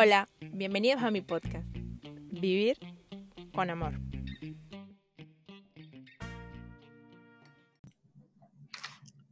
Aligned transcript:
Hola, 0.00 0.28
bienvenidos 0.38 1.02
a 1.02 1.10
mi 1.10 1.22
podcast, 1.22 1.66
Vivir 1.72 2.78
con 3.52 3.68
Amor. 3.68 3.94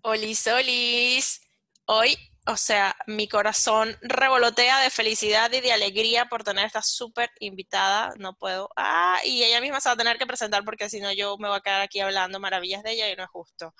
Olis, 0.02 0.44
olis. 0.48 1.40
Hoy, 1.84 2.18
o 2.48 2.56
sea, 2.56 2.96
mi 3.06 3.29
corazón 3.29 3.96
revolotea 4.02 4.80
de 4.80 4.90
felicidad 4.90 5.52
y 5.52 5.60
de 5.60 5.71
alegría 5.71 6.26
por 6.26 6.42
tener 6.42 6.67
esta 6.67 6.83
súper 6.83 7.30
invitada. 7.38 8.12
No 8.19 8.35
puedo. 8.35 8.69
Ah, 8.74 9.21
y 9.24 9.44
ella 9.44 9.60
misma 9.60 9.80
se 9.80 9.88
va 9.88 9.92
a 9.92 9.98
tener 9.98 10.19
que 10.19 10.26
presentar 10.26 10.64
porque 10.64 10.90
si 10.90 10.98
no 10.98 11.12
yo 11.12 11.38
me 11.38 11.46
voy 11.46 11.58
a 11.58 11.60
quedar 11.60 11.83
aquí 11.83 12.01
hablando 12.01 12.40
maravillas 12.40 12.83
de 12.83 12.90
ella 12.90 13.08
y 13.08 13.14
no 13.14 13.22
es 13.22 13.30
justo. 13.30 13.72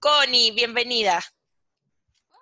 Connie, 0.00 0.50
bienvenida. 0.50 1.22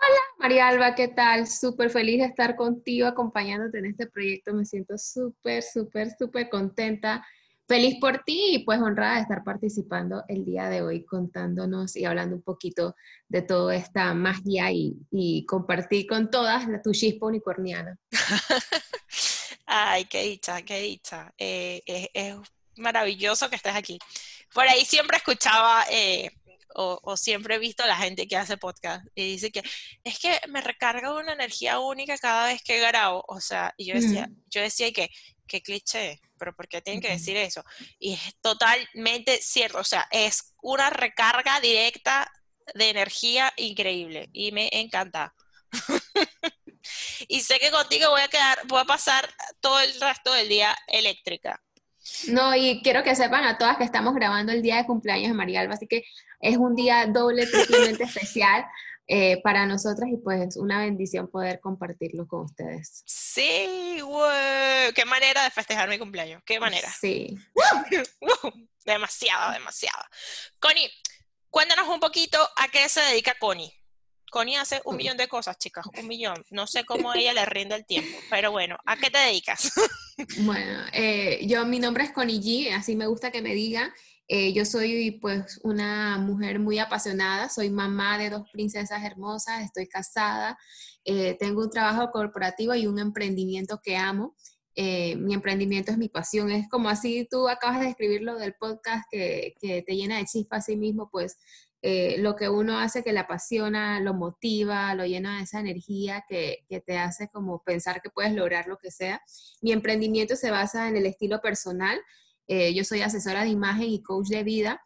Hola, 0.07 0.21
María 0.39 0.69
Alba, 0.69 0.95
¿qué 0.95 1.09
tal? 1.09 1.47
Súper 1.47 1.89
feliz 1.89 2.19
de 2.19 2.27
estar 2.27 2.57
contigo, 2.57 3.07
acompañándote 3.07 3.79
en 3.79 3.87
este 3.87 4.07
proyecto. 4.07 4.53
Me 4.53 4.67
siento 4.67 4.99
súper, 4.99 5.63
súper, 5.63 6.11
súper 6.19 6.51
contenta. 6.51 7.25
Feliz 7.67 7.97
por 7.99 8.19
ti 8.19 8.57
y 8.57 8.59
pues 8.65 8.81
honrada 8.81 9.15
de 9.15 9.23
estar 9.23 9.43
participando 9.45 10.23
el 10.29 10.45
día 10.45 10.69
de 10.69 10.83
hoy 10.83 11.07
contándonos 11.07 11.97
y 11.97 12.05
hablando 12.05 12.37
un 12.37 12.43
poquito 12.43 12.95
de 13.29 13.41
toda 13.41 13.75
esta 13.77 14.13
magia 14.13 14.71
y, 14.71 15.47
compartir 15.47 16.07
con 16.07 16.31
todas 16.31 16.67
tu 16.83 16.93
chispa 16.93 17.27
unicorniana. 17.27 17.97
Ay, 19.65 20.05
qué 20.05 20.25
dicha, 20.25 20.61
qué 20.63 20.81
dicha. 20.81 21.33
Eh, 21.39 21.83
es, 22.13 22.37
maravilloso 22.77 23.49
que 23.49 23.57
estés 23.57 23.75
aquí. 23.75 23.99
Por 24.53 24.65
ahí 24.65 24.85
siempre 24.85 25.17
escuchaba 25.17 25.85
eh, 25.91 26.31
o, 26.75 27.17
siempre 27.17 27.55
he 27.55 27.59
visto 27.59 27.83
a 27.83 27.87
la 27.87 27.97
gente 27.97 28.27
que 28.27 28.37
hace 28.37 28.57
podcast 28.57 29.07
y 29.15 29.33
dice 29.33 29.51
que 29.51 29.63
es 30.03 30.19
que 30.19 30.41
me 30.49 30.61
recarga 30.61 31.15
una 31.15 31.33
energía 31.33 31.79
única 31.79 32.19
cada 32.19 32.47
vez 32.47 32.63
que 32.63 32.81
grabo. 32.81 33.25
O 33.29 33.41
sea, 33.41 33.73
y 33.77 33.87
yo 33.87 33.95
decía, 33.95 34.29
yo 34.51 34.61
decía 34.61 34.93
que, 34.93 35.11
qué 35.47 35.63
cliché, 35.63 36.21
pero 36.39 36.55
¿por 36.55 36.69
qué 36.69 36.81
tienen 36.83 37.01
que 37.01 37.11
decir 37.11 37.37
eso? 37.37 37.63
Y 37.99 38.15
es 38.15 38.37
totalmente 38.41 39.39
cierto, 39.41 39.79
o 39.79 39.85
sea, 39.85 40.07
es 40.11 40.55
una 40.63 40.91
recarga 40.91 41.61
directa 41.61 42.31
de 42.75 42.91
energía 42.91 43.53
increíble 43.57 44.29
y 44.33 44.53
me 44.53 44.69
encanta. 44.73 45.35
y 47.29 47.41
sé 47.41 47.59
que 47.59 47.71
contigo 47.71 48.11
voy 48.11 48.23
a 48.23 48.29
quedar, 48.29 48.67
voy 48.67 48.81
a 48.81 48.85
pasar 48.85 49.29
todo 49.61 49.81
el 49.81 50.01
resto 50.01 50.33
del 50.33 50.49
día 50.49 50.77
eléctrica. 50.87 51.63
No, 52.29 52.55
y 52.55 52.83
quiero 52.83 53.03
que 53.03 53.15
sepan 53.15 53.45
a 53.45 53.59
todas 53.59 53.77
que 53.77 53.85
estamos 53.85 54.15
grabando 54.15 54.53
el 54.53 54.63
día 54.63 54.77
de 54.77 54.87
cumpleaños 54.87 55.29
de 55.29 55.35
María 55.35 55.61
Alba, 55.61 55.75
así 55.75 55.87
que 55.87 56.05
es 56.41 56.57
un 56.57 56.75
día 56.75 57.07
doble, 57.07 57.47
triplemente 57.47 58.05
especial 58.05 58.67
eh, 59.07 59.41
para 59.43 59.67
nosotras 59.67 60.09
y 60.11 60.17
pues 60.17 60.57
una 60.57 60.79
bendición 60.79 61.29
poder 61.29 61.61
compartirlo 61.61 62.27
con 62.27 62.45
ustedes. 62.45 63.03
Sí, 63.07 63.99
wow. 64.03 64.93
qué 64.95 65.05
manera 65.05 65.45
de 65.45 65.51
festejar 65.51 65.89
mi 65.89 65.99
cumpleaños, 65.99 66.43
qué 66.45 66.59
manera. 66.59 66.89
Sí. 66.91 67.37
demasiado, 68.85 69.53
demasiado. 69.53 70.03
Connie, 70.59 70.91
cuéntanos 71.51 71.89
un 71.89 72.01
poquito 72.01 72.39
a 72.57 72.69
qué 72.69 72.89
se 72.89 73.01
dedica 73.01 73.35
Connie. 73.39 73.73
Connie 74.35 74.57
hace 74.57 74.83
un 74.85 74.97
millón 74.97 75.17
de 75.17 75.29
cosas, 75.29 75.57
chicas, 75.59 75.87
un 75.97 76.09
millón. 76.09 76.45
No 76.51 76.67
sé 76.67 76.85
cómo 76.87 77.15
ella 77.15 77.33
le 77.33 77.47
rinde 77.47 77.77
el 77.77 77.87
tiempo, 77.87 78.19
pero 78.29 78.51
bueno, 78.51 78.77
¿a 78.85 78.97
qué 78.97 79.09
te 79.09 79.19
dedicas? 79.19 79.71
bueno, 80.39 80.81
eh, 80.93 81.47
yo, 81.47 81.65
mi 81.65 81.79
nombre 81.79 82.03
es 82.03 82.11
Connie 82.11 82.41
G, 82.41 82.75
así 82.75 82.97
me 82.97 83.07
gusta 83.07 83.31
que 83.31 83.43
me 83.43 83.55
diga. 83.55 83.95
Eh, 84.27 84.53
yo 84.53 84.65
soy 84.65 85.13
pues 85.21 85.61
una 85.63 86.19
mujer 86.19 86.59
muy 86.59 86.81
apasionada, 86.81 87.49
soy 87.49 87.71
mamá 87.71 88.19
de 88.19 88.31
dos 88.31 88.51
princesas 88.51 89.05
hermosas, 89.05 89.63
estoy 89.63 89.87
casada, 89.87 90.59
eh, 91.05 91.37
tengo 91.39 91.63
un 91.63 91.71
trabajo 91.71 92.11
corporativo 92.11 92.75
y 92.75 92.89
un 92.89 92.99
emprendimiento 92.99 93.81
que 93.85 93.97
amo. 93.97 94.35
mi 94.77 95.35
emprendimiento 95.35 95.93
es 95.93 95.99
mi 95.99 96.09
pasión, 96.09 96.51
es 96.51 96.69
como 96.69 96.89
así 96.89 97.29
tú 97.31 97.49
acabas 97.49 97.81
de 97.81 97.91
escribir 97.91 98.23
lo 98.23 98.37
del 98.37 98.55
podcast 98.55 99.05
que, 99.09 99.55
que 99.61 99.83
te 99.83 99.95
llena 99.95 100.17
de 100.19 100.25
chispa 100.25 100.57
a 100.57 100.61
sí 100.61 100.75
mismo, 100.77 101.09
pues 101.13 101.37
eh, 101.87 102.17
lo 102.17 102.35
que 102.35 102.49
uno 102.49 102.79
hace 102.79 103.05
que 103.05 103.13
le 103.13 103.19
apasiona, 103.19 104.01
lo 104.01 104.15
motiva, 104.15 104.95
lo 104.95 105.05
llena 105.05 105.37
de 105.37 105.43
esa 105.43 105.61
energía 105.61 106.25
que, 106.27 106.65
te 106.87 106.97
hace 106.97 107.29
como 107.29 107.63
pensar 107.63 108.01
que 108.01 108.09
puedes 108.09 108.33
lograr 108.33 108.69
lo 108.69 108.79
que 108.79 108.91
sea. 108.91 109.21
Mi 109.61 109.71
emprendimiento 109.71 110.35
se 110.35 110.51
basa 110.51 110.89
en 110.89 110.97
el 110.97 111.05
estilo 111.05 111.43
personal. 111.43 112.01
Eh, 112.47 112.73
yo 112.73 112.85
soy 112.85 113.03
asesora 113.03 113.43
de 113.45 113.51
imagen 113.51 113.91
y 113.91 114.03
coach 114.03 114.29
de 114.29 114.45
vida. 114.45 114.81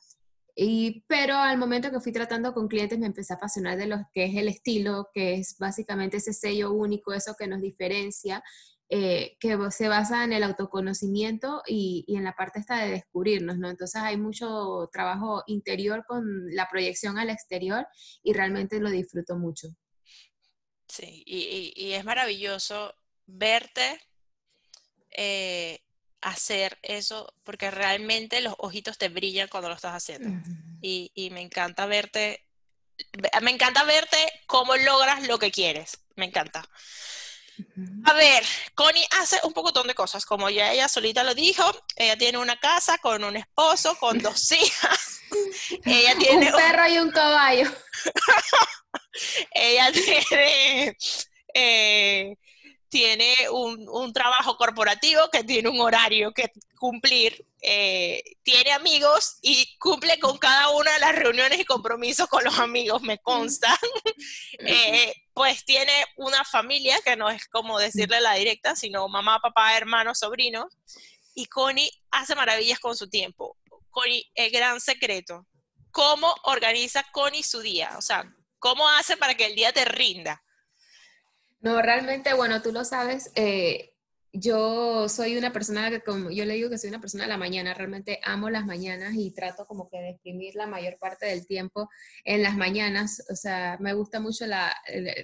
Y, 0.56 1.04
pero 1.06 1.36
al 1.36 1.56
momento 1.56 1.92
que 1.92 2.00
fui 2.00 2.10
tratando 2.10 2.52
con 2.52 2.66
clientes 2.66 2.98
me 2.98 3.06
empecé 3.06 3.32
a 3.32 3.36
apasionar 3.36 3.78
de 3.78 3.86
lo 3.86 3.98
que 4.12 4.24
es 4.24 4.34
el 4.34 4.48
estilo, 4.48 5.08
que 5.14 5.34
es 5.34 5.56
básicamente 5.56 6.16
ese 6.16 6.32
sello 6.32 6.72
único, 6.72 7.12
eso 7.12 7.36
que 7.38 7.46
nos 7.46 7.62
diferencia 7.62 8.42
eh, 8.90 9.36
que 9.38 9.58
se 9.70 9.86
basa 9.86 10.24
en 10.24 10.32
el 10.32 10.42
autoconocimiento 10.42 11.62
y, 11.66 12.06
en 12.08 12.24
la 12.24 12.34
parte 12.34 12.58
esta 12.58 12.78
de 12.82 12.92
descubrirnos, 12.92 13.58
¿no? 13.58 13.68
Entonces 13.68 14.00
hay 14.00 14.16
mucho 14.16 14.88
trabajo 14.90 15.44
interior 15.46 16.06
con 16.06 16.24
la 16.54 16.70
proyección 16.70 17.18
al 17.18 17.28
exterior 17.28 17.86
y 18.22 18.32
realmente 18.32 18.80
lo 18.80 18.88
disfruto 18.88 19.36
mucho. 19.36 19.68
Sí, 20.88 21.22
y, 21.26 21.92
es 21.92 22.02
maravilloso 22.06 22.94
verte 23.26 24.00
eh, 25.10 25.80
hacer 26.22 26.78
eso, 26.80 27.30
porque 27.44 27.70
realmente 27.70 28.40
los 28.40 28.54
ojitos 28.56 28.96
te 28.96 29.10
brillan 29.10 29.48
cuando 29.48 29.68
lo 29.68 29.74
estás 29.74 29.92
haciendo. 29.92 30.30
y, 30.80 31.12
y 31.14 31.28
me 31.28 31.42
encanta 31.42 31.84
verte, 31.84 32.46
me 33.42 33.50
encanta 33.50 33.84
verte 33.84 34.16
cómo 34.46 34.76
logras 34.76 35.28
lo 35.28 35.38
que 35.38 35.50
quieres, 35.50 35.98
me 36.16 36.24
encanta. 36.24 36.66
A 38.04 38.12
ver, 38.14 38.44
Connie 38.74 39.06
hace 39.20 39.38
un 39.44 39.52
pocotón 39.52 39.86
de 39.86 39.94
cosas, 39.94 40.24
como 40.24 40.48
ya 40.50 40.72
ella 40.72 40.88
solita 40.88 41.24
lo 41.24 41.34
dijo, 41.34 41.64
ella 41.96 42.16
tiene 42.16 42.38
una 42.38 42.58
casa 42.58 42.98
con 42.98 43.22
un 43.24 43.36
esposo, 43.36 43.96
con 43.98 44.18
dos 44.22 44.50
hijas. 44.52 45.20
ella 45.84 46.16
tiene 46.18 46.46
un 46.46 46.56
perro 46.56 46.88
y 46.88 46.98
un 46.98 47.10
caballo. 47.10 47.70
ella 49.52 49.92
tiene 49.92 50.96
eh, 51.54 52.36
tiene 52.88 53.34
un, 53.50 54.12
trabajo 54.12 54.56
corporativo 54.56 55.28
que 55.30 55.44
tiene 55.44 55.68
un 55.68 55.80
horario 55.80 56.32
que 56.32 56.50
cumplir, 56.78 57.46
eh, 57.60 58.22
tiene 58.42 58.72
amigos 58.72 59.38
y 59.42 59.76
cumple 59.78 60.18
con 60.18 60.38
cada 60.38 60.70
una 60.70 60.92
de 60.92 61.00
las 61.00 61.14
reuniones 61.14 61.60
y 61.60 61.64
compromisos 61.64 62.28
con 62.28 62.44
los 62.44 62.58
amigos, 62.58 63.02
me 63.02 63.18
consta. 63.18 63.78
Eh, 64.60 65.14
pues 65.32 65.64
tiene 65.64 65.92
una 66.16 66.44
familia 66.44 66.98
que 67.04 67.14
no 67.14 67.30
es 67.30 67.46
como 67.46 67.78
decirle 67.78 68.20
la 68.20 68.34
directa, 68.34 68.74
sino 68.74 69.06
mamá, 69.08 69.38
papá, 69.38 69.76
hermanos, 69.76 70.18
sobrinos. 70.18 70.66
Y 71.34 71.46
Connie 71.46 71.90
hace 72.10 72.34
maravillas 72.34 72.80
con 72.80 72.96
su 72.96 73.08
tiempo. 73.08 73.56
Connie, 73.90 74.28
el 74.34 74.50
gran 74.50 74.80
secreto. 74.80 75.46
¿Cómo 75.92 76.34
organiza 76.42 77.04
Connie 77.12 77.44
su 77.44 77.60
día? 77.60 77.94
O 77.96 78.02
sea, 78.02 78.34
¿cómo 78.58 78.88
hace 78.88 79.16
para 79.16 79.36
que 79.36 79.46
el 79.46 79.54
día 79.54 79.72
te 79.72 79.84
rinda? 79.84 80.42
No, 81.60 81.82
realmente, 81.82 82.34
bueno, 82.34 82.62
tú 82.62 82.72
lo 82.72 82.84
sabes, 82.84 83.32
eh, 83.34 83.94
yo 84.32 85.08
soy 85.08 85.36
una 85.36 85.52
persona 85.52 85.90
que, 85.90 86.00
como 86.00 86.30
yo 86.30 86.44
le 86.44 86.54
digo 86.54 86.70
que 86.70 86.78
soy 86.78 86.90
una 86.90 87.00
persona 87.00 87.24
de 87.24 87.30
la 87.30 87.38
mañana, 87.38 87.74
realmente 87.74 88.20
amo 88.22 88.50
las 88.50 88.64
mañanas 88.64 89.14
y 89.14 89.32
trato 89.32 89.66
como 89.66 89.88
que 89.88 89.98
de 89.98 90.10
exprimir 90.10 90.54
la 90.54 90.66
mayor 90.66 90.98
parte 90.98 91.26
del 91.26 91.46
tiempo 91.46 91.88
en 92.24 92.42
las 92.42 92.56
mañanas, 92.56 93.24
o 93.30 93.34
sea, 93.34 93.76
me 93.80 93.94
gusta 93.94 94.20
mucho 94.20 94.46
la, 94.46 94.72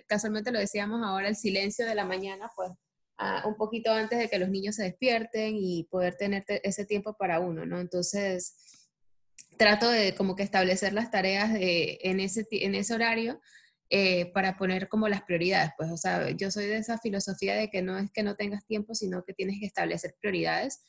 casualmente 0.08 0.50
lo 0.50 0.58
decíamos 0.58 1.02
ahora, 1.04 1.28
el 1.28 1.36
silencio 1.36 1.86
de 1.86 1.94
la 1.94 2.04
mañana, 2.04 2.50
pues 2.56 2.70
ah, 3.18 3.44
un 3.46 3.56
poquito 3.56 3.92
antes 3.92 4.18
de 4.18 4.28
que 4.28 4.38
los 4.38 4.48
niños 4.48 4.76
se 4.76 4.84
despierten 4.84 5.54
y 5.56 5.84
poder 5.84 6.16
tener 6.16 6.44
ese 6.48 6.84
tiempo 6.84 7.14
para 7.16 7.40
uno, 7.40 7.66
¿no? 7.66 7.78
Entonces, 7.80 8.56
trato 9.56 9.88
de 9.88 10.14
como 10.14 10.34
que 10.34 10.42
establecer 10.42 10.94
las 10.94 11.10
tareas 11.10 11.50
en, 11.54 12.20
ese, 12.20 12.46
en 12.50 12.74
ese 12.74 12.94
horario 12.94 13.40
eh, 13.90 14.32
para 14.32 14.56
poner 14.56 14.88
como 14.88 15.08
las 15.08 15.22
prioridades. 15.22 15.72
Pues, 15.76 15.90
o 15.90 15.96
sea, 15.96 16.30
yo 16.30 16.50
soy 16.50 16.66
de 16.66 16.78
esa 16.78 16.98
filosofía 16.98 17.54
de 17.54 17.68
que 17.68 17.82
no 17.82 17.98
es 17.98 18.10
que 18.10 18.22
no 18.22 18.34
tengas 18.34 18.64
tiempo, 18.66 18.94
sino 18.94 19.22
que 19.24 19.34
tienes 19.34 19.60
que 19.60 19.66
establecer 19.66 20.16
prioridades. 20.20 20.82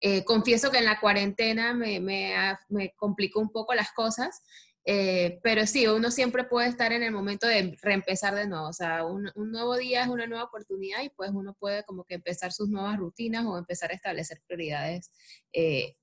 Eh, 0.00 0.22
confieso 0.24 0.70
que 0.70 0.78
en 0.78 0.84
la 0.84 1.00
cuarentena 1.00 1.72
me, 1.72 1.98
me, 1.98 2.34
me 2.68 2.92
complicó 2.94 3.40
un 3.40 3.50
poco 3.50 3.72
las 3.72 3.92
cosas, 3.92 4.42
eh, 4.84 5.40
pero 5.42 5.66
sí, 5.66 5.86
uno 5.86 6.10
siempre 6.10 6.44
puede 6.44 6.68
estar 6.68 6.92
en 6.92 7.02
el 7.02 7.12
momento 7.12 7.46
de 7.46 7.74
reempezar 7.80 8.34
de 8.34 8.46
nuevo. 8.46 8.68
O 8.68 8.72
sea, 8.72 9.06
un, 9.06 9.30
un, 9.34 9.50
nuevo 9.50 9.76
día 9.76 10.02
es 10.02 10.08
una 10.08 10.26
nueva 10.26 10.44
oportunidad 10.44 11.02
y 11.02 11.08
pues 11.08 11.30
uno 11.32 11.56
puede 11.58 11.84
como 11.84 12.04
que 12.04 12.16
empezar 12.16 12.52
sus 12.52 12.68
nuevas 12.68 12.98
rutinas 12.98 13.46
o 13.46 13.56
empezar 13.56 13.92
a 13.92 13.94
establecer 13.94 14.42
prioridades 14.46 15.10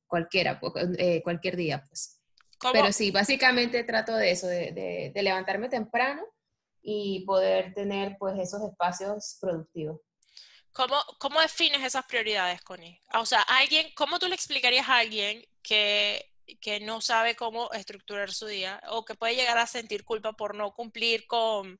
cualquiera, 0.07 0.59
cualquier 0.59 1.55
día, 1.55 1.83
pues. 1.87 2.19
Pero 2.73 2.91
sí, 2.91 3.11
básicamente 3.11 3.83
trato 3.83 4.15
de 4.15 4.31
eso, 4.31 4.47
de, 4.47 5.11
de 5.13 5.23
levantarme 5.23 5.69
temprano 5.69 6.23
y 6.81 7.25
poder 7.25 7.73
tener 7.73 8.15
pues 8.19 8.37
esos 8.39 8.61
espacios 8.63 9.37
productivos. 9.39 9.99
¿Cómo, 10.71 10.95
¿Cómo 11.19 11.41
defines 11.41 11.83
esas 11.83 12.05
prioridades, 12.05 12.61
Connie? 12.61 13.01
O 13.13 13.25
sea, 13.25 13.41
alguien, 13.41 13.87
¿cómo 13.95 14.19
tú 14.19 14.27
le 14.27 14.35
explicarías 14.35 14.87
a 14.87 14.99
alguien 14.99 15.43
que, 15.61 16.31
que 16.61 16.79
no 16.79 17.01
sabe 17.01 17.35
cómo 17.35 17.71
estructurar 17.71 18.31
su 18.31 18.45
día 18.45 18.81
o 18.89 19.03
que 19.03 19.15
puede 19.15 19.35
llegar 19.35 19.57
a 19.57 19.67
sentir 19.67 20.03
culpa 20.03 20.33
por 20.33 20.55
no 20.55 20.71
cumplir 20.73 21.27
con 21.27 21.79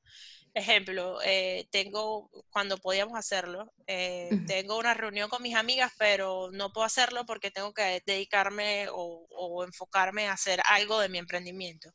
ejemplo, 0.54 1.20
eh, 1.24 1.68
tengo, 1.70 2.30
cuando 2.50 2.78
podíamos 2.78 3.16
hacerlo, 3.16 3.72
eh, 3.86 4.30
tengo 4.46 4.78
una 4.78 4.94
reunión 4.94 5.28
con 5.28 5.42
mis 5.42 5.54
amigas, 5.54 5.92
pero 5.98 6.50
no 6.52 6.72
puedo 6.72 6.84
hacerlo 6.84 7.24
porque 7.24 7.50
tengo 7.50 7.72
que 7.72 8.02
dedicarme 8.04 8.88
o, 8.90 9.26
o 9.30 9.64
enfocarme 9.64 10.28
a 10.28 10.32
hacer 10.32 10.60
algo 10.68 11.00
de 11.00 11.08
mi 11.08 11.18
emprendimiento. 11.18 11.90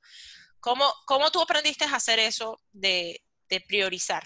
¿Cómo, 0.65 0.85
cómo 1.05 1.29
tú 1.29 1.39
aprendiste 1.39 1.85
a 1.85 1.95
hacer 1.95 2.17
eso 2.17 2.59
de, 2.73 3.21
de 3.49 3.61
priorizar? 3.61 4.23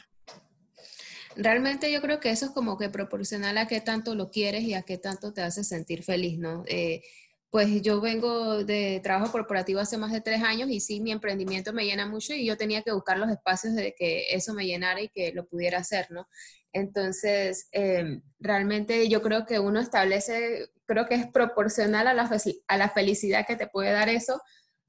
Realmente 1.36 1.92
yo 1.92 2.00
creo 2.02 2.22
que 2.22 2.30
eso 2.30 2.46
es 2.46 2.52
como 2.52 2.78
que 2.78 2.88
proporcional 2.88 3.58
a 3.58 3.68
qué 3.68 3.82
tanto 3.82 4.16
lo 4.16 4.32
quieres 4.32 4.64
y 4.64 4.74
a 4.74 4.84
qué 4.84 4.98
tanto 4.98 5.34
te 5.34 5.42
hace 5.42 5.66
sentir 5.66 6.02
feliz, 6.02 6.40
¿no? 6.40 6.64
Eh, 6.68 7.02
pues 7.50 7.82
yo 7.82 8.00
vengo 8.00 8.64
de 8.64 9.02
trabajo 9.04 9.34
corporativo 9.34 9.82
hace 9.82 9.98
más 9.98 10.14
de 10.14 10.22
tres 10.22 10.42
años 10.42 10.70
y 10.70 10.80
sí, 10.80 11.02
mi 11.02 11.12
emprendimiento 11.12 11.74
me 11.74 11.84
llena 11.84 12.06
mucho 12.06 12.34
y 12.34 12.46
yo 12.46 12.56
tenía 12.56 12.84
que 12.84 12.94
buscar 12.94 13.18
los 13.18 13.30
espacios 13.30 13.76
de 13.76 13.94
que 13.94 14.34
eso 14.34 14.54
me 14.54 14.66
llenara 14.66 15.02
y 15.02 15.10
que 15.10 15.34
lo 15.34 15.46
pudiera 15.46 15.80
hacer, 15.80 16.10
¿no? 16.10 16.30
Entonces, 16.72 17.68
eh, 17.74 18.22
realmente 18.40 19.10
yo 19.10 19.22
creo 19.22 19.46
que 19.46 19.60
uno 19.60 19.82
establece, 19.82 20.70
creo 20.86 21.06
que 21.06 21.16
es 21.16 21.28
proporcional 21.28 22.08
a 22.08 22.14
la, 22.14 22.32
a 22.68 22.78
la 22.78 22.90
felicidad 22.92 23.46
que 23.46 23.58
te 23.58 23.68
puede 23.68 23.92
dar 23.92 24.08
eso 24.08 24.42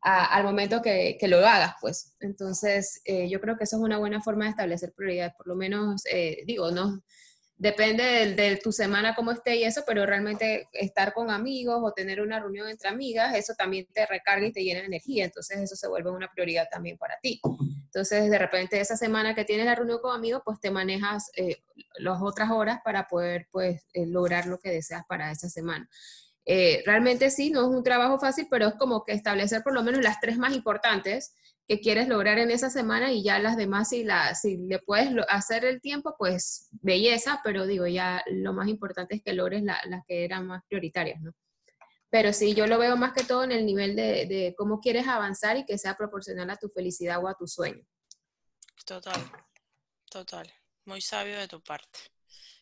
al 0.02 0.44
momento 0.44 0.80
que, 0.82 1.16
que 1.18 1.28
lo 1.28 1.38
hagas, 1.38 1.74
pues. 1.80 2.14
Entonces, 2.20 3.02
eh, 3.04 3.28
yo 3.28 3.40
creo 3.40 3.56
que 3.56 3.64
eso 3.64 3.76
es 3.76 3.82
una 3.82 3.98
buena 3.98 4.22
forma 4.22 4.44
de 4.44 4.50
establecer 4.50 4.92
prioridades, 4.92 5.34
por 5.36 5.46
lo 5.46 5.56
menos, 5.56 6.02
eh, 6.10 6.42
digo, 6.46 6.70
no, 6.70 7.02
depende 7.56 8.02
de, 8.02 8.34
de 8.34 8.56
tu 8.56 8.72
semana 8.72 9.14
cómo 9.14 9.32
esté 9.32 9.56
y 9.56 9.64
eso, 9.64 9.82
pero 9.86 10.06
realmente 10.06 10.68
estar 10.72 11.12
con 11.12 11.30
amigos 11.30 11.80
o 11.82 11.92
tener 11.92 12.22
una 12.22 12.40
reunión 12.40 12.68
entre 12.68 12.88
amigas, 12.88 13.34
eso 13.34 13.52
también 13.54 13.86
te 13.92 14.06
recarga 14.06 14.46
y 14.46 14.52
te 14.52 14.64
llena 14.64 14.80
de 14.80 14.86
energía, 14.86 15.26
entonces 15.26 15.58
eso 15.58 15.76
se 15.76 15.86
vuelve 15.86 16.10
una 16.10 16.30
prioridad 16.32 16.68
también 16.70 16.96
para 16.96 17.18
ti. 17.20 17.38
Entonces, 17.84 18.30
de 18.30 18.38
repente, 18.38 18.80
esa 18.80 18.96
semana 18.96 19.34
que 19.34 19.44
tienes 19.44 19.66
la 19.66 19.74
reunión 19.74 19.98
con 20.00 20.14
amigos, 20.14 20.42
pues 20.44 20.58
te 20.60 20.70
manejas 20.70 21.30
eh, 21.36 21.62
las 21.98 22.22
otras 22.22 22.50
horas 22.50 22.80
para 22.82 23.08
poder, 23.08 23.48
pues, 23.50 23.82
eh, 23.92 24.06
lograr 24.06 24.46
lo 24.46 24.58
que 24.58 24.70
deseas 24.70 25.02
para 25.06 25.30
esa 25.30 25.50
semana. 25.50 25.86
Eh, 26.46 26.82
realmente 26.86 27.30
sí, 27.30 27.50
no 27.50 27.62
es 27.62 27.68
un 27.68 27.84
trabajo 27.84 28.18
fácil, 28.18 28.46
pero 28.50 28.68
es 28.68 28.74
como 28.74 29.04
que 29.04 29.12
establecer 29.12 29.62
por 29.62 29.74
lo 29.74 29.82
menos 29.82 30.02
las 30.02 30.20
tres 30.20 30.38
más 30.38 30.54
importantes 30.54 31.34
que 31.68 31.80
quieres 31.80 32.08
lograr 32.08 32.38
en 32.38 32.50
esa 32.50 32.68
semana 32.68 33.12
y 33.12 33.22
ya 33.22 33.38
las 33.38 33.56
demás, 33.56 33.90
si, 33.90 34.02
la, 34.02 34.34
si 34.34 34.56
le 34.56 34.80
puedes 34.80 35.10
hacer 35.28 35.64
el 35.64 35.80
tiempo, 35.80 36.16
pues 36.18 36.68
belleza, 36.82 37.40
pero 37.44 37.64
digo, 37.66 37.86
ya 37.86 38.24
lo 38.26 38.52
más 38.52 38.66
importante 38.68 39.14
es 39.14 39.22
que 39.22 39.34
logres 39.34 39.62
la- 39.62 39.80
las 39.86 40.04
que 40.06 40.24
eran 40.24 40.46
más 40.48 40.64
prioritarias, 40.68 41.20
¿no? 41.20 41.32
Pero 42.10 42.32
sí, 42.32 42.54
yo 42.54 42.66
lo 42.66 42.78
veo 42.78 42.96
más 42.96 43.12
que 43.12 43.22
todo 43.22 43.44
en 43.44 43.52
el 43.52 43.64
nivel 43.64 43.94
de, 43.94 44.52
cómo 44.58 44.80
quieres 44.80 45.06
avanzar 45.06 45.56
y 45.58 45.64
que 45.64 45.78
sea 45.78 45.94
proporcional 45.94 46.50
a 46.50 46.56
tu 46.56 46.68
felicidad 46.70 47.22
o 47.22 47.28
a 47.28 47.34
tu 47.36 47.46
sueño. 47.46 47.84
Total, 48.84 49.22
total. 50.10 50.52
Muy 50.86 51.00
sabio 51.00 51.38
de 51.38 51.46
tu 51.46 51.60
parte. 51.60 52.00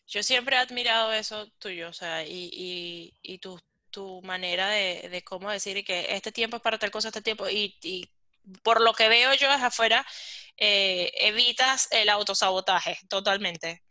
Yo 0.07 0.23
siempre 0.23 0.57
he 0.57 0.59
admirado 0.59 1.13
eso 1.13 1.47
tuyo, 1.59 1.89
o 1.89 1.93
sea, 1.95 2.27
y, 2.27 2.51
y, 2.53 3.15
y 3.23 3.39
tu, 3.39 3.59
tu 3.99 4.23
manera 4.23 4.69
de, 4.69 5.09
de 5.11 5.25
cómo 5.25 5.51
decir 5.51 5.85
que 5.85 6.07
este 6.11 6.31
tiempo 6.31 6.59
es 6.59 6.63
para 6.63 6.79
tal 6.79 6.93
cosa, 6.93 7.09
este 7.09 7.21
tiempo, 7.21 7.49
y, 7.49 7.77
y 7.83 8.09
por 8.63 8.81
lo 8.81 8.93
que 8.93 9.09
veo 9.09 9.35
yo 9.35 9.51
desde 9.51 9.67
afuera, 9.67 10.07
eh, 10.57 11.11
evitas 11.17 11.89
el 11.91 12.09
autosabotaje 12.09 12.97
totalmente. 13.09 13.83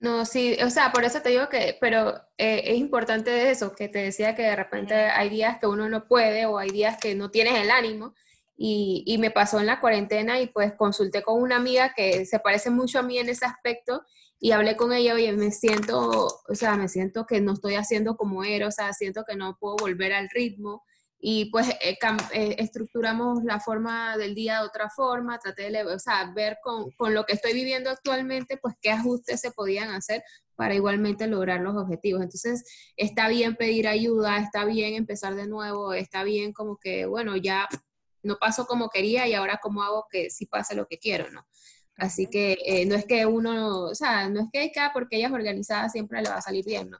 No, 0.00 0.24
sí, 0.24 0.56
o 0.64 0.70
sea, 0.70 0.92
por 0.92 1.04
eso 1.04 1.20
te 1.20 1.28
digo 1.28 1.50
que, 1.50 1.76
pero 1.78 2.16
eh, 2.38 2.62
es 2.64 2.78
importante 2.78 3.50
eso, 3.50 3.74
que 3.74 3.90
te 3.90 3.98
decía 3.98 4.34
que 4.34 4.44
de 4.44 4.56
repente 4.56 4.94
hay 4.94 5.28
días 5.28 5.58
que 5.58 5.66
uno 5.66 5.90
no 5.90 6.08
puede 6.08 6.46
o 6.46 6.56
hay 6.56 6.70
días 6.70 6.96
que 6.96 7.14
no 7.14 7.30
tienes 7.30 7.60
el 7.60 7.70
ánimo. 7.70 8.14
Y, 8.56 9.04
y 9.06 9.18
me 9.18 9.30
pasó 9.30 9.60
en 9.60 9.66
la 9.66 9.78
cuarentena 9.78 10.40
y 10.40 10.46
pues 10.46 10.72
consulté 10.72 11.22
con 11.22 11.40
una 11.40 11.56
amiga 11.56 11.92
que 11.94 12.24
se 12.24 12.40
parece 12.40 12.70
mucho 12.70 12.98
a 12.98 13.02
mí 13.02 13.18
en 13.18 13.28
ese 13.28 13.44
aspecto 13.44 14.02
y 14.40 14.52
hablé 14.52 14.76
con 14.76 14.92
ella, 14.92 15.14
oye, 15.14 15.32
me 15.32 15.50
siento, 15.50 16.26
o 16.26 16.54
sea, 16.54 16.76
me 16.76 16.88
siento 16.88 17.26
que 17.26 17.40
no 17.40 17.54
estoy 17.54 17.74
haciendo 17.74 18.16
como 18.16 18.44
era, 18.44 18.68
o 18.68 18.70
sea, 18.70 18.92
siento 18.92 19.24
que 19.26 19.36
no 19.36 19.56
puedo 19.58 19.76
volver 19.76 20.12
al 20.12 20.28
ritmo. 20.30 20.84
Y 21.20 21.50
pues 21.50 21.68
eh, 21.82 21.98
eh, 22.32 22.56
estructuramos 22.58 23.42
la 23.42 23.58
forma 23.58 24.16
del 24.16 24.36
día 24.36 24.60
de 24.60 24.66
otra 24.66 24.88
forma, 24.88 25.38
traté 25.40 25.68
de, 25.70 25.82
o 25.84 25.98
sea, 25.98 26.32
ver 26.32 26.58
con, 26.62 26.92
con 26.92 27.12
lo 27.12 27.24
que 27.24 27.32
estoy 27.32 27.52
viviendo 27.54 27.90
actualmente, 27.90 28.56
pues 28.56 28.76
qué 28.80 28.92
ajustes 28.92 29.40
se 29.40 29.50
podían 29.50 29.90
hacer 29.90 30.22
para 30.54 30.76
igualmente 30.76 31.26
lograr 31.26 31.60
los 31.60 31.76
objetivos. 31.76 32.22
Entonces, 32.22 32.64
está 32.96 33.28
bien 33.28 33.56
pedir 33.56 33.88
ayuda, 33.88 34.38
está 34.38 34.64
bien 34.64 34.94
empezar 34.94 35.34
de 35.34 35.48
nuevo, 35.48 35.92
está 35.92 36.22
bien 36.22 36.52
como 36.52 36.78
que, 36.78 37.06
bueno, 37.06 37.36
ya 37.36 37.68
no 38.22 38.36
pasó 38.38 38.66
como 38.66 38.90
quería 38.90 39.26
y 39.26 39.34
ahora 39.34 39.58
cómo 39.60 39.82
hago 39.82 40.06
que 40.10 40.30
sí 40.30 40.46
pase 40.46 40.76
lo 40.76 40.86
que 40.86 40.98
quiero, 40.98 41.30
¿no? 41.30 41.46
Así 41.98 42.26
que 42.28 42.56
eh, 42.64 42.86
no 42.86 42.94
es 42.94 43.04
que 43.04 43.26
uno, 43.26 43.86
o 43.86 43.94
sea, 43.94 44.28
no 44.28 44.40
es 44.40 44.46
que 44.52 44.70
cada 44.72 44.92
porque 44.92 45.16
ella 45.16 45.26
es 45.26 45.32
organizada 45.32 45.88
siempre 45.88 46.22
le 46.22 46.30
va 46.30 46.36
a 46.36 46.40
salir 46.42 46.64
bien, 46.64 46.88
¿no? 46.90 46.98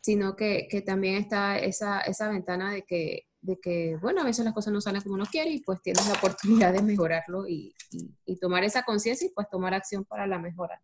Sino 0.00 0.34
que, 0.34 0.66
que 0.70 0.80
también 0.80 1.16
está 1.16 1.58
esa, 1.58 2.00
esa 2.00 2.28
ventana 2.30 2.72
de 2.72 2.82
que, 2.82 3.26
de 3.42 3.60
que, 3.60 3.96
bueno, 4.00 4.22
a 4.22 4.24
veces 4.24 4.44
las 4.44 4.54
cosas 4.54 4.72
no 4.72 4.80
salen 4.80 5.02
como 5.02 5.14
uno 5.16 5.26
quiere 5.26 5.50
y 5.50 5.60
pues 5.60 5.82
tienes 5.82 6.06
la 6.06 6.14
oportunidad 6.18 6.72
de 6.72 6.82
mejorarlo 6.82 7.46
y, 7.46 7.74
y- 7.90 8.10
y 8.24 8.36
tomar 8.36 8.64
esa 8.64 8.82
conciencia 8.84 9.26
y 9.26 9.30
pues 9.30 9.48
tomar 9.50 9.74
acción 9.74 10.04
para 10.04 10.26
la 10.26 10.38
mejora. 10.38 10.80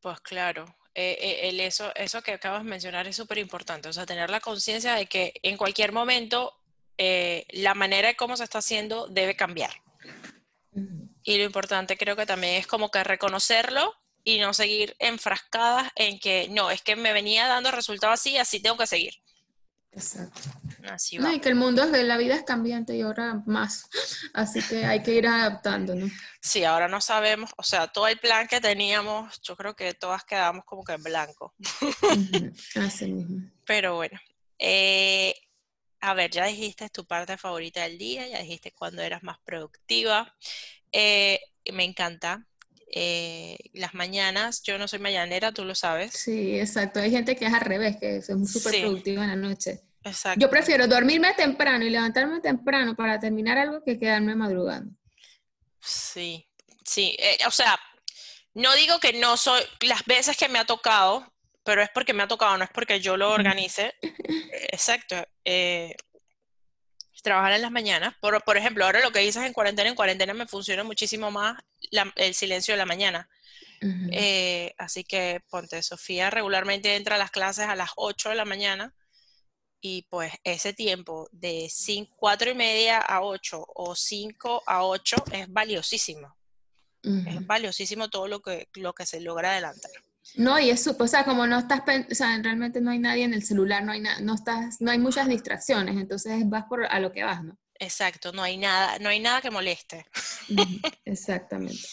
Pues 0.00 0.18
claro, 0.20 0.64
eh, 0.94 1.18
eh, 1.20 1.48
el 1.50 1.60
eso, 1.60 1.94
eso 1.94 2.22
que 2.22 2.32
acabas 2.32 2.64
de 2.64 2.70
mencionar 2.70 3.06
es 3.06 3.14
súper 3.16 3.36
importante, 3.38 3.88
o 3.90 3.92
sea, 3.92 4.06
tener 4.06 4.30
la 4.30 4.40
conciencia 4.40 4.94
de 4.94 5.04
que 5.04 5.34
en 5.42 5.58
cualquier 5.58 5.92
momento 5.92 6.54
eh, 6.96 7.44
la 7.50 7.74
manera 7.74 8.08
de 8.08 8.16
cómo 8.16 8.36
se 8.38 8.44
está 8.44 8.58
haciendo 8.58 9.06
debe 9.08 9.36
cambiar. 9.36 9.70
Y 11.22 11.38
lo 11.38 11.44
importante 11.44 11.96
creo 11.96 12.16
que 12.16 12.26
también 12.26 12.54
es 12.56 12.66
como 12.66 12.90
que 12.90 13.04
reconocerlo 13.04 13.94
y 14.24 14.38
no 14.38 14.52
seguir 14.54 14.96
enfrascadas 14.98 15.90
en 15.96 16.18
que 16.18 16.48
no, 16.50 16.70
es 16.70 16.82
que 16.82 16.96
me 16.96 17.12
venía 17.12 17.46
dando 17.46 17.70
resultado 17.70 18.12
así, 18.12 18.36
así 18.36 18.60
tengo 18.60 18.76
que 18.76 18.86
seguir. 18.86 19.14
Exacto. 19.92 20.40
Así 20.88 21.18
No, 21.18 21.24
va. 21.24 21.34
y 21.34 21.40
que 21.40 21.48
el 21.48 21.56
mundo 21.56 21.82
es, 21.82 21.90
la 21.90 22.16
vida 22.16 22.34
es 22.36 22.44
cambiante 22.44 22.96
y 22.96 23.00
ahora 23.02 23.42
más, 23.46 23.86
así 24.34 24.62
que 24.62 24.84
hay 24.84 25.02
que 25.02 25.14
ir 25.14 25.26
adaptándonos. 25.26 26.12
Sí, 26.40 26.64
ahora 26.64 26.86
no 26.88 27.00
sabemos, 27.00 27.50
o 27.56 27.62
sea, 27.62 27.88
todo 27.88 28.06
el 28.06 28.18
plan 28.18 28.46
que 28.46 28.60
teníamos, 28.60 29.40
yo 29.42 29.56
creo 29.56 29.74
que 29.74 29.92
todas 29.94 30.24
quedamos 30.24 30.64
como 30.64 30.84
que 30.84 30.92
en 30.92 31.02
blanco. 31.02 31.54
Así 32.76 33.12
mismo. 33.12 33.50
Pero 33.66 33.96
bueno, 33.96 34.18
eh, 34.58 35.34
a 36.00 36.14
ver, 36.14 36.30
ya 36.30 36.46
dijiste 36.46 36.88
tu 36.90 37.04
parte 37.06 37.36
favorita 37.36 37.82
del 37.82 37.98
día, 37.98 38.26
ya 38.28 38.38
dijiste 38.40 38.72
cuando 38.72 39.02
eras 39.02 39.22
más 39.22 39.38
productiva. 39.44 40.34
Eh, 40.92 41.40
me 41.72 41.84
encanta. 41.84 42.46
eh, 42.92 43.56
las 43.74 43.94
mañanas, 43.94 44.62
yo 44.64 44.76
no 44.76 44.88
soy 44.88 44.98
mañanera, 44.98 45.52
tú 45.52 45.64
lo 45.64 45.76
sabes. 45.76 46.12
Sí, 46.12 46.58
exacto. 46.58 46.98
Hay 46.98 47.12
gente 47.12 47.36
que 47.36 47.46
es 47.46 47.54
al 47.54 47.60
revés, 47.60 47.96
que 48.00 48.16
es 48.16 48.26
súper 48.26 48.72
Sí. 48.74 48.80
productiva 48.80 49.22
en 49.22 49.30
la 49.30 49.36
noche. 49.36 49.80
Exacto. 50.02 50.40
Yo 50.40 50.50
prefiero 50.50 50.88
dormirme 50.88 51.32
temprano 51.34 51.84
y 51.84 51.90
levantarme 51.90 52.40
temprano 52.40 52.96
para 52.96 53.20
terminar 53.20 53.58
algo 53.58 53.84
que 53.84 53.96
quedarme 53.98 54.34
madrugando. 54.34 54.92
Sí, 55.80 56.48
sí. 56.84 57.16
eh, 57.18 57.38
o 57.46 57.50
sea, 57.50 57.78
no 58.54 58.74
digo 58.74 58.98
que 58.98 59.12
no 59.14 59.36
soy 59.36 59.62
las 59.82 60.04
veces 60.06 60.36
que 60.36 60.48
me 60.48 60.58
ha 60.58 60.64
tocado, 60.64 61.29
pero 61.64 61.82
es 61.82 61.90
porque 61.94 62.12
me 62.12 62.22
ha 62.22 62.28
tocado, 62.28 62.56
no 62.56 62.64
es 62.64 62.70
porque 62.70 63.00
yo 63.00 63.16
lo 63.16 63.30
organice. 63.32 63.94
Exacto. 64.72 65.16
eh, 65.44 65.94
trabajar 67.22 67.52
en 67.52 67.60
las 67.60 67.70
mañanas. 67.70 68.14
Por, 68.18 68.42
por 68.44 68.56
ejemplo, 68.56 68.84
ahora 68.86 69.00
lo 69.00 69.10
que 69.12 69.18
dices 69.18 69.44
en 69.44 69.52
cuarentena, 69.52 69.90
en 69.90 69.94
cuarentena 69.94 70.32
me 70.32 70.46
funciona 70.46 70.84
muchísimo 70.84 71.30
más 71.30 71.54
la- 71.90 72.10
el 72.16 72.32
silencio 72.34 72.72
de 72.72 72.78
la 72.78 72.86
mañana. 72.86 73.28
Eh, 74.10 74.74
así 74.78 75.04
que 75.04 75.42
ponte, 75.50 75.82
Sofía 75.82 76.30
regularmente 76.30 76.96
entra 76.96 77.16
a 77.16 77.18
las 77.18 77.30
clases 77.30 77.66
a 77.66 77.76
las 77.76 77.90
8 77.96 78.30
de 78.30 78.36
la 78.36 78.44
mañana 78.46 78.94
y 79.82 80.06
pues 80.10 80.32
ese 80.44 80.72
tiempo 80.72 81.28
de 81.32 81.68
5, 81.70 82.14
4 82.18 82.50
y 82.50 82.54
media 82.54 82.98
a 82.98 83.20
8 83.22 83.62
o 83.74 83.94
5 83.94 84.62
a 84.66 84.84
8 84.84 85.16
es 85.32 85.50
valiosísimo. 85.52 86.34
Es 87.28 87.46
valiosísimo 87.46 88.08
todo 88.08 88.28
lo 88.28 88.40
que, 88.40 88.68
lo 88.74 88.94
que 88.94 89.04
se 89.06 89.20
logra 89.20 89.52
adelantar. 89.52 89.90
No, 90.36 90.58
y 90.58 90.70
es 90.70 90.82
súper, 90.82 91.04
o 91.04 91.08
sea, 91.08 91.24
como 91.24 91.46
no 91.46 91.58
estás, 91.58 91.82
o 92.10 92.14
sea, 92.14 92.38
realmente 92.42 92.80
no 92.80 92.90
hay 92.90 92.98
nadie 92.98 93.24
en 93.24 93.34
el 93.34 93.42
celular, 93.44 93.82
no 93.84 93.92
hay 93.92 94.00
na- 94.00 94.20
no 94.20 94.34
estás, 94.34 94.80
no 94.80 94.90
hay 94.90 94.98
muchas 94.98 95.28
distracciones, 95.28 95.96
entonces 95.96 96.48
vas 96.48 96.64
por 96.68 96.84
a 96.84 97.00
lo 97.00 97.12
que 97.12 97.24
vas, 97.24 97.42
¿no? 97.44 97.58
Exacto, 97.78 98.32
no 98.32 98.42
hay 98.42 98.56
nada, 98.58 98.98
no 99.00 99.08
hay 99.08 99.20
nada 99.20 99.40
que 99.40 99.50
moleste. 99.50 100.06
Exactamente. 101.04 101.88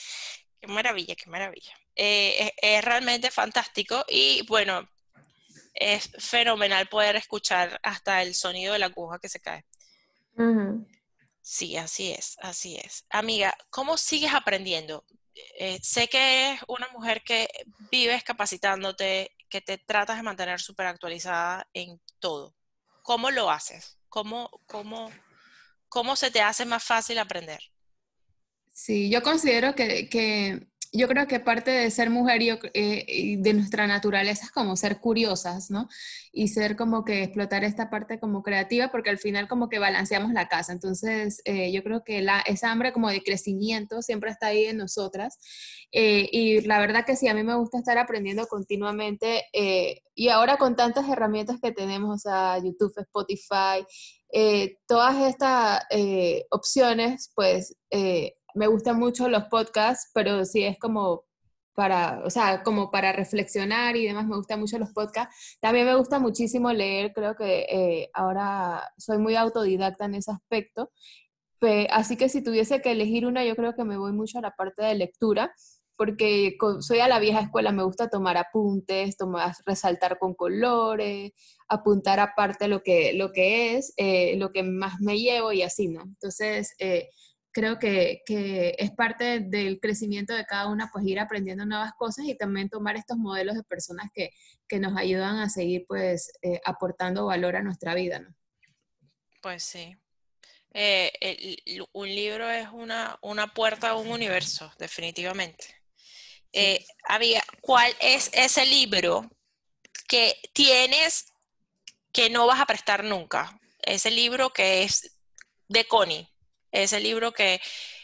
Qué 0.62 0.68
maravilla, 0.68 1.16
qué 1.16 1.30
maravilla. 1.30 1.74
Eh, 1.96 2.36
es, 2.46 2.52
es 2.80 2.86
realmente 2.86 3.32
fantástico 3.32 4.06
y 4.08 4.46
bueno, 4.48 4.88
es 5.74 6.10
fenomenal 6.20 6.88
poder 6.90 7.16
escuchar 7.18 7.80
hasta 7.84 8.22
el 8.24 8.36
sonido 8.36 8.74
de 8.74 8.80
la 8.80 8.88
aguja 8.88 9.20
que 9.20 9.30
se 9.30 9.40
cae. 9.42 9.66
Sí, 11.42 11.78
así 11.78 12.12
es, 12.12 12.36
así 12.42 12.76
es. 12.78 13.06
Amiga, 13.10 13.56
¿cómo 13.70 13.98
sigues 13.98 14.34
aprendiendo? 14.34 15.04
Eh, 15.60 15.80
sé 15.82 16.08
que 16.08 16.50
eres 16.50 16.62
una 16.68 16.88
mujer 16.90 17.24
que 17.24 17.48
vives 17.92 18.24
capacitándote, 18.24 19.32
que 19.50 19.62
te 19.62 19.78
tratas 19.78 20.18
de 20.18 20.24
mantener 20.24 20.60
súper 20.60 20.88
actualizada 20.88 21.68
en 21.74 22.02
todo. 22.20 22.56
¿Cómo 23.02 23.32
lo 23.32 23.50
haces? 23.50 24.00
¿Cómo, 24.10 24.50
cómo, 24.66 25.12
cómo 25.90 26.16
se 26.16 26.32
te 26.32 26.42
hace 26.42 26.66
más 26.66 26.84
fácil 26.84 27.20
aprender? 27.20 27.60
Sí, 28.74 29.10
yo 29.10 29.24
considero 29.24 29.74
que, 29.76 30.08
que 30.10 30.68
yo 30.92 31.08
creo 31.08 31.28
que 31.28 31.40
parte 31.40 31.72
de 31.72 31.92
ser 31.92 32.10
mujer 32.10 32.42
eh, 32.42 33.06
y 33.08 33.36
de 33.38 33.54
nuestra 33.54 33.88
naturaleza 33.88 34.46
es 34.46 34.52
como 34.52 34.76
ser 34.76 35.00
curiosas, 35.00 35.70
¿no? 35.70 35.88
Y 36.32 36.50
ser 36.50 36.76
como 36.76 37.04
que 37.04 37.24
explotar 37.24 37.64
esta 37.64 37.90
parte 37.90 38.20
como 38.20 38.44
creativa, 38.44 38.90
porque 38.90 39.10
al 39.10 39.18
final 39.18 39.48
como 39.48 39.70
que 39.70 39.80
balanceamos 39.80 40.32
la 40.34 40.48
casa. 40.48 40.74
Entonces, 40.74 41.42
eh, 41.46 41.72
yo 41.72 41.84
creo 41.84 42.04
que 42.04 42.22
la, 42.22 42.40
esa 42.42 42.72
hambre 42.72 42.94
como 42.94 43.10
de 43.10 43.24
crecimiento 43.24 44.02
siempre 44.02 44.32
está 44.32 44.48
ahí 44.48 44.66
en 44.66 44.78
nosotras. 44.78 45.40
Eh, 45.92 46.30
y 46.32 46.62
la 46.62 46.80
verdad 46.80 47.06
que 47.06 47.16
sí, 47.16 47.28
a 47.28 47.34
mí 47.34 47.44
me 47.44 47.56
gusta 47.56 47.78
estar 47.78 47.98
aprendiendo 47.98 48.48
continuamente. 48.48 49.46
y 50.16 50.30
ahora 50.30 50.58
con 50.58 50.76
tantas 50.76 51.08
herramientas 51.10 51.60
que 51.62 51.72
tenemos, 51.72 52.26
o 52.26 52.64
YouTube, 52.64 52.94
Spotify, 52.98 53.86
todas 54.88 55.16
estas 55.28 55.84
opciones, 56.50 57.32
pues 57.36 57.76
me 58.58 58.68
gustan 58.68 59.00
mucho 59.00 59.30
los 59.30 59.46
podcasts, 59.46 60.10
pero 60.14 60.44
sí 60.46 60.64
es 60.64 60.78
como 60.80 61.24
para, 61.76 62.24
o 62.26 62.30
sea, 62.32 62.64
como 62.64 62.90
para 62.90 63.12
reflexionar 63.12 63.96
y 63.96 64.08
demás, 64.08 64.26
me 64.26 64.36
gustan 64.36 64.60
mucho 64.60 64.80
los 64.80 64.92
podcasts. 64.94 65.58
También 65.62 65.86
me 65.86 65.96
gusta 65.96 66.18
muchísimo 66.18 66.74
leer, 66.74 67.14
creo 67.14 67.36
que 67.36 67.68
eh, 67.70 68.10
ahora 68.14 68.84
soy 68.98 69.20
muy 69.20 69.36
autodidacta 69.36 70.06
en 70.06 70.16
ese 70.16 70.32
aspecto. 70.32 70.92
así 71.92 72.18
que 72.18 72.30
si 72.30 72.44
tuviese 72.44 72.82
que 72.82 72.92
elegir 72.92 73.26
una, 73.28 73.46
yo 73.46 73.56
creo 73.56 73.76
que 73.76 73.84
me 73.84 73.98
voy 73.98 74.12
mucho 74.12 74.40
a 74.40 74.42
la 74.42 74.52
parte 74.52 74.84
de 74.84 74.96
lectura, 74.96 75.54
porque 75.98 76.58
soy 76.80 77.00
a 77.00 77.08
la 77.08 77.20
vieja 77.20 77.42
escuela, 77.42 77.72
me 77.72 77.84
gusta 77.84 78.10
tomar 78.10 78.38
apuntes, 78.38 79.18
tomar, 79.18 79.54
resaltar 79.66 80.20
con 80.20 80.36
colores, 80.36 81.32
apuntar 81.68 82.20
aparte 82.20 82.68
lo 82.68 82.82
que, 82.84 83.14
lo 83.14 83.32
que 83.32 83.76
es, 83.76 83.94
eh, 83.98 84.36
lo 84.38 84.52
que 84.52 84.64
más 84.64 85.02
me 85.02 85.18
llevo 85.20 85.52
y 85.52 85.64
así, 85.64 85.88
¿no? 85.88 86.04
Entonces, 86.04 86.74
eh, 86.80 87.10
creo 87.58 87.80
que, 87.80 88.22
es 88.78 88.92
parte 88.92 89.40
del 89.40 89.80
crecimiento 89.80 90.36
de 90.36 90.46
cada 90.46 90.68
una, 90.68 90.92
pues 90.94 91.04
ir 91.06 91.20
aprendiendo 91.20 91.66
nuevas 91.66 91.92
cosas 91.98 92.26
y 92.26 92.38
también 92.38 92.70
tomar 92.70 92.98
estos 92.98 93.18
modelos 93.18 93.56
de 93.56 93.64
personas 93.64 94.12
que, 94.14 94.30
nos 94.80 94.96
ayudan 94.96 95.40
a 95.40 95.50
seguir 95.50 95.86
pues 95.88 96.32
eh, 96.44 96.62
aportando 96.66 97.26
valor 97.26 97.56
a 97.56 97.64
nuestra 97.64 97.96
vida, 97.96 98.20
¿no? 98.20 98.36
Pues 99.42 99.64
sí. 99.64 99.96
Eh, 100.72 101.12
un 101.94 102.08
libro 102.08 102.48
es 102.48 102.68
una, 102.72 103.18
una, 103.24 103.48
puerta 103.48 103.90
a 103.90 103.96
un 103.96 104.12
universo, 104.12 104.72
definitivamente. 104.78 105.82
Eh, 106.54 106.86
amiga, 107.08 107.42
¿cuál 107.62 107.92
es 108.02 108.30
ese 108.34 108.68
libro 108.68 109.32
que 110.08 110.36
tienes 110.54 111.34
que 112.12 112.30
no 112.30 112.46
vas 112.46 112.60
a 112.60 112.68
prestar 112.68 113.04
nunca? 113.04 113.60
Ese 113.82 114.12
libro 114.12 114.52
que 114.52 114.84
es 114.84 115.18
de 115.70 115.86
Connie 115.86 116.30
ese 116.84 117.00
libro 117.00 117.32
que 117.32 117.62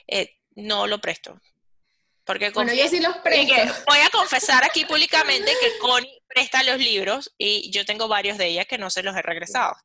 eh, 0.07 0.37
no 0.55 0.87
lo 0.87 0.99
presto. 0.99 1.39
Porque 2.25 2.51
bueno, 2.51 2.73
yo 2.73 2.87
sí 2.87 3.01
los 3.01 3.17
presto. 3.17 3.53
voy 3.85 3.99
a 3.99 4.09
confesar 4.09 4.63
aquí 4.63 4.85
públicamente 4.89 5.51
que 5.59 5.77
Connie 5.79 6.21
presta 6.27 6.63
los 6.63 6.77
libros 6.77 7.33
y 7.37 7.69
yo 7.71 7.85
tengo 7.85 8.07
varios 8.07 8.37
de 8.37 8.47
ellas 8.47 8.65
que 8.65 8.77
no 8.77 8.89
se 8.89 9.03
los 9.03 9.15
he 9.15 9.21
regresado. 9.21 9.75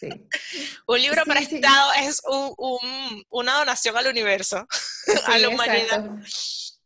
un 0.86 1.00
libro 1.00 1.24
prestado 1.24 1.92
es 2.00 2.20
una 3.30 3.58
donación 3.58 3.96
al 3.96 4.06
universo, 4.06 4.66
a 5.26 5.38
la 5.38 5.48
humanidad. 5.48 6.10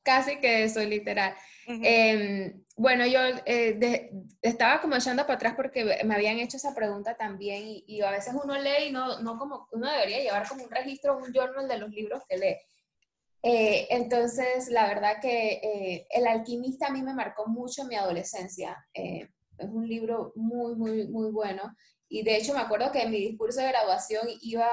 Casi 0.03 0.41
que 0.41 0.65
eso, 0.65 0.81
literal. 0.81 1.37
Em, 1.67 2.65
bueno, 2.79 3.05
yo 3.07 3.19
eh, 3.45 4.11
estaba 4.41 4.81
como 4.81 4.95
echando 4.95 5.25
para 5.25 5.35
atrás 5.35 5.55
porque 5.57 5.85
me 6.05 6.15
habían 6.15 6.39
hecho 6.39 6.59
esa 6.59 6.77
pregunta 6.77 7.17
también 7.17 7.65
y, 7.65 8.01
a 8.03 8.13
veces 8.13 8.35
uno 8.41 8.57
lee 8.57 8.87
y 8.89 8.93
no, 8.93 9.21
no 9.21 9.37
como, 9.37 9.67
uno 9.73 9.91
debería 9.91 10.21
llevar 10.21 10.49
como 10.49 10.63
un 10.63 10.71
registro, 10.71 11.19
un 11.19 11.33
journal 11.33 11.67
de 11.67 11.77
los 11.77 11.91
libros 11.91 12.23
que 12.29 12.39
lee. 12.39 12.57
Eh, 13.43 13.89
entonces, 13.91 14.69
la 14.69 14.87
verdad 14.87 15.21
que 15.21 15.55
eh, 15.55 16.07
El 16.11 16.29
alquimista 16.29 16.87
a 16.87 16.91
mí 16.91 17.03
me 17.03 17.15
marcó 17.15 17.49
mucho 17.49 17.83
en 17.83 17.89
mi 17.89 17.97
adolescencia. 17.97 18.77
es 18.95 19.29
un 19.59 19.89
libro 19.89 20.33
muy, 20.37 20.77
muy, 20.77 21.09
muy 21.09 21.33
bueno. 21.33 21.75
Y 22.09 22.23
de 22.23 22.37
hecho 22.37 22.55
me 22.55 22.61
acuerdo 22.61 22.93
que 22.93 23.03
en 23.03 23.11
mi 23.11 23.19
discurso 23.19 23.61
de 23.61 23.69
graduación 23.69 24.29
iba 24.41 24.69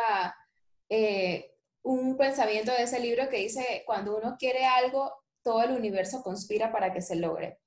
un 1.82 2.18
pensamiento 2.18 2.72
de 2.72 2.84
ese 2.84 3.00
libro 3.00 3.30
que 3.30 3.38
dice, 3.38 3.84
cuando 3.88 4.16
uno 4.16 4.36
quiere 4.38 4.64
algo, 4.66 5.12
todo 5.44 5.64
el 5.64 5.72
universo 5.72 6.22
conspira 6.22 6.72
para 6.72 6.94
que 6.94 7.02
se 7.02 7.16
logre. 7.16 7.60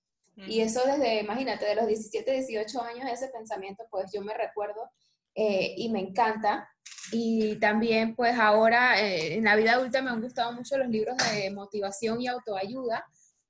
Y 0.47 0.61
eso 0.61 0.85
desde, 0.87 1.21
imagínate, 1.21 1.67
de 1.67 1.75
los 1.75 1.87
17, 1.87 2.31
18 2.31 2.83
años, 2.83 3.11
ese 3.11 3.29
pensamiento, 3.29 3.85
pues 3.91 4.11
yo 4.13 4.23
me 4.23 4.35
recuerdo 4.35 4.91
eh, 5.35 5.75
y 5.77 5.91
me 5.91 6.01
encanta. 6.01 6.71
Y 7.11 7.57
también, 7.57 8.15
pues 8.15 8.39
ahora, 8.39 9.01
eh, 9.01 9.35
en 9.35 9.45
la 9.45 9.57
vida 9.57 9.73
adulta 9.73 10.01
me 10.01 10.11
han 10.11 10.21
gustado 10.21 10.53
mucho 10.53 10.79
los 10.79 10.89
libros 10.89 11.17
de 11.33 11.51
motivación 11.51 12.21
y 12.21 12.29
autoayuda. 12.29 13.05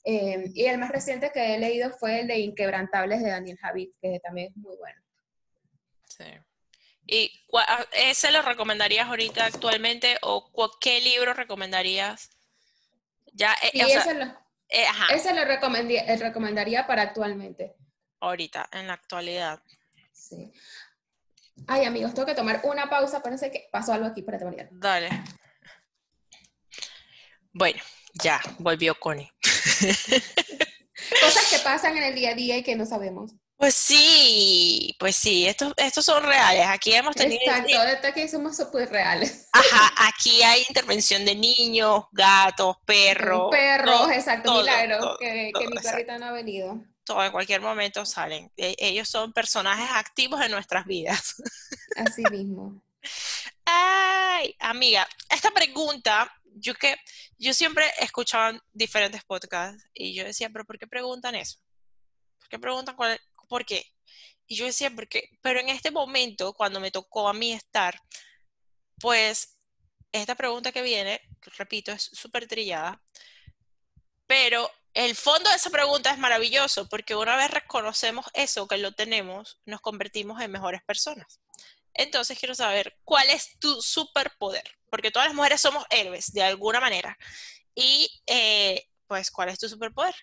Eh, 0.05 0.51
y 0.55 0.65
el 0.65 0.79
más 0.79 0.91
reciente 0.91 1.31
que 1.33 1.55
he 1.55 1.59
leído 1.59 1.91
fue 1.91 2.21
el 2.21 2.29
de 2.29 2.39
Inquebrantables 2.39 3.23
de 3.23 3.31
Daniel 3.31 3.59
Javid, 3.59 3.91
que 4.01 4.21
también 4.21 4.49
es 4.49 4.57
muy 4.57 4.77
bueno. 4.77 5.01
Sí. 6.05 6.25
¿Y 7.07 7.33
ese 7.93 8.31
lo 8.31 8.43
recomendarías 8.43 9.09
ahorita 9.09 9.47
actualmente 9.47 10.17
o 10.23 10.51
qué 10.81 11.01
libro 11.01 11.35
recomendarías 11.35 12.31
ya, 13.39 13.55
eh, 13.63 13.71
ese, 13.73 14.15
lo, 14.15 14.27
eh, 14.69 14.87
ese 15.15 15.33
lo 15.35 15.43
eh, 15.43 16.17
recomendaría 16.17 16.87
para 16.87 17.03
actualmente. 17.03 17.75
Ahorita, 18.21 18.69
en 18.73 18.87
la 18.87 18.95
actualidad. 18.95 19.63
Sí. 20.13 20.53
Ay, 21.67 21.85
amigos, 21.85 22.15
tengo 22.15 22.27
que 22.27 22.35
tomar 22.35 22.61
una 22.65 22.89
pausa. 22.89 23.23
Parece 23.23 23.51
que 23.51 23.69
pasó 23.73 23.93
algo 23.93 24.07
aquí. 24.07 24.23
para 24.23 24.39
María. 24.45 24.69
Dale. 24.71 25.09
Bueno, 27.53 27.81
ya, 28.23 28.41
volvió 28.59 28.95
Connie. 28.99 29.33
Cosas 31.23 31.51
que 31.51 31.59
pasan 31.65 31.97
en 31.97 32.05
el 32.05 32.15
día 32.15 32.31
a 32.31 32.35
día 32.35 32.57
y 32.57 32.63
que 32.63 32.77
no 32.77 32.85
sabemos. 32.87 33.35
Pues 33.59 33.75
sí, 33.75 34.95
pues 35.01 35.17
sí, 35.17 35.45
estos, 35.49 35.75
estos 35.77 36.05
son 36.05 36.23
reales. 36.23 36.65
Aquí 36.69 36.95
hemos 36.95 37.17
tenido... 37.17 37.41
Exacto, 37.45 38.07
aquí 38.07 38.29
somos 38.29 38.57
súper 38.57 38.89
reales. 38.89 39.49
Ajá, 39.53 39.93
aquí 40.09 40.45
hay 40.45 40.65
intervención 40.69 41.25
de 41.25 41.35
niños, 41.35 42.05
gatos, 42.13 42.77
perros. 42.87 43.51
Perros, 43.51 44.13
exacto, 44.13 44.55
milagro, 44.55 45.17
que, 45.19 45.51
mi 45.69 45.77
perrita 45.83 46.19
no 46.19 46.27
ha 46.27 46.33
venido. 46.33 46.81
Todo, 47.03 47.25
en 47.25 47.33
cualquier 47.33 47.61
momento 47.61 48.07
salen. 48.07 48.49
E, 48.57 48.77
ellos 48.79 49.09
son 49.09 49.33
personajes 49.33 49.91
activos 49.93 50.41
en 50.41 50.53
nuestras 50.53 50.87
vidas. 50.87 51.35
Así 51.97 52.23
mismo. 52.31 52.81
Ay, 53.65 54.55
amiga, 54.61 55.09
esta 55.29 55.51
pregunta, 55.51 56.33
yo 56.55 56.75
que 56.75 56.95
yo 57.39 57.53
siempre 57.53 57.91
escuchaba 57.99 58.57
diferentes 58.73 59.25
podcasts 59.25 59.85
y 59.95 60.15
yo 60.15 60.23
decía, 60.23 60.49
pero 60.49 60.65
¿por 60.65 60.79
qué 60.79 60.87
preguntan 60.87 61.35
eso? 61.35 61.59
¿Por 62.39 62.49
qué 62.49 62.59
preguntan 62.61 62.95
cuál, 62.95 63.21
¿por 63.49 63.65
qué? 63.65 63.85
Y 64.47 64.57
yo 64.57 64.65
decía, 64.67 64.91
porque, 64.91 65.31
pero 65.43 65.61
en 65.61 65.69
este 65.69 65.91
momento, 65.91 66.55
cuando 66.55 66.81
me 66.81 66.91
tocó 66.91 67.29
a 67.29 67.35
mí 67.35 67.53
estar, 67.53 68.01
pues 69.01 69.59
esta 70.13 70.35
pregunta 70.35 70.73
que 70.73 70.83
viene, 70.83 71.21
repito, 71.57 71.93
es 71.93 72.03
súper 72.03 72.47
trillada, 72.47 73.03
pero 74.27 74.71
el 74.95 75.15
fondo 75.15 75.51
de 75.51 75.57
esa 75.57 75.71
pregunta 75.71 76.11
es 76.11 76.19
maravilloso, 76.19 76.89
porque 76.89 77.15
una 77.15 77.37
vez 77.37 77.51
reconocemos 77.51 78.27
eso, 78.35 78.67
que 78.67 78.79
lo 78.79 78.93
tenemos, 78.93 79.61
nos 79.65 79.81
convertimos 79.81 80.41
en 80.41 80.51
mejores 80.51 80.83
personas. 80.83 81.41
Entonces 81.95 82.39
quiero 82.39 82.55
saber, 82.55 82.97
¿cuál 83.05 83.29
es 83.31 83.59
tu 83.59 83.81
superpoder? 83.83 84.65
Porque 84.91 85.11
todas 85.11 85.29
las 85.29 85.35
mujeres 85.35 85.61
somos 85.61 85.85
héroes, 85.91 86.33
de 86.33 86.43
alguna 86.43 86.81
manera. 86.81 87.19
Y, 87.75 88.09
eh, 88.27 88.89
pues, 89.07 89.31
¿cuál 89.31 89.51
es 89.51 89.59
tu 89.59 89.69
superpoder? 89.69 90.15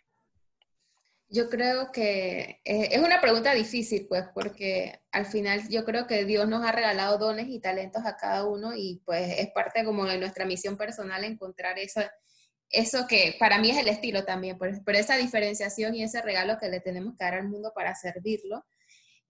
Yo 1.27 1.50
creo 1.50 1.91
que 1.91 2.62
eh, 2.63 2.89
es 2.91 3.00
una 3.00 3.20
pregunta 3.20 3.53
difícil, 3.53 4.05
pues, 4.08 4.25
porque 4.34 5.00
al 5.12 5.25
final 5.25 5.67
yo 5.70 5.84
creo 5.84 6.05
que 6.05 6.24
Dios 6.24 6.48
nos 6.48 6.63
ha 6.63 6.72
regalado 6.72 7.17
dones 7.17 7.48
y 7.50 7.60
talentos 7.60 8.05
a 8.05 8.15
cada 8.15 8.46
uno 8.46 8.74
y 8.75 9.01
pues 9.05 9.39
es 9.39 9.51
parte 9.51 9.84
como 9.84 10.05
de 10.05 10.20
nuestra 10.20 10.46
misión 10.46 10.77
personal 10.77 11.24
encontrar 11.24 11.79
eso, 11.79 12.01
eso 12.70 13.08
que 13.08 13.36
para 13.39 13.58
mí 13.58 13.72
es 13.72 13.77
el 13.77 13.88
estilo 13.88 14.24
también, 14.24 14.58
pero, 14.60 14.98
esa 14.98 15.17
diferenciación 15.17 15.96
y 15.96 16.03
ese 16.03 16.22
regalo 16.22 16.60
que 16.60 16.70
le 16.70 16.79
tenemos 16.79 17.15
que 17.17 17.24
dar 17.24 17.36
al 17.36 17.50
mundo 17.50 17.72
para 17.74 17.96
servirlo. 17.96 18.63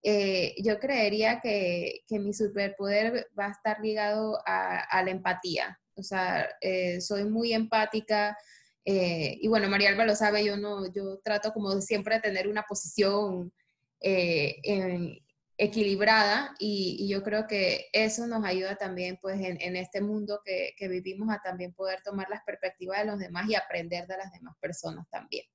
Eh, 0.03 0.53
yo 0.61 0.79
creería 0.79 1.39
que, 1.41 2.01
que, 2.07 2.19
mi 2.19 2.33
superpoder 2.33 3.27
va 3.37 3.47
a 3.47 3.51
estar 3.51 3.79
ligado 3.79 4.37
a, 4.45 5.01
la 5.03 5.11
empatía. 5.11 5.79
O 5.95 6.03
sea, 6.03 6.47
eh, 6.61 7.01
soy 7.01 7.25
muy 7.25 7.53
empática, 7.53 8.37
eh, 8.85 9.39
y 9.41 9.47
bueno, 9.47 9.67
María 9.67 9.89
Alba 9.89 10.05
lo 10.05 10.15
sabe, 10.15 10.45
yo 10.45 10.57
no, 10.57 10.91
yo 10.93 11.19
trato 11.23 11.51
como 11.51 11.81
siempre 11.81 12.15
de 12.15 12.21
tener 12.21 12.47
una 12.47 12.63
posición 12.63 13.51
eh, 13.99 15.21
equilibrada 15.57 16.53
y, 16.59 17.07
yo 17.09 17.23
creo 17.23 17.47
que 17.47 17.89
eso 17.93 18.27
nos 18.27 18.45
ayuda 18.45 18.75
también 18.75 19.17
pues 19.19 19.39
en, 19.41 19.75
este 19.75 20.01
mundo 20.01 20.41
que, 20.45 20.75
vivimos 20.87 21.33
a 21.33 21.41
también 21.41 21.73
poder 21.73 22.01
tomar 22.03 22.29
las 22.29 22.43
perspectivas 22.43 22.99
de 22.99 23.05
los 23.05 23.17
demás 23.17 23.49
y 23.49 23.55
aprender 23.55 24.05
de 24.05 24.17
las 24.17 24.31
demás 24.31 24.55
personas 24.61 25.09
también. 25.09 25.45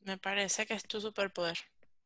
Me 0.00 0.18
parece 0.18 0.66
que 0.66 0.74
es 0.74 0.84
tu 0.84 1.00
superpoder 1.00 1.58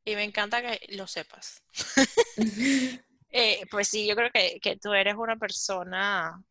y 0.05 0.17
me 0.17 0.25
encanta 0.25 0.61
que 0.61 0.95
lo 0.95 1.07
sepas. 1.07 1.63
Eh, 3.33 3.65
pues 3.71 3.87
sí, 3.87 4.09
yo 4.09 4.17
creo 4.17 4.29
que, 4.33 4.59
que 4.61 4.77
tú 4.77 4.93
eres 4.93 5.15
una 5.15 5.37
persona 5.37 6.43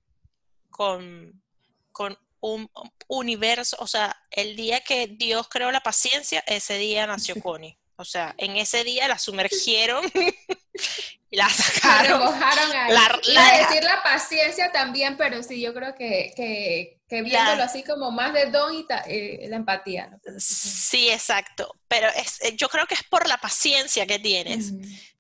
con, 0.70 1.44
con 1.92 2.18
un 2.42 2.70
universo, 3.08 3.78
o 3.80 3.88
sea, 3.88 4.16
el 4.32 4.56
día 4.56 4.82
que 4.82 5.08
Dios 5.08 5.48
creó 5.50 5.72
la 5.72 5.82
paciencia, 5.82 6.44
ese 6.48 6.78
día 6.78 7.08
nació 7.08 7.42
Connie. 7.42 7.78
O 8.00 8.06
sea, 8.06 8.34
en 8.38 8.56
ese 8.56 8.86
día 8.86 9.10
la 9.10 9.20
sumergieron 9.20 10.06
y 11.30 11.36
la 11.36 11.50
sacaron. 11.50 12.22
La 12.40 12.88
La, 12.88 13.20
Iba 13.24 13.46
a 13.46 13.58
decir 13.58 13.84
la 13.84 14.02
paciencia 14.02 14.72
también, 14.72 15.18
pero 15.18 15.44
sí, 15.44 15.60
yo 15.60 15.74
creo 15.74 15.94
que, 15.96 16.32
que, 16.34 17.02
que 17.10 17.22
viéndolo 17.24 17.62
así 17.62 17.84
como 17.84 18.10
más 18.10 18.32
de 18.32 18.52
don 18.52 18.74
y 18.74 18.86
eh, 19.08 19.48
la 19.50 19.58
empatía. 19.58 20.18
Sí, 20.38 21.10
exacto. 21.10 21.76
Pero 21.90 22.08
es, 22.08 22.42
eh, 22.42 22.56
yo 22.56 22.70
creo 22.70 22.86
que 22.88 22.94
es 22.94 23.04
por 23.04 23.28
la 23.28 23.38
paciencia 23.38 24.08
que 24.08 24.18
tienes. 24.18 24.72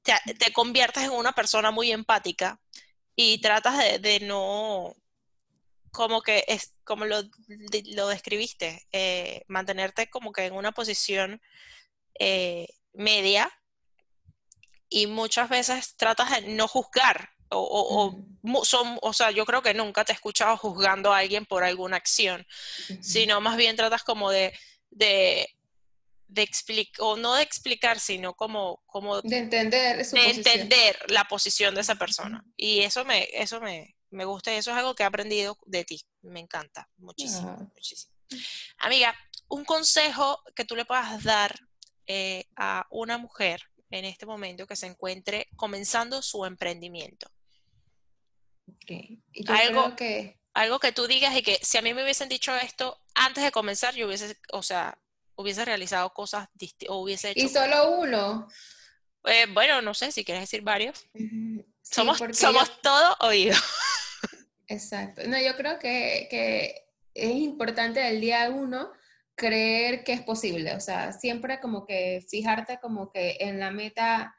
te, 0.01 0.13
te, 0.35 0.53
conviertes 0.53 1.03
en 1.03 1.11
una 1.11 1.33
persona 1.33 1.71
muy 1.71 1.91
empática 1.91 2.61
y 3.13 3.41
tratas 3.41 3.77
de, 3.77 3.99
de 3.99 4.21
no, 4.21 4.95
como 5.91 6.21
que 6.21 6.43
es 6.47 6.75
como 6.83 7.05
lo, 7.05 7.21
lo 7.93 8.07
describiste, 8.07 8.87
eh, 8.91 9.43
mantenerte 9.47 10.09
como 10.09 10.31
que 10.31 10.45
en 10.45 10.53
una 10.53 10.71
posición 10.71 11.41
eh, 12.19 12.67
media 12.93 13.51
y 14.89 15.07
muchas 15.07 15.49
veces 15.49 15.95
tratas 15.95 16.31
de 16.31 16.41
no 16.49 16.67
juzgar 16.67 17.29
o, 17.51 18.15
o, 18.43 18.65
son, 18.65 18.97
o 19.01 19.13
sea, 19.13 19.31
yo 19.31 19.45
creo 19.45 19.61
que 19.61 19.73
nunca 19.73 20.05
te 20.05 20.11
he 20.11 20.15
escuchado 20.15 20.55
juzgando 20.57 21.11
a 21.11 21.19
alguien 21.19 21.45
por 21.45 21.63
alguna 21.63 21.97
acción, 21.97 22.45
sino 23.01 23.41
más 23.41 23.57
bien 23.57 23.75
tratas 23.75 24.03
como 24.03 24.29
de, 24.29 24.53
de, 24.91 25.49
de 26.27 26.41
explicar, 26.43 27.01
o 27.03 27.17
no 27.17 27.35
de 27.35 27.43
explicar, 27.43 27.99
sino 27.99 28.35
como, 28.35 28.83
como 28.85 29.21
de 29.21 29.37
entender, 29.37 30.05
de 30.05 30.29
entender 30.29 30.97
la 31.07 31.25
posición 31.25 31.73
de 31.73 31.81
esa 31.81 31.95
persona. 31.95 32.43
Y 32.55 32.81
eso 32.81 33.03
me, 33.03 33.27
eso 33.33 33.59
me, 33.59 33.95
me 34.11 34.25
gusta 34.25 34.53
y 34.53 34.57
eso 34.57 34.71
es 34.71 34.77
algo 34.77 34.95
que 34.95 35.03
he 35.03 35.05
aprendido 35.05 35.57
de 35.65 35.85
ti. 35.85 36.01
Me 36.21 36.39
encanta 36.39 36.89
muchísimo, 36.97 37.71
muchísimo. 37.73 38.13
Amiga, 38.77 39.15
un 39.47 39.65
consejo 39.65 40.41
que 40.55 40.65
tú 40.65 40.75
le 40.75 40.85
puedas 40.85 41.23
dar 41.23 41.59
eh, 42.07 42.45
a 42.55 42.85
una 42.89 43.17
mujer 43.17 43.61
en 43.91 44.05
este 44.05 44.25
momento 44.25 44.67
que 44.67 44.75
se 44.75 44.87
encuentre 44.87 45.47
comenzando 45.55 46.21
su 46.21 46.45
emprendimiento. 46.45 47.29
algo, 49.47 49.95
que... 49.95 50.39
algo 50.53 50.79
que 50.79 50.91
tú 50.91 51.07
digas 51.07 51.35
y 51.35 51.41
que 51.41 51.59
si 51.61 51.77
a 51.77 51.81
mí 51.81 51.93
me 51.93 52.03
hubiesen 52.03 52.29
dicho 52.29 52.55
esto 52.55 53.01
antes 53.15 53.43
de 53.43 53.51
comenzar, 53.51 53.95
yo 53.95 54.07
hubiese, 54.07 54.37
o 54.53 54.61
sea, 54.61 54.97
hubiese 55.35 55.65
realizado 55.65 56.11
cosas 56.13 56.47
distintas, 56.53 56.95
o 56.95 57.01
hubiese 57.01 57.31
hecho... 57.31 57.45
¿Y 57.45 57.49
solo 57.49 57.91
uno? 57.91 58.47
Eh, 59.25 59.47
bueno, 59.51 59.81
no 59.81 59.93
sé, 59.93 60.11
si 60.11 60.23
quieres 60.23 60.43
decir 60.43 60.61
varios. 60.61 61.05
somos 61.81 62.19
somos 62.33 62.81
todo 62.81 63.17
oído. 63.21 63.57
Exacto. 64.69 65.23
No, 65.27 65.37
yo 65.41 65.55
creo 65.57 65.79
que, 65.79 66.27
que 66.29 66.75
es 67.13 67.31
importante 67.31 68.07
el 68.07 68.21
día 68.21 68.49
uno 68.51 68.91
creer 69.35 70.03
que 70.03 70.13
es 70.13 70.21
posible, 70.21 70.75
o 70.75 70.79
sea, 70.79 71.11
siempre 71.13 71.59
como 71.59 71.85
que 71.85 72.23
fijarte 72.29 72.77
como 72.79 73.09
que 73.11 73.37
en 73.39 73.59
la 73.59 73.71
meta, 73.71 74.35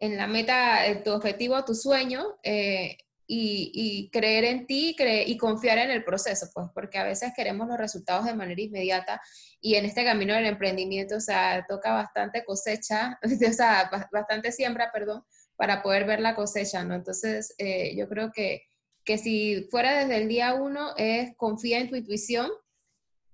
en 0.00 0.16
la 0.16 0.26
meta, 0.26 0.80
tu 1.04 1.12
objetivo, 1.12 1.64
tu 1.64 1.74
sueño, 1.74 2.38
eh, 2.42 2.96
y, 3.30 3.70
y, 3.74 4.10
creer 4.10 4.44
en 4.44 4.66
ti 4.66 4.96
y 4.98 5.36
confiar 5.36 5.76
en 5.76 5.90
el 5.90 6.02
proceso, 6.02 6.48
pues, 6.54 6.68
porque 6.74 6.96
a 6.96 7.04
veces 7.04 7.32
queremos 7.36 7.68
los 7.68 7.76
resultados 7.76 8.24
de 8.24 8.34
manera 8.34 8.62
inmediata 8.62 9.20
y 9.60 9.74
en 9.74 9.84
este 9.84 10.02
camino 10.02 10.34
del 10.34 10.46
emprendimiento, 10.46 11.16
o 11.16 11.20
sea, 11.20 11.66
toca 11.68 11.92
bastante 11.92 12.42
cosecha, 12.42 13.18
o 13.22 13.52
sea, 13.52 13.90
bastante 14.10 14.50
siembra, 14.50 14.90
perdón, 14.90 15.24
para 15.56 15.82
poder 15.82 16.06
ver 16.06 16.20
la 16.20 16.34
cosecha, 16.34 16.84
¿no? 16.84 16.94
Entonces, 16.94 17.54
eh, 17.58 17.94
yo 17.96 18.08
creo 18.08 18.32
que 18.32 18.67
que 19.08 19.16
si 19.16 19.66
fuera 19.70 20.00
desde 20.00 20.18
el 20.18 20.28
día 20.28 20.52
uno 20.52 20.94
es 20.98 21.34
confía 21.38 21.78
en 21.78 21.88
tu 21.88 21.96
intuición 21.96 22.50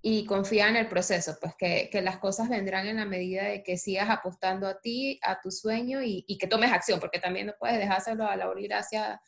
y 0.01 0.25
confía 0.25 0.69
en 0.69 0.77
el 0.77 0.87
proceso, 0.87 1.35
pues 1.41 1.53
que, 1.57 1.89
que 1.91 2.01
las 2.01 2.17
cosas 2.17 2.47
vendrán 2.47 2.87
en 2.87 2.95
la 2.95 3.03
medida 3.03 3.43
de 3.43 3.61
que 3.61 3.75
sigas 3.75 4.09
apostando 4.09 4.67
a 4.67 4.79
ti, 4.79 5.19
a 5.21 5.41
tu 5.41 5.51
sueño 5.51 6.01
y, 6.01 6.23
y 6.29 6.37
que 6.37 6.47
tomes 6.47 6.71
acción, 6.71 7.01
porque 7.01 7.19
también 7.19 7.47
no 7.47 7.55
puedes 7.59 7.77
dejárselo 7.77 8.25
a 8.25 8.37
la 8.37 8.49
gracia 8.55 9.19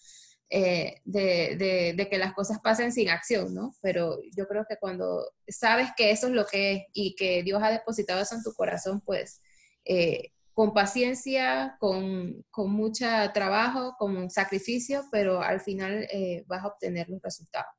eh, 0.50 1.02
de, 1.04 1.94
de, 1.98 2.10
que 2.10 2.18
las 2.18 2.34
cosas 2.34 2.60
pasen 2.64 2.94
sin 2.94 3.10
acción, 3.10 3.54
¿no? 3.54 3.74
Pero 3.82 4.18
yo 4.34 4.48
creo 4.48 4.66
que 4.70 4.78
cuando 4.78 5.30
sabes 5.50 5.90
que 5.98 6.12
eso 6.12 6.28
es 6.28 6.34
lo 6.34 6.46
que 6.46 6.72
es 6.72 6.84
y 6.94 7.14
que 7.16 7.44
Dios 7.44 7.62
ha 7.62 7.72
depositado 7.72 8.22
eso 8.22 8.36
en 8.36 8.44
tu 8.44 8.54
corazón, 8.54 9.02
pues 9.02 9.42
eh, 9.84 10.32
con 10.58 10.74
paciencia, 10.74 11.78
con, 11.80 12.44
con 12.50 12.72
mucho 12.72 13.06
trabajo, 13.32 13.94
con 14.00 14.32
sacrificio, 14.32 15.04
pero 15.12 15.40
al 15.40 15.62
final 15.62 16.08
eh, 16.12 16.46
vas 16.48 16.64
a 16.64 16.70
obtener 16.70 17.08
los 17.10 17.22
resultados. 17.22 17.70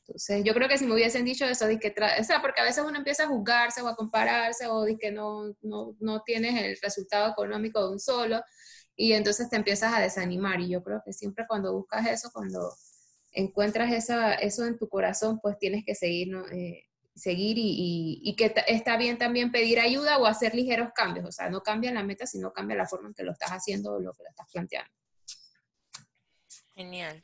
Entonces, 0.00 0.42
yo 0.42 0.52
creo 0.52 0.68
que 0.68 0.78
si 0.78 0.84
me 0.84 0.94
hubiesen 0.94 1.24
dicho 1.24 1.44
eso, 1.44 1.68
de 1.68 1.76
o 1.76 2.24
sea, 2.24 2.42
porque 2.42 2.60
a 2.60 2.64
veces 2.64 2.82
uno 2.84 2.98
empieza 2.98 3.22
a 3.22 3.28
juzgarse 3.28 3.82
o 3.82 3.86
a 3.86 3.94
compararse 3.94 4.66
o 4.66 4.82
de 4.82 4.98
que 4.98 5.12
no, 5.12 5.54
no, 5.62 5.94
no 6.00 6.22
tienes 6.24 6.60
el 6.60 6.76
resultado 6.82 7.30
económico 7.30 7.86
de 7.86 7.92
un 7.92 8.00
solo 8.00 8.42
y 8.96 9.12
entonces 9.12 9.48
te 9.48 9.54
empiezas 9.54 9.94
a 9.94 10.00
desanimar. 10.00 10.60
Y 10.60 10.70
yo 10.70 10.82
creo 10.82 11.00
que 11.06 11.12
siempre 11.12 11.44
cuando 11.46 11.72
buscas 11.72 12.04
eso, 12.08 12.30
cuando 12.32 12.72
encuentras 13.30 13.92
esa, 13.92 14.34
eso 14.34 14.66
en 14.66 14.76
tu 14.76 14.88
corazón, 14.88 15.38
pues 15.40 15.56
tienes 15.56 15.84
que 15.86 15.94
seguir 15.94 16.30
¿no? 16.30 16.44
eh, 16.48 16.87
seguir 17.18 17.56
y, 17.58 18.34
que 18.36 18.54
está 18.66 18.96
bien 18.96 19.18
también 19.18 19.50
pedir 19.50 19.80
ayuda 19.80 20.18
o 20.18 20.26
hacer 20.26 20.54
ligeros 20.54 20.90
cambios. 20.94 21.26
O 21.26 21.32
sea, 21.32 21.50
no 21.50 21.62
cambia 21.62 21.92
la 21.92 22.02
meta, 22.02 22.26
sino 22.26 22.52
cambia 22.52 22.76
la 22.76 22.86
forma 22.86 23.08
en 23.08 23.14
que 23.14 23.24
lo 23.24 23.32
estás 23.32 23.50
haciendo 23.50 23.94
o 23.94 24.00
lo 24.00 24.12
que 24.12 24.22
lo 24.22 24.28
estás 24.30 24.46
planteando. 24.52 24.92
Genial. 26.74 27.22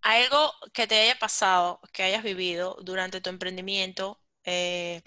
Algo 0.00 0.52
que 0.72 0.86
te 0.86 1.00
haya 1.00 1.18
pasado, 1.18 1.80
que 1.92 2.02
hayas 2.02 2.22
vivido 2.22 2.76
durante 2.82 3.20
tu 3.20 3.30
emprendimiento 3.30 4.20
eh, 4.44 5.02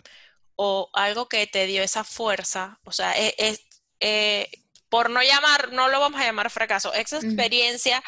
o 0.55 0.89
algo 0.93 1.27
que 1.27 1.47
te 1.47 1.65
dio 1.65 1.83
esa 1.83 2.03
fuerza, 2.03 2.79
o 2.83 2.91
sea, 2.91 3.13
e, 3.17 3.35
es, 3.37 3.61
eh, 3.99 4.49
por 4.89 5.09
no 5.09 5.21
llamar, 5.21 5.73
no 5.73 5.89
lo 5.89 5.99
vamos 5.99 6.19
a 6.21 6.25
llamar 6.25 6.49
fracaso, 6.49 6.93
esa 6.93 7.17
experiencia 7.17 8.01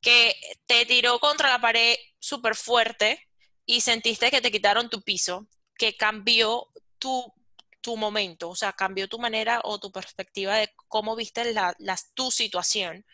que 0.00 0.34
te 0.66 0.84
tiró 0.86 1.20
contra 1.20 1.48
la 1.48 1.60
pared 1.60 1.96
súper 2.18 2.56
fuerte 2.56 3.28
y 3.64 3.80
sentiste 3.80 4.30
que 4.30 4.40
te 4.40 4.50
quitaron 4.50 4.90
tu 4.90 5.02
piso 5.02 5.46
que 5.82 5.96
cambió 5.96 6.68
tu, 7.00 7.34
tu 7.80 7.96
momento, 7.96 8.50
o 8.50 8.54
sea, 8.54 8.72
cambió 8.72 9.08
tu 9.08 9.18
manera 9.18 9.60
o 9.64 9.80
tu 9.80 9.90
perspectiva 9.90 10.54
de 10.54 10.70
cómo 10.86 11.16
viste 11.16 11.52
la, 11.52 11.74
tu 12.14 12.30
situación 12.30 13.04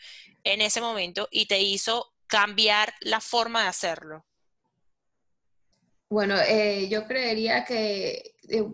en 0.45 0.61
ese 0.61 0.83
momento 0.83 1.29
y 1.31 1.47
te 1.47 1.63
hizo 1.63 2.13
cambiar 2.27 2.93
la 3.01 3.23
forma 3.23 3.63
de 3.63 3.69
hacerlo? 3.69 4.27
Bueno, 6.11 6.35
eh, 6.47 6.91
yo 6.91 7.07
creería 7.07 7.65
que, 7.65 8.35
eh, 8.51 8.67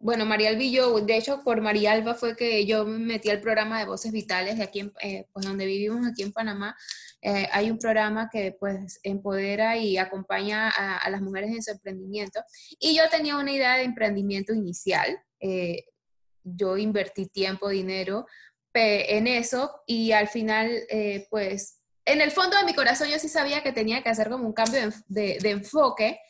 bueno, 0.00 0.26
María 0.26 0.48
Alba 0.48 1.00
de 1.02 1.16
hecho, 1.16 1.44
por 1.44 1.60
María 1.60 1.92
Alba 1.92 2.14
fue 2.14 2.34
que 2.34 2.66
yo 2.66 2.84
me 2.84 2.98
metí 2.98 3.30
al 3.30 3.40
programa 3.40 3.78
de 3.78 3.86
Voces 3.86 4.10
Vitales 4.10 4.58
de 4.58 4.64
aquí, 4.64 4.90
eh, 5.00 5.28
pues 5.32 5.46
donde 5.46 5.66
vivimos 5.66 6.04
aquí 6.04 6.22
en 6.22 6.32
Panamá, 6.32 6.76
eh, 7.22 7.48
hay 7.52 7.70
un 7.70 7.78
programa 7.78 8.28
que 8.30 8.56
pues 8.58 9.00
empodera 9.02 9.76
y 9.76 9.98
acompaña 9.98 10.70
a, 10.70 11.10
las 11.10 11.20
mujeres 11.20 11.50
en 11.50 11.62
su 11.62 11.72
emprendimiento. 11.72 12.40
Y 12.78 12.96
yo 12.96 13.08
tenía 13.10 13.36
una 13.36 13.52
idea 13.52 13.76
de 13.76 13.84
emprendimiento 13.84 14.54
inicial. 14.54 15.18
Eh, 15.40 15.84
yo 16.44 16.76
invertí 16.76 17.26
tiempo, 17.26 17.68
dinero 17.68 18.26
en 18.78 19.26
eso 19.26 19.82
y 19.86 20.12
al 20.12 20.28
final 20.28 20.70
eh, 20.90 21.26
pues 21.30 21.80
en 22.04 22.20
el 22.20 22.30
fondo 22.30 22.56
de 22.56 22.64
mi 22.64 22.74
corazón 22.74 23.08
yo 23.08 23.18
sí 23.18 23.28
sabía 23.28 23.62
que 23.62 23.72
tenía 23.72 24.02
que 24.02 24.10
hacer 24.10 24.28
como 24.28 24.46
un 24.46 24.52
cambio 24.52 24.80
de, 25.08 25.38
enfoque. 25.42 26.20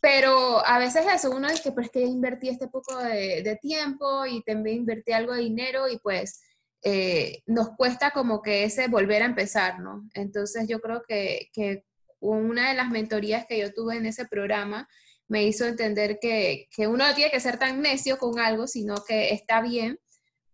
Pero 0.00 0.66
a 0.66 0.78
veces 0.78 1.04
eso, 1.12 1.30
uno 1.30 1.48
dice, 1.48 1.70
pero 1.70 1.86
es 1.86 1.92
que 1.92 2.00
invertí 2.00 2.48
este 2.48 2.66
poco 2.66 2.96
de, 2.98 3.42
de 3.42 3.56
tiempo 3.56 4.26
y 4.26 4.42
también 4.42 4.78
invertí 4.78 5.12
algo 5.12 5.32
de 5.32 5.42
dinero 5.42 5.88
y 5.88 5.98
pues 5.98 6.40
eh, 6.82 7.42
nos 7.46 7.70
cuesta 7.76 8.10
como 8.10 8.42
que 8.42 8.64
ese 8.64 8.88
volver 8.88 9.22
a 9.22 9.26
empezar, 9.26 9.78
¿no? 9.80 10.08
Entonces 10.14 10.66
yo 10.68 10.80
creo 10.80 11.02
que, 11.06 11.48
que, 11.52 11.84
una 12.24 12.68
de 12.68 12.74
las 12.74 12.88
mentorías 12.88 13.46
que 13.48 13.58
yo 13.58 13.72
tuve 13.74 13.96
en 13.96 14.06
ese 14.06 14.26
programa 14.26 14.88
me 15.26 15.42
hizo 15.42 15.66
entender 15.66 16.18
que, 16.20 16.68
que 16.70 16.86
uno 16.86 17.04
no 17.06 17.14
tiene 17.16 17.32
que 17.32 17.40
ser 17.40 17.58
tan 17.58 17.80
necio 17.82 18.16
con 18.16 18.38
algo, 18.38 18.68
sino 18.68 18.94
que 19.04 19.30
está 19.30 19.60
bien 19.60 19.98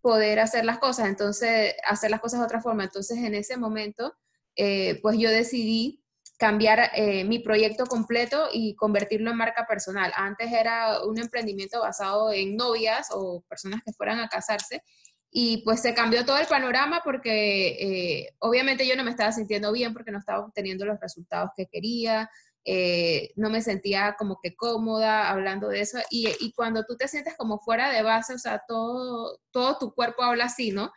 poder 0.01 0.41
hacer 0.41 0.65
las 0.65 0.79
cosas, 0.79 1.09
entonces 1.09 1.75
hacer 1.87 2.11
las 2.11 2.21
cosas 2.21 2.41
de 2.41 2.47
otra 2.47 2.63
forma. 2.63 2.85
Entonces 2.85 3.19
en 3.19 3.35
ese 3.35 3.59
momento, 3.59 4.15
eh, 4.57 4.99
pues 5.03 5.19
yo 5.19 5.31
decidí 5.31 6.03
cambiar 6.39 6.93
eh, 6.95 7.25
mi 7.25 7.41
proyecto 7.41 7.85
completo 7.85 8.49
y 8.53 8.77
convertirlo 8.77 9.31
en 9.31 9.37
marca 9.37 9.67
personal. 9.67 10.13
Antes 10.15 10.53
era 10.53 11.03
un 11.03 11.19
emprendimiento 11.19 11.81
basado 11.81 12.33
en 12.33 12.57
novias 12.57 13.09
o 13.11 13.45
personas 13.49 13.83
que 13.85 13.93
fueran 13.93 14.21
a 14.21 14.29
casarse 14.29 14.83
y 15.31 15.59
pues 15.59 15.81
se 15.81 15.95
cambió 15.95 16.25
todo 16.25 16.39
el 16.39 16.47
panorama 16.47 17.01
porque 17.05 17.69
eh, 17.81 18.35
obviamente 18.39 18.87
yo 18.87 18.97
no 18.97 19.05
me 19.05 19.11
estaba 19.11 19.33
sintiendo 19.33 19.73
bien 19.73 19.93
porque 19.93 20.11
no 20.11 20.19
estaba 20.19 20.45
obteniendo 20.45 20.87
los 20.87 20.99
resultados 21.01 21.51
que 21.57 21.67
quería, 21.67 22.31
eh, 22.65 23.33
no 23.37 23.51
me 23.51 23.63
sentía 23.63 24.15
como 24.19 24.39
que 24.43 24.55
cómoda 24.57 25.31
hablando 25.31 25.69
de 25.69 25.81
eso. 25.81 25.99
Y, 26.11 26.29
y, 26.41 26.53
cuando 26.53 26.85
tú 26.85 26.97
te 26.97 27.09
sientes 27.09 27.35
como 27.37 27.59
fuera 27.61 27.91
de 27.91 28.03
base, 28.03 28.35
o 28.35 28.39
sea, 28.39 28.63
todo, 28.67 29.41
todo 29.51 29.79
tu 29.79 29.95
cuerpo 29.95 30.23
habla 30.23 30.45
así, 30.47 30.71
¿no? 30.71 30.93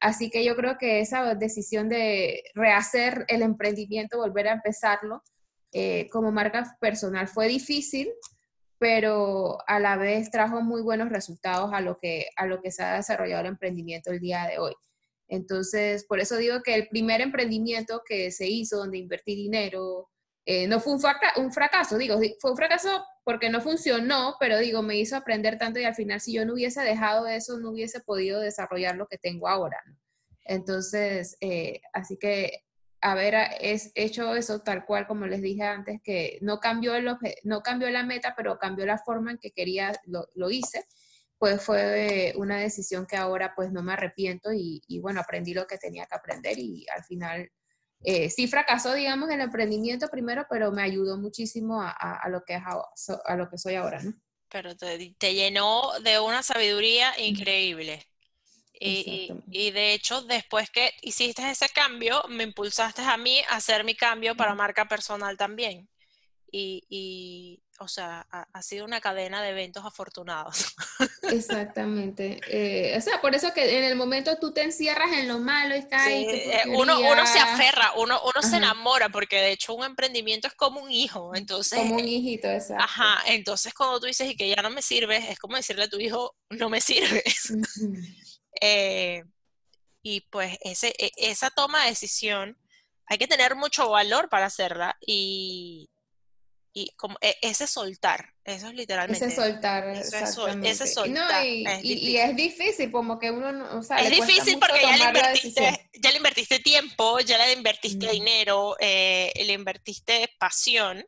Así 0.00 0.28
que 0.30 0.44
yo 0.44 0.54
creo 0.54 0.76
que 0.76 1.00
esa 1.00 1.34
decisión 1.34 1.88
de 1.88 2.42
rehacer 2.54 3.24
el 3.28 3.40
emprendimiento, 3.40 4.18
volver 4.18 4.48
a 4.48 4.52
empezarlo 4.52 5.22
eh, 5.72 6.08
como 6.10 6.30
marca 6.30 6.76
personal 6.78 7.26
fue 7.26 7.48
difícil, 7.48 8.10
pero 8.84 9.56
a 9.66 9.80
la 9.80 9.96
vez 9.96 10.30
trajo 10.30 10.60
muy 10.60 10.82
buenos 10.82 11.08
resultados 11.08 11.70
a 11.72 11.80
lo 11.80 11.96
que, 11.96 12.26
a 12.36 12.44
lo 12.44 12.60
que 12.60 12.70
se 12.70 12.82
ha 12.82 12.96
desarrollado 12.96 13.40
el 13.40 13.46
emprendimiento 13.46 14.10
el 14.10 14.20
día 14.20 14.46
de 14.46 14.58
hoy. 14.58 14.74
Entonces, 15.26 16.04
por 16.04 16.20
eso 16.20 16.36
digo 16.36 16.60
que 16.62 16.74
el 16.74 16.88
primer 16.88 17.22
emprendimiento 17.22 18.02
que 18.06 18.30
se 18.30 18.46
hizo 18.46 18.76
donde 18.76 18.98
invertí 18.98 19.36
dinero, 19.36 20.10
eh, 20.44 20.66
no 20.68 20.80
fue 20.80 20.92
un, 20.92 21.00
un, 21.38 21.50
fracaso, 21.50 21.96
digo, 21.96 22.18
fue 22.38 22.50
un 22.50 22.58
fracaso 22.58 23.02
porque 23.24 23.48
no 23.48 23.62
funcionó, 23.62 24.36
pero 24.38 24.58
digo, 24.58 24.82
me 24.82 24.98
hizo 24.98 25.16
aprender 25.16 25.56
tanto 25.56 25.80
y 25.80 25.84
al 25.84 25.94
final 25.94 26.20
si 26.20 26.34
yo 26.34 26.44
no 26.44 26.52
hubiese 26.52 26.82
dejado 26.82 27.26
eso, 27.26 27.58
no 27.58 27.70
hubiese 27.70 28.00
podido 28.00 28.38
desarrollar 28.40 28.96
lo 28.96 29.06
que 29.06 29.16
tengo 29.16 29.48
ahora. 29.48 29.80
Entonces, 30.44 31.38
eh, 31.40 31.80
así 31.94 32.18
que 32.18 32.64
haber 33.04 33.34
es, 33.60 33.92
hecho 33.94 34.34
eso 34.34 34.60
tal 34.62 34.84
cual 34.84 35.06
como 35.06 35.26
les 35.26 35.42
dije 35.42 35.62
antes, 35.62 36.00
que 36.02 36.38
no 36.40 36.58
cambió, 36.58 36.94
el 36.94 37.16
no 37.44 37.62
cambió 37.62 37.90
la 37.90 38.02
meta, 38.02 38.34
pero 38.36 38.58
cambió 38.58 38.86
la 38.86 38.98
forma 38.98 39.32
en 39.32 39.38
que 39.38 39.52
quería, 39.52 39.92
lo, 40.06 40.28
lo 40.34 40.50
hice, 40.50 40.86
pues 41.38 41.62
fue 41.62 42.32
una 42.36 42.58
decisión 42.58 43.06
que 43.06 43.16
ahora 43.16 43.54
pues 43.54 43.70
no 43.72 43.82
me 43.82 43.92
arrepiento 43.92 44.52
y, 44.52 44.82
y 44.88 45.00
bueno, 45.00 45.20
aprendí 45.20 45.54
lo 45.54 45.66
que 45.66 45.78
tenía 45.78 46.06
que 46.06 46.14
aprender 46.14 46.58
y 46.58 46.86
al 46.94 47.04
final 47.04 47.50
eh, 48.04 48.28
sí 48.28 48.46
fracasó, 48.46 48.92
digamos, 48.94 49.30
el 49.30 49.40
emprendimiento 49.40 50.08
primero, 50.08 50.46
pero 50.48 50.70
me 50.70 50.82
ayudó 50.82 51.16
muchísimo 51.16 51.80
a, 51.82 52.28
lo, 52.28 52.44
que 52.44 52.54
es 52.54 52.62
a, 53.24 53.36
lo 53.36 53.48
que 53.48 53.56
soy 53.56 53.74
ahora, 53.74 54.02
¿no? 54.02 54.12
Pero 54.50 54.76
te, 54.76 55.34
llenó 55.34 55.98
de 56.02 56.20
una 56.20 56.42
sabiduría 56.42 57.18
increíble. 57.18 58.06
Y, 58.78 59.32
y, 59.50 59.70
de 59.70 59.94
hecho, 59.94 60.22
después 60.22 60.68
que 60.68 60.92
hiciste 61.02 61.48
ese 61.48 61.68
cambio, 61.68 62.24
me 62.28 62.42
impulsaste 62.42 63.02
a 63.02 63.16
mí 63.16 63.40
a 63.48 63.56
hacer 63.56 63.84
mi 63.84 63.94
cambio 63.94 64.36
para 64.36 64.54
marca 64.54 64.86
personal 64.86 65.36
también. 65.36 65.88
y, 66.50 67.62
o 67.80 67.88
sea, 67.88 68.26
ha, 68.30 68.62
sido 68.62 68.84
una 68.84 69.00
cadena 69.00 69.42
de 69.42 69.50
eventos 69.50 69.84
afortunados. 69.84 70.74
Exactamente. 71.22 72.38
Eh, 72.48 72.96
o 72.96 73.00
sea, 73.00 73.20
por 73.20 73.34
eso 73.34 73.52
que 73.52 73.78
en 73.78 73.84
el 73.84 73.96
momento 73.96 74.38
tú 74.38 74.52
te 74.52 74.62
encierras 74.62 75.12
en 75.12 75.26
lo 75.26 75.38
malo 75.38 75.74
y 75.74 75.80
está 75.80 76.04
ahí. 76.04 76.24
Eh, 76.28 76.62
uno, 76.68 77.00
uno 77.00 77.26
se 77.26 77.40
aferra, 77.40 77.92
uno, 77.96 78.20
uno 78.22 78.48
se 78.48 78.56
enamora, 78.56 79.08
porque 79.08 79.36
de 79.36 79.52
hecho 79.52 79.74
un 79.74 79.84
emprendimiento 79.84 80.46
es 80.46 80.54
como 80.54 80.80
un 80.80 80.92
hijo, 80.92 81.32
entonces... 81.34 81.78
Como 81.78 81.96
un 81.96 82.08
hijito, 82.08 82.48
exacto. 82.48 82.84
Ajá, 82.84 83.22
entonces 83.26 83.74
cuando 83.74 83.98
tú 84.00 84.06
dices 84.06 84.30
y 84.30 84.36
que 84.36 84.48
ya 84.48 84.62
no 84.62 84.70
me 84.70 84.82
sirves, 84.82 85.28
es 85.28 85.38
como 85.38 85.56
decirle 85.56 85.84
a 85.84 85.88
tu 85.88 85.98
hijo, 85.98 86.36
no 86.50 86.70
me 86.70 86.80
sirves. 86.80 87.52
Eh, 88.64 89.22
y 90.02 90.22
pues 90.30 90.56
ese, 90.62 90.94
e, 90.98 91.12
esa 91.16 91.50
toma 91.50 91.82
de 91.82 91.90
decisión, 91.90 92.58
hay 93.06 93.18
que 93.18 93.26
tener 93.26 93.56
mucho 93.56 93.90
valor 93.90 94.28
para 94.30 94.46
hacerla 94.46 94.96
y, 95.06 95.90
y 96.72 96.90
como 96.96 97.16
e, 97.20 97.36
ese 97.42 97.66
soltar, 97.66 98.32
eso 98.42 98.68
es 98.68 98.74
literalmente. 98.74 99.26
Ese 99.26 99.36
soltar, 99.36 99.88
exactamente. 99.88 100.70
ese 100.70 100.86
soltar. 100.86 101.44
y, 101.44 101.66
es 101.66 101.84
y, 101.84 102.16
es 102.16 102.36
difícil, 102.36 102.90
como 102.90 103.18
que 103.18 103.30
uno, 103.30 103.52
no, 103.52 103.78
o 103.78 103.82
sea, 103.82 103.98
es 103.98 104.10
difícil 104.10 104.58
porque 104.58 104.80
ya 104.80 104.96
le, 104.96 105.04
invertiste, 105.04 105.90
ya 106.00 106.10
le 106.10 106.16
invertiste 106.16 106.58
tiempo, 106.60 107.20
ya 107.20 107.38
le 107.38 107.52
invertiste 107.52 108.10
dinero, 108.10 108.76
eh, 108.80 109.30
le 109.36 109.52
invertiste 109.52 110.30
pasión, 110.38 111.04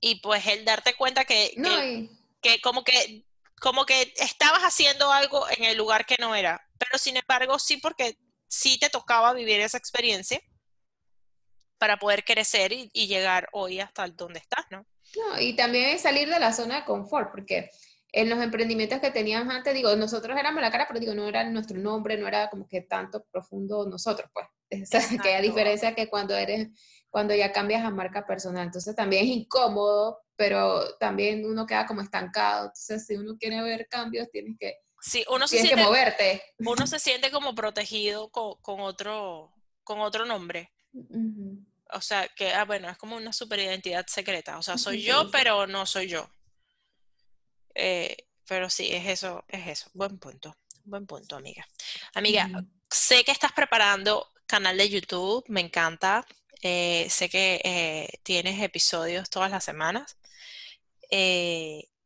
y 0.00 0.20
pues 0.20 0.46
el 0.46 0.64
darte 0.64 0.94
cuenta 0.94 1.24
que, 1.24 1.54
que, 1.56 2.08
que, 2.40 2.60
como 2.60 2.84
que 2.84 3.24
como 3.64 3.86
que 3.86 4.12
estabas 4.18 4.60
haciendo 4.60 5.10
algo 5.10 5.46
en 5.48 5.64
el 5.64 5.78
lugar 5.78 6.04
que 6.04 6.16
no 6.20 6.34
era, 6.34 6.60
pero 6.78 6.98
sin 6.98 7.16
embargo 7.16 7.58
sí 7.58 7.78
porque 7.78 8.18
sí 8.46 8.78
te 8.78 8.90
tocaba 8.90 9.32
vivir 9.32 9.58
esa 9.58 9.78
experiencia 9.78 10.38
para 11.78 11.96
poder 11.96 12.24
crecer 12.24 12.74
y, 12.74 12.90
llegar 13.06 13.48
hoy 13.52 13.80
hasta 13.80 14.06
donde 14.08 14.40
estás, 14.40 14.66
¿no? 14.70 14.86
No, 15.16 15.40
y 15.40 15.56
también 15.56 15.98
salir 15.98 16.28
de 16.28 16.38
la 16.38 16.52
zona 16.52 16.80
de 16.80 16.84
confort, 16.84 17.30
porque 17.30 17.70
en 18.12 18.28
los 18.28 18.38
emprendimientos 18.42 19.00
que 19.00 19.10
teníamos 19.10 19.54
antes, 19.54 19.72
digo, 19.72 19.96
nosotros 19.96 20.38
éramos 20.38 20.60
la 20.60 20.70
cara, 20.70 20.84
pero 20.86 21.00
digo, 21.00 21.14
no 21.14 21.26
era 21.26 21.48
nuestro 21.48 21.78
nombre, 21.78 22.18
no 22.18 22.28
era 22.28 22.50
como 22.50 22.68
que 22.68 22.82
tanto 22.82 23.24
profundo 23.32 23.86
nosotros, 23.86 24.30
pues. 24.34 24.46
O 25.18 25.22
que 25.22 25.34
hay 25.36 25.42
diferencia 25.42 25.94
que 25.94 26.10
cuando 26.10 26.36
eres, 26.36 26.68
cuando 27.14 27.32
ya 27.32 27.52
cambias 27.52 27.84
a 27.84 27.90
marca 27.90 28.26
personal. 28.26 28.66
Entonces 28.66 28.96
también 28.96 29.22
es 29.24 29.30
incómodo, 29.30 30.18
pero 30.34 30.96
también 30.96 31.46
uno 31.46 31.64
queda 31.64 31.86
como 31.86 32.00
estancado. 32.00 32.64
Entonces, 32.64 33.06
si 33.06 33.14
uno 33.14 33.36
quiere 33.38 33.62
ver 33.62 33.86
cambios, 33.88 34.28
tienes 34.32 34.56
que, 34.58 34.78
sí, 35.00 35.24
uno 35.30 35.46
tienes 35.46 35.70
que 35.70 35.76
moverte. 35.76 36.42
Uno 36.58 36.88
se 36.88 36.98
siente 36.98 37.30
como 37.30 37.54
protegido 37.54 38.30
con, 38.30 38.60
con 38.62 38.80
otro, 38.80 39.54
con 39.84 40.00
otro 40.00 40.26
nombre 40.26 40.72
o 41.92 42.00
sea, 42.00 42.26
que, 42.28 42.52
ah, 42.52 42.64
bueno, 42.64 42.90
es 42.90 42.96
como 42.96 43.14
una 43.16 43.32
super 43.32 43.60
identidad 43.60 44.04
secreta. 44.08 44.58
O 44.58 44.62
sea, 44.62 44.76
soy 44.76 45.02
yo, 45.02 45.30
pero 45.30 45.68
no 45.68 45.86
soy 45.86 46.08
yo. 46.08 46.28
Eh, 47.74 48.16
pero 48.48 48.68
sí, 48.68 48.88
es 48.90 49.06
eso, 49.06 49.44
es 49.46 49.68
eso. 49.68 49.90
Buen 49.94 50.18
punto. 50.18 50.56
Buen 50.84 51.06
punto, 51.06 51.36
amiga. 51.36 51.64
Amiga, 52.14 52.50
sé 52.90 53.22
que 53.24 53.32
estás 53.32 53.52
preparando 53.52 54.28
canal 54.46 54.76
de 54.76 54.88
YouTube, 54.88 55.44
me 55.48 55.60
encanta. 55.60 56.26
Eh, 56.64 57.06
sé 57.10 57.28
que 57.28 57.60
eh, 57.62 58.08
tienes 58.24 58.60
episodios 58.60 59.30
todas 59.30 59.50
las 59.50 59.62
semanas. 59.64 60.18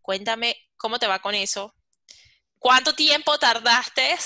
cuéntame 0.02 0.56
cómo 0.76 0.98
te 0.98 1.06
va 1.06 1.20
con 1.20 1.34
eso. 1.34 1.74
¿Cuánto 2.58 2.94
tiempo 2.94 3.38
tardaste? 3.38 4.16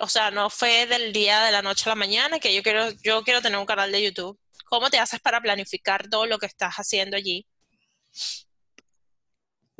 o 0.00 0.08
sea, 0.08 0.30
no 0.30 0.50
fue 0.50 0.86
del 0.86 1.12
día 1.12 1.44
de 1.44 1.52
la 1.52 1.62
noche 1.62 1.84
a 1.86 1.90
la 1.90 1.96
mañana, 1.96 2.38
que 2.38 2.54
yo 2.54 2.62
quiero, 2.62 2.90
yo 3.02 3.22
quiero 3.24 3.42
tener 3.42 3.58
un 3.58 3.66
canal 3.66 3.90
de 3.90 4.02
YouTube. 4.02 4.38
¿Cómo 4.66 4.90
te 4.90 4.98
haces 4.98 5.20
para 5.20 5.40
planificar 5.40 6.08
todo 6.08 6.26
lo 6.26 6.38
que 6.38 6.46
estás 6.46 6.74
haciendo 6.76 7.16
allí? 7.16 7.46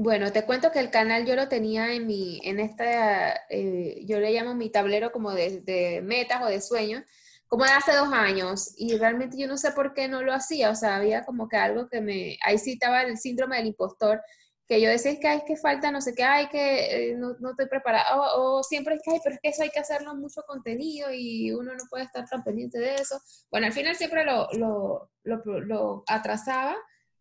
Bueno, 0.03 0.33
te 0.33 0.47
cuento 0.47 0.73
que 0.73 0.79
el 0.79 0.91
canal 0.91 1.27
yo 1.27 1.37
lo 1.37 1.47
tenía 1.49 1.93
en 1.93 2.07
mi, 2.07 2.41
en 2.43 2.59
esta, 2.59 3.35
eh, 3.51 4.03
yo 4.07 4.19
le 4.19 4.33
llamo 4.33 4.55
mi 4.55 4.71
tablero 4.71 5.13
como 5.13 5.33
de, 5.33 6.01
metas 6.03 6.43
o 6.43 6.47
de 6.47 6.63
sueños, 6.63 7.03
como 7.51 7.65
de 7.65 7.73
hace 7.73 7.93
dos 7.97 8.13
años, 8.13 8.75
y 8.77 8.97
realmente 8.97 9.37
yo 9.37 9.49
no 9.49 9.57
sé 9.57 9.73
por 9.73 9.93
qué 9.93 10.07
no 10.07 10.23
lo 10.23 10.33
hacía, 10.33 10.71
o 10.71 10.77
sea, 10.77 10.97
había 10.97 11.25
como 11.25 11.49
que 11.49 11.57
algo 11.57 11.89
que 11.89 12.01
me, 12.01 12.39
ahí 12.45 12.59
sí 12.59 12.75
estaba 12.75 13.03
el 13.03 13.19
síndrome 13.19 13.57
del 13.57 13.67
impostor, 13.67 14.23
que 14.69 14.81
yo 14.81 14.89
decía 14.89 15.11
es 15.11 15.19
que 15.19 15.27
hay 15.27 15.45
que 15.45 15.57
falta, 15.57 15.91
no 15.91 16.01
sé 16.01 16.15
qué, 16.15 16.23
hay 16.23 16.49
que, 16.49 17.11
eh, 17.11 17.17
no, 17.17 17.35
no, 17.41 17.51
estoy 17.51 17.67
preparada, 17.67 18.05
o, 18.37 18.63
siempre 18.63 18.95
es 18.95 19.03
que, 19.05 19.11
hay, 19.11 19.21
pero 19.25 19.35
es 19.35 19.41
que 19.43 19.49
eso 19.49 19.65
hay 19.65 19.71
que 19.71 19.81
hacerlo 19.81 20.15
mucho 20.15 20.43
contenido 20.47 21.09
y 21.13 21.51
uno 21.51 21.75
no 21.75 21.83
puede 21.91 22.05
estar 22.05 22.25
tan 22.29 22.45
pendiente 22.45 22.79
de 22.79 22.95
eso. 22.95 23.21
Bueno, 23.51 23.67
al 23.67 23.73
final 23.73 23.97
siempre 23.97 24.25
lo, 24.25 24.47
lo, 24.53 25.11
lo, 25.25 25.43
lo 25.61 26.05
atrasaba, 26.07 26.77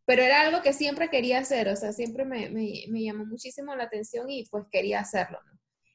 pero 0.06 0.22
era 0.22 0.42
algo 0.42 0.62
que 0.62 0.74
siempre 0.74 1.10
quería 1.10 1.40
hacer, 1.40 1.70
o 1.70 1.76
sea, 1.76 1.92
siempre 1.92 2.24
me, 2.24 2.52
me, 2.52 2.84
me 2.90 3.02
llamó 3.02 3.26
muchísimo 3.26 3.76
la 3.76 3.86
atención 3.86 4.30
y 4.30 4.46
pues 4.52 4.66
quería 4.72 5.00
hacerlo. 5.00 5.40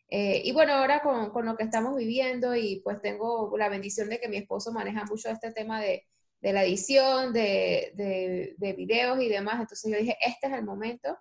Eh, 0.08 0.42
y 0.44 0.52
bueno, 0.52 0.74
ahora 0.74 1.00
con, 1.00 1.30
con, 1.30 1.46
lo 1.46 1.56
que 1.56 1.64
estamos 1.64 1.96
viviendo 1.96 2.54
y 2.54 2.80
pues 2.84 3.00
tengo 3.00 3.56
la 3.56 3.68
bendición 3.68 4.08
de 4.08 4.20
que 4.20 4.28
mi 4.28 4.36
esposo 4.36 4.70
maneja 4.72 5.04
mucho 5.04 5.30
este 5.30 5.50
tema 5.52 5.80
de, 5.80 6.06
de 6.40 6.52
la 6.52 6.62
edición, 6.62 7.32
de, 7.32 7.92
de, 7.94 8.54
de 8.58 8.72
videos 8.74 9.20
y 9.20 9.28
demás, 9.28 9.60
entonces 9.60 9.90
yo 9.90 9.98
dije, 9.98 10.16
este 10.20 10.46
es 10.46 10.52
el 10.52 10.64
momento. 10.64 11.16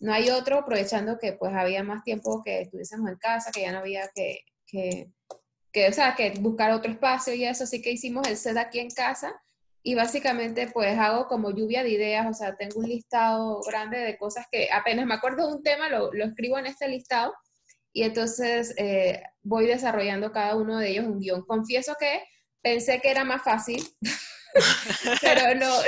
No 0.00 0.12
hay 0.14 0.30
otro, 0.30 0.58
aprovechando 0.60 1.18
que 1.18 1.34
pues 1.34 1.52
había 1.54 1.84
más 1.84 2.02
tiempo 2.04 2.42
que 2.42 2.62
estuviésemos 2.62 3.08
en 3.10 3.16
casa, 3.18 3.52
que 3.52 3.60
ya 3.60 3.72
no 3.72 3.78
había 3.78 4.08
que, 4.14 4.40
que, 4.66 5.10
que, 5.70 5.88
o 5.88 5.92
sea, 5.92 6.14
que 6.16 6.30
buscar 6.40 6.72
otro 6.72 6.90
espacio 6.90 7.34
y 7.34 7.44
eso, 7.44 7.64
así 7.64 7.82
que 7.82 7.92
hicimos 7.92 8.26
el 8.26 8.36
set 8.38 8.56
aquí 8.56 8.78
en 8.78 8.90
casa 8.90 9.40
y 9.82 9.94
básicamente 9.94 10.68
pues 10.72 10.98
hago 10.98 11.26
como 11.28 11.50
lluvia 11.50 11.82
de 11.82 11.90
ideas, 11.90 12.26
o 12.26 12.32
sea, 12.32 12.56
tengo 12.56 12.80
un 12.80 12.88
listado 12.88 13.60
grande 13.66 13.98
de 13.98 14.16
cosas 14.16 14.46
que 14.50 14.70
apenas 14.72 15.06
me 15.06 15.14
acuerdo 15.14 15.48
de 15.48 15.54
un 15.56 15.62
tema, 15.62 15.88
lo, 15.88 16.12
lo 16.12 16.24
escribo 16.24 16.58
en 16.58 16.66
este 16.66 16.88
listado 16.88 17.34
y 17.92 18.02
entonces 18.04 18.74
eh, 18.78 19.22
voy 19.42 19.66
desarrollando 19.66 20.32
cada 20.32 20.56
uno 20.56 20.78
de 20.78 20.90
ellos 20.90 21.06
un 21.06 21.20
guion. 21.20 21.42
Confieso 21.44 21.94
que 21.98 22.22
pensé 22.62 23.00
que 23.00 23.10
era 23.10 23.24
más 23.24 23.42
fácil. 23.42 23.86
Pero 25.20 25.54
no, 25.58 25.80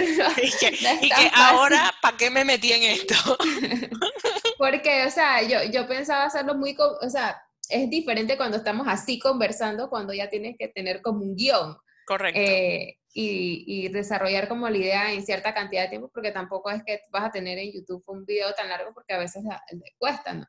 y 0.42 0.50
que, 0.58 1.30
ahora, 1.34 1.92
¿para 2.00 2.16
qué 2.16 2.30
me 2.30 2.44
metí 2.44 2.72
en 2.72 2.82
esto? 2.82 3.14
Porque, 4.58 5.04
o 5.06 5.10
sea, 5.10 5.42
yo, 5.42 5.70
yo 5.70 5.86
pensaba 5.86 6.24
hacerlo 6.24 6.54
muy, 6.54 6.74
o 6.78 7.10
sea, 7.10 7.42
es 7.68 7.90
diferente 7.90 8.36
cuando 8.36 8.58
estamos 8.58 8.86
así 8.88 9.18
conversando, 9.18 9.90
cuando 9.90 10.14
ya 10.14 10.30
tienes 10.30 10.56
que 10.58 10.68
tener 10.68 11.02
como 11.02 11.20
un 11.24 11.36
guion. 11.36 11.76
Correcto. 12.06 12.40
Eh, 12.40 12.98
y, 13.12 13.64
y, 13.66 13.88
desarrollar 13.88 14.48
como 14.48 14.68
la 14.68 14.76
idea 14.76 15.12
en 15.12 15.24
cierta 15.24 15.54
cantidad 15.54 15.82
de 15.82 15.88
tiempo, 15.90 16.10
porque 16.12 16.32
tampoco 16.32 16.70
es 16.70 16.82
que 16.84 17.00
vas 17.10 17.24
a 17.24 17.30
tener 17.30 17.58
en 17.58 17.72
YouTube 17.72 18.02
un 18.06 18.24
video 18.24 18.52
tan 18.54 18.68
largo, 18.68 18.92
porque 18.92 19.14
a 19.14 19.18
veces 19.18 19.44
le 19.44 19.94
cuesta, 19.98 20.32
¿no? 20.32 20.46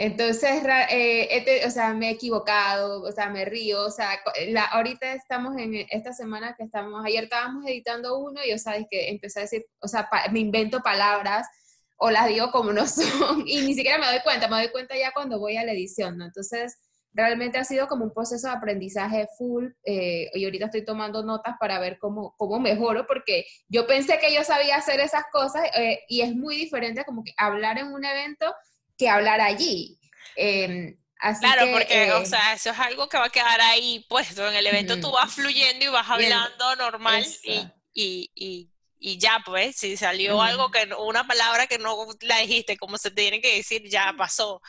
Entonces, 0.00 0.62
eh, 0.90 1.64
o 1.66 1.70
sea, 1.70 1.92
me 1.92 2.08
he 2.08 2.12
equivocado, 2.12 3.02
o 3.02 3.10
sea, 3.10 3.30
me 3.30 3.44
río, 3.44 3.84
o 3.84 3.90
sea, 3.90 4.10
la, 4.46 4.64
ahorita 4.66 5.12
estamos 5.12 5.58
en 5.58 5.74
esta 5.90 6.12
semana 6.12 6.54
que 6.56 6.62
estamos, 6.62 7.04
ayer 7.04 7.24
estábamos 7.24 7.66
editando 7.66 8.16
uno 8.16 8.40
y, 8.46 8.52
o 8.52 8.58
sea, 8.58 8.76
es 8.76 8.86
que 8.88 9.08
empecé 9.08 9.40
a 9.40 9.42
decir, 9.42 9.66
o 9.80 9.88
sea, 9.88 10.08
me 10.30 10.38
invento 10.38 10.82
palabras 10.82 11.48
o 11.96 12.12
las 12.12 12.28
digo 12.28 12.52
como 12.52 12.72
no 12.72 12.86
son 12.86 13.42
y 13.44 13.60
ni 13.62 13.74
siquiera 13.74 13.98
me 13.98 14.06
doy 14.06 14.20
cuenta, 14.22 14.46
me 14.46 14.58
doy 14.58 14.68
cuenta 14.68 14.96
ya 14.96 15.10
cuando 15.10 15.40
voy 15.40 15.56
a 15.56 15.64
la 15.64 15.72
edición, 15.72 16.16
¿no? 16.16 16.26
Entonces, 16.26 16.76
realmente 17.12 17.58
ha 17.58 17.64
sido 17.64 17.88
como 17.88 18.04
un 18.04 18.14
proceso 18.14 18.46
de 18.46 18.54
aprendizaje 18.54 19.26
full 19.36 19.66
eh, 19.84 20.30
y 20.32 20.44
ahorita 20.44 20.66
estoy 20.66 20.84
tomando 20.84 21.24
notas 21.24 21.56
para 21.58 21.80
ver 21.80 21.98
cómo, 21.98 22.36
cómo 22.36 22.60
mejoro 22.60 23.04
porque 23.04 23.46
yo 23.66 23.84
pensé 23.88 24.20
que 24.20 24.32
yo 24.32 24.44
sabía 24.44 24.76
hacer 24.76 25.00
esas 25.00 25.24
cosas 25.32 25.64
eh, 25.74 26.04
y 26.06 26.20
es 26.20 26.36
muy 26.36 26.54
diferente 26.54 27.04
como 27.04 27.24
que 27.24 27.32
hablar 27.36 27.78
en 27.78 27.88
un 27.88 28.04
evento 28.04 28.54
que 28.98 29.08
hablar 29.08 29.40
allí. 29.40 29.98
Em, 30.36 30.96
claro, 31.40 31.66
porque, 31.72 32.12
o 32.12 32.26
sea, 32.26 32.52
eso 32.52 32.70
es 32.70 32.78
algo 32.78 33.08
que 33.08 33.16
va 33.16 33.26
a 33.26 33.30
quedar 33.30 33.60
ahí 33.60 34.04
puesto. 34.08 34.48
En 34.48 34.56
el 34.56 34.66
evento 34.66 35.00
tú 35.00 35.10
vas 35.10 35.32
fluyendo 35.32 35.84
y 35.84 35.88
vas 35.88 36.08
hablando 36.08 36.76
normal 36.76 37.24
y, 37.42 38.30
y, 38.34 38.70
y, 38.98 39.18
ya, 39.18 39.42
pues, 39.44 39.76
si 39.76 39.96
salió 39.96 40.42
algo 40.42 40.70
que, 40.70 40.88
una 40.98 41.26
palabra 41.26 41.66
que 41.66 41.78
no 41.78 42.06
la 42.22 42.38
dijiste 42.38 42.76
como 42.76 42.98
se 42.98 43.10
te 43.10 43.22
tiene 43.22 43.40
que 43.40 43.56
decir, 43.56 43.88
ya 43.88 44.12
pasó. 44.16 44.60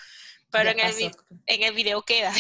Pero 0.52 0.72
en 0.72 0.80
el, 0.80 1.12
en 1.46 1.64
el 1.64 1.74
video 1.74 2.02
queda. 2.04 2.34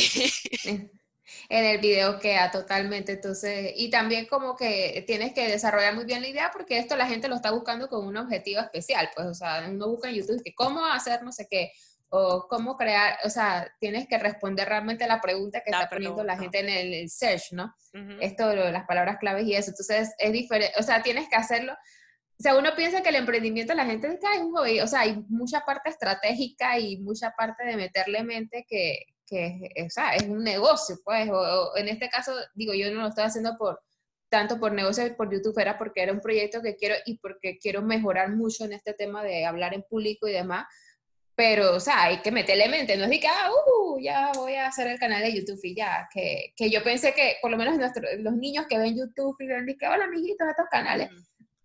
En 1.50 1.66
el 1.66 1.80
video 1.80 2.20
queda 2.20 2.52
totalmente. 2.52 3.14
Entonces, 3.14 3.74
y 3.76 3.90
también 3.90 4.26
como 4.26 4.56
que 4.56 5.04
tienes 5.08 5.34
que 5.34 5.48
desarrollar 5.48 5.96
muy 5.96 6.06
bien 6.06 6.22
la 6.22 6.28
idea 6.28 6.52
porque 6.52 6.78
esto 6.78 6.96
la 6.96 7.08
gente 7.08 7.28
lo 7.28 7.36
está 7.36 7.52
buscando 7.52 7.90
con 7.90 8.06
un 8.06 8.18
objetivo 8.18 8.62
especial. 8.62 9.10
Pues, 9.16 9.28
o 9.28 9.34
sea, 9.34 9.66
uno 9.70 9.88
busca 9.88 10.10
en 10.10 10.16
YouTube 10.16 10.44
que 10.44 10.54
cómo 10.54 10.86
hacer 10.86 11.24
no 11.24 11.32
sé 11.32 11.48
qué 11.50 11.72
o 12.12 12.48
cómo 12.50 12.76
crear, 12.76 13.18
o 13.24 13.30
sea, 13.30 13.72
tienes 13.80 14.08
que 14.08 14.18
responder 14.18 14.68
realmente 14.68 15.06
la 15.06 15.22
pregunta 15.22 15.62
que 15.62 15.70
está 15.70 15.88
poniendo 15.88 16.24
la 16.24 16.40
gente 16.40 16.60
en 16.60 16.70
el, 16.70 17.10
search, 17.10 17.52
¿no? 17.52 17.76
Esto, 18.20 18.56
las 18.56 18.88
palabras 18.88 19.18
claves 19.20 19.46
y 19.46 19.54
eso. 19.54 19.70
Entonces, 19.70 20.16
es 20.18 20.32
diferente, 20.32 20.74
o 20.80 20.82
sea, 20.82 21.04
tienes 21.04 21.30
que 21.30 21.36
hacerlo 21.36 21.78
o 22.40 22.42
sea, 22.42 22.56
uno 22.58 22.70
piensa 22.74 23.04
que 23.04 23.10
el 23.10 23.18
emprendimiento, 23.18 23.74
la 23.74 23.86
gente 23.86 24.08
dice, 24.08 24.26
es 24.34 24.42
un 24.42 24.54
hobby, 24.54 24.80
o 24.80 24.88
sea, 24.88 25.02
hay 25.02 25.26
mucha 25.28 25.60
parte 25.66 25.90
estratégica 25.90 26.80
y 26.80 26.98
mucha 27.00 27.32
parte 27.32 27.66
de 27.66 27.76
meterle 27.76 28.24
mente 28.24 28.66
que, 28.68 29.08
que 29.30 29.72
o 29.86 29.90
sea, 29.90 30.16
es 30.16 30.24
un 30.24 30.44
negocio, 30.44 30.98
pues, 31.04 31.30
o, 31.30 31.76
en 31.78 31.88
este 31.88 32.10
caso, 32.10 32.34
digo, 32.54 32.74
yo 32.74 32.92
no 32.92 33.02
lo 33.02 33.08
estoy 33.10 33.26
haciendo 33.26 33.58
por 33.58 33.80
tanto 34.30 34.60
por 34.60 34.72
negocio 34.72 35.16
por 35.18 35.32
YouTube, 35.32 35.58
era 35.60 35.78
porque 35.78 36.04
era 36.04 36.14
un 36.14 36.22
proyecto 36.22 36.62
que 36.62 36.76
quiero 36.76 36.96
y 37.06 37.18
porque 37.18 37.58
quiero 37.58 37.82
mejorar 37.82 38.30
mucho 38.30 38.66
en 38.66 38.74
este 38.74 38.94
tema 38.94 39.24
de 39.24 39.46
hablar 39.46 39.74
en 39.74 39.84
público 39.84 40.28
y 40.28 40.34
demás, 40.34 40.66
pero, 41.40 41.74
o 41.74 41.80
sea, 41.80 42.04
hay 42.04 42.18
que 42.18 42.32
meterle 42.32 42.68
mente, 42.68 42.98
no 42.98 43.06
es 43.06 43.10
de 43.10 43.20
que, 43.22 43.28
ah, 43.30 43.50
uh, 43.50 43.98
ya 44.02 44.34
voy 44.36 44.56
a 44.56 44.68
hacer 44.68 44.88
el 44.88 45.00
canal 45.00 45.22
de 45.22 45.34
YouTube 45.34 45.60
y 45.64 45.74
ya, 45.74 46.08
que, 46.14 46.54
que 46.54 46.70
yo 46.70 46.84
pensé 46.84 47.14
que, 47.14 47.38
por 47.42 47.50
lo 47.50 47.56
menos 47.56 47.76
los 48.20 48.34
niños 48.34 48.66
que 48.68 48.78
ven 48.78 48.98
YouTube 48.98 49.38
y 49.40 49.48
ven, 49.48 49.66
que, 49.80 49.88
hola, 49.88 50.04
amiguitos, 50.04 50.46
estos 50.50 50.66
canales, 50.70 51.10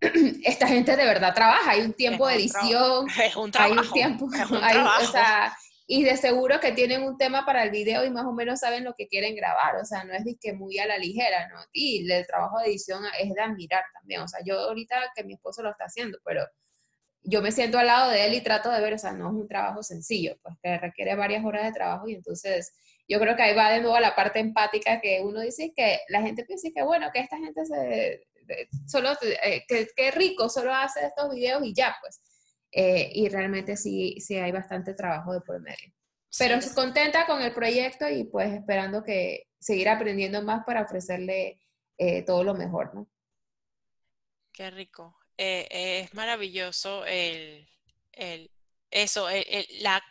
esta 0.44 0.68
gente 0.68 0.94
de 0.94 1.04
verdad 1.04 1.34
trabaja, 1.34 1.72
hay 1.72 1.80
un 1.80 1.92
tiempo 1.92 2.28
de 2.28 2.36
edición, 2.36 3.06
es 3.20 3.34
un 3.34 3.50
hay 3.58 3.72
un 3.72 3.92
tiempo, 3.92 4.26
o 5.00 5.06
sea, 5.10 5.56
y 5.86 6.02
de 6.04 6.16
seguro 6.16 6.60
que 6.60 6.72
tienen 6.72 7.02
un 7.02 7.18
tema 7.18 7.44
para 7.44 7.62
el 7.62 7.70
video 7.70 8.04
y 8.04 8.10
más 8.10 8.24
o 8.24 8.32
menos 8.32 8.60
saben 8.60 8.84
lo 8.84 8.94
que 8.94 9.06
quieren 9.06 9.36
grabar, 9.36 9.76
o 9.76 9.84
sea, 9.84 10.04
no 10.04 10.14
es 10.14 10.24
que 10.40 10.52
muy 10.54 10.78
a 10.78 10.86
la 10.86 10.98
ligera, 10.98 11.48
¿no? 11.48 11.60
Y 11.72 12.10
el 12.10 12.26
trabajo 12.26 12.58
de 12.58 12.68
edición 12.68 13.02
es 13.20 13.34
de 13.34 13.40
admirar 13.40 13.84
también, 13.92 14.22
o 14.22 14.28
sea, 14.28 14.40
yo 14.44 14.58
ahorita 14.58 14.96
que 15.14 15.24
mi 15.24 15.34
esposo 15.34 15.62
lo 15.62 15.70
está 15.70 15.84
haciendo, 15.84 16.18
pero 16.24 16.46
yo 17.22 17.42
me 17.42 17.52
siento 17.52 17.78
al 17.78 17.86
lado 17.86 18.10
de 18.10 18.26
él 18.26 18.34
y 18.34 18.42
trato 18.42 18.70
de 18.70 18.80
ver, 18.80 18.94
o 18.94 18.98
sea, 18.98 19.12
no 19.12 19.28
es 19.28 19.34
un 19.34 19.48
trabajo 19.48 19.82
sencillo, 19.82 20.38
pues 20.42 20.56
que 20.62 20.78
requiere 20.78 21.14
varias 21.16 21.44
horas 21.44 21.64
de 21.64 21.72
trabajo 21.72 22.08
y 22.08 22.14
entonces 22.14 22.74
yo 23.08 23.20
creo 23.20 23.36
que 23.36 23.42
ahí 23.42 23.54
va 23.54 23.70
de 23.70 23.80
nuevo 23.80 23.98
la 24.00 24.14
parte 24.14 24.40
empática 24.40 25.00
que 25.00 25.20
uno 25.22 25.40
dice 25.40 25.72
que 25.76 26.00
la 26.08 26.22
gente 26.22 26.44
piensa 26.44 26.68
que 26.74 26.82
bueno, 26.82 27.10
que 27.12 27.20
esta 27.20 27.36
gente 27.36 27.64
se 27.66 28.26
solo, 28.86 29.10
eh, 29.42 29.64
qué 29.66 30.10
rico, 30.10 30.48
solo 30.48 30.74
hace 30.74 31.06
estos 31.06 31.34
videos 31.34 31.62
y 31.64 31.74
ya, 31.74 31.96
pues. 32.00 32.20
Eh, 32.76 33.10
y 33.14 33.28
realmente 33.28 33.76
sí, 33.76 34.16
sí 34.20 34.36
hay 34.36 34.50
bastante 34.50 34.94
trabajo 34.94 35.32
de 35.32 35.40
por 35.40 35.60
medio. 35.60 35.92
Pero 36.36 36.58
contenta 36.74 37.26
con 37.26 37.40
el 37.40 37.54
proyecto 37.54 38.08
y 38.08 38.24
pues 38.24 38.52
esperando 38.52 39.04
que 39.04 39.46
seguir 39.60 39.88
aprendiendo 39.88 40.42
más 40.42 40.64
para 40.64 40.82
ofrecerle 40.82 41.60
eh, 41.96 42.22
todo 42.22 42.42
lo 42.42 42.54
mejor, 42.54 42.92
¿no? 42.92 43.06
Qué 44.52 44.70
rico. 44.70 45.16
es 45.36 46.12
maravilloso 46.14 47.04
el, 47.06 47.68
el 48.12 48.50
eso, 48.90 49.28
la... 49.80 50.02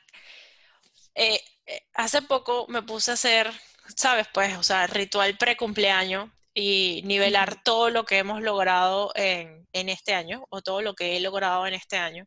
hace 1.94 2.22
poco 2.22 2.66
me 2.70 2.82
puse 2.84 3.12
a 3.12 3.16
hacer, 3.16 3.52
¿sabes? 3.96 4.28
Pues, 4.34 4.58
o 4.58 4.64
sea, 4.64 4.88
ritual 4.88 5.38
pre-cumpleaños 5.38 6.30
y 6.54 7.02
nivelar 7.06 7.64
todo 7.64 7.90
lo 7.90 8.06
que 8.06 8.20
hemos 8.20 8.42
logrado 8.42 9.12
en, 9.16 9.64
este 9.74 10.14
año 10.14 10.46
o 10.50 10.62
todo 10.62 10.82
lo 10.82 10.94
que 10.94 11.18
he 11.18 11.20
logrado 11.20 11.66
en 11.66 11.74
este 11.74 11.98
año. 11.98 12.26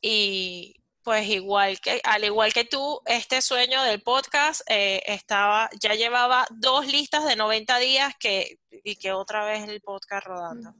Y 0.00 0.76
pues 1.02 1.28
igual 1.28 1.80
que, 1.80 2.00
al 2.04 2.24
igual 2.24 2.52
que 2.52 2.64
tú, 2.64 3.00
este 3.06 3.42
sueño 3.42 3.82
del 3.82 4.02
podcast 4.02 4.62
eh, 4.68 5.02
estaba, 5.06 5.68
ya 5.80 5.94
llevaba 5.94 6.46
dos 6.50 6.86
listas 6.86 7.26
de 7.26 7.36
90 7.36 7.78
días 7.78 8.14
que, 8.18 8.58
y 8.70 8.96
que 8.96 9.12
otra 9.12 9.44
vez 9.44 9.68
el 9.68 9.80
podcast 9.80 10.26
rodando. 10.26 10.74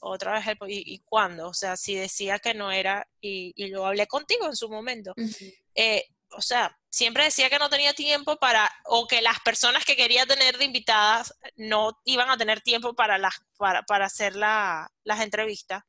Otra 0.00 0.34
vez 0.34 0.46
el 0.46 0.56
y, 0.70 0.94
y 0.94 1.00
cuándo, 1.00 1.48
o 1.48 1.54
sea, 1.54 1.76
si 1.76 1.94
decía 1.96 2.38
que 2.38 2.54
no 2.54 2.70
era, 2.70 3.06
y, 3.20 3.52
y 3.56 3.68
lo 3.68 3.84
hablé 3.84 4.06
contigo 4.06 4.46
en 4.46 4.56
su 4.56 4.68
momento. 4.68 5.12
eh, 5.74 6.04
o 6.30 6.40
sea, 6.40 6.77
siempre 6.90 7.24
decía 7.24 7.50
que 7.50 7.58
no 7.58 7.68
tenía 7.68 7.92
tiempo 7.92 8.36
para, 8.36 8.70
o 8.84 9.06
que 9.06 9.20
las 9.22 9.40
personas 9.40 9.84
que 9.84 9.96
quería 9.96 10.26
tener 10.26 10.58
de 10.58 10.64
invitadas 10.64 11.34
no 11.56 12.00
iban 12.04 12.30
a 12.30 12.36
tener 12.36 12.60
tiempo 12.60 12.94
para, 12.94 13.18
las, 13.18 13.34
para, 13.56 13.82
para 13.82 14.06
hacer 14.06 14.34
las 14.36 15.20
entrevistas. 15.20 15.84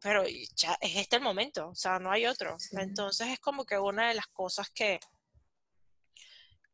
Pero 0.00 0.24
ya 0.54 0.78
es 0.80 0.96
este 0.96 1.16
el 1.16 1.22
momento, 1.22 1.68
o 1.68 1.74
sea, 1.74 1.98
no 1.98 2.10
hay 2.10 2.26
otro. 2.26 2.56
Entonces 2.72 3.28
es 3.28 3.40
como 3.40 3.64
que 3.64 3.78
una 3.78 4.08
de 4.08 4.14
las 4.14 4.28
cosas 4.28 4.70
que, 4.70 5.00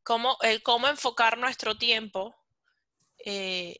cómo, 0.02 0.36
el 0.42 0.62
cómo 0.62 0.88
enfocar 0.88 1.38
nuestro 1.38 1.76
tiempo 1.76 2.34
eh, 3.24 3.78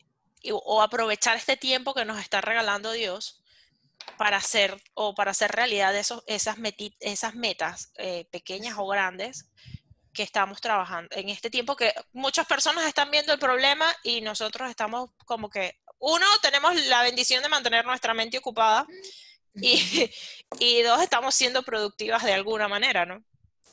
o 0.50 0.82
aprovechar 0.82 1.36
este 1.36 1.56
tiempo 1.56 1.94
que 1.94 2.04
nos 2.04 2.18
está 2.18 2.40
regalando 2.40 2.92
Dios 2.92 3.43
para 4.16 4.36
hacer 4.36 4.76
o 4.94 5.14
para 5.14 5.32
hacer 5.32 5.50
realidad 5.52 5.94
esos, 5.96 6.22
esas, 6.26 6.56
esas 7.00 7.34
metas 7.34 7.92
eh, 7.96 8.26
pequeñas 8.30 8.76
o 8.78 8.86
grandes 8.86 9.46
que 10.12 10.22
estamos 10.22 10.60
trabajando 10.60 11.08
en 11.16 11.28
este 11.28 11.50
tiempo 11.50 11.76
que 11.76 11.92
muchas 12.12 12.46
personas 12.46 12.86
están 12.86 13.10
viendo 13.10 13.32
el 13.32 13.38
problema 13.38 13.86
y 14.02 14.20
nosotros 14.20 14.70
estamos 14.70 15.10
como 15.26 15.50
que, 15.50 15.80
uno, 15.98 16.26
tenemos 16.40 16.74
la 16.86 17.02
bendición 17.02 17.42
de 17.42 17.48
mantener 17.48 17.84
nuestra 17.84 18.14
mente 18.14 18.38
ocupada 18.38 18.86
y, 19.54 20.10
y 20.58 20.82
dos, 20.82 21.02
estamos 21.02 21.34
siendo 21.34 21.62
productivas 21.62 22.22
de 22.22 22.32
alguna 22.32 22.68
manera, 22.68 23.04
¿no? 23.04 23.24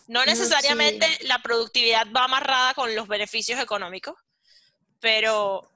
No 0.07 0.25
necesariamente 0.25 1.07
la 1.21 1.41
productividad 1.41 2.05
va 2.11 2.25
amarrada 2.25 2.73
con 2.73 2.93
los 2.95 3.07
beneficios 3.07 3.59
económicos, 3.61 4.15
pero, 4.99 5.70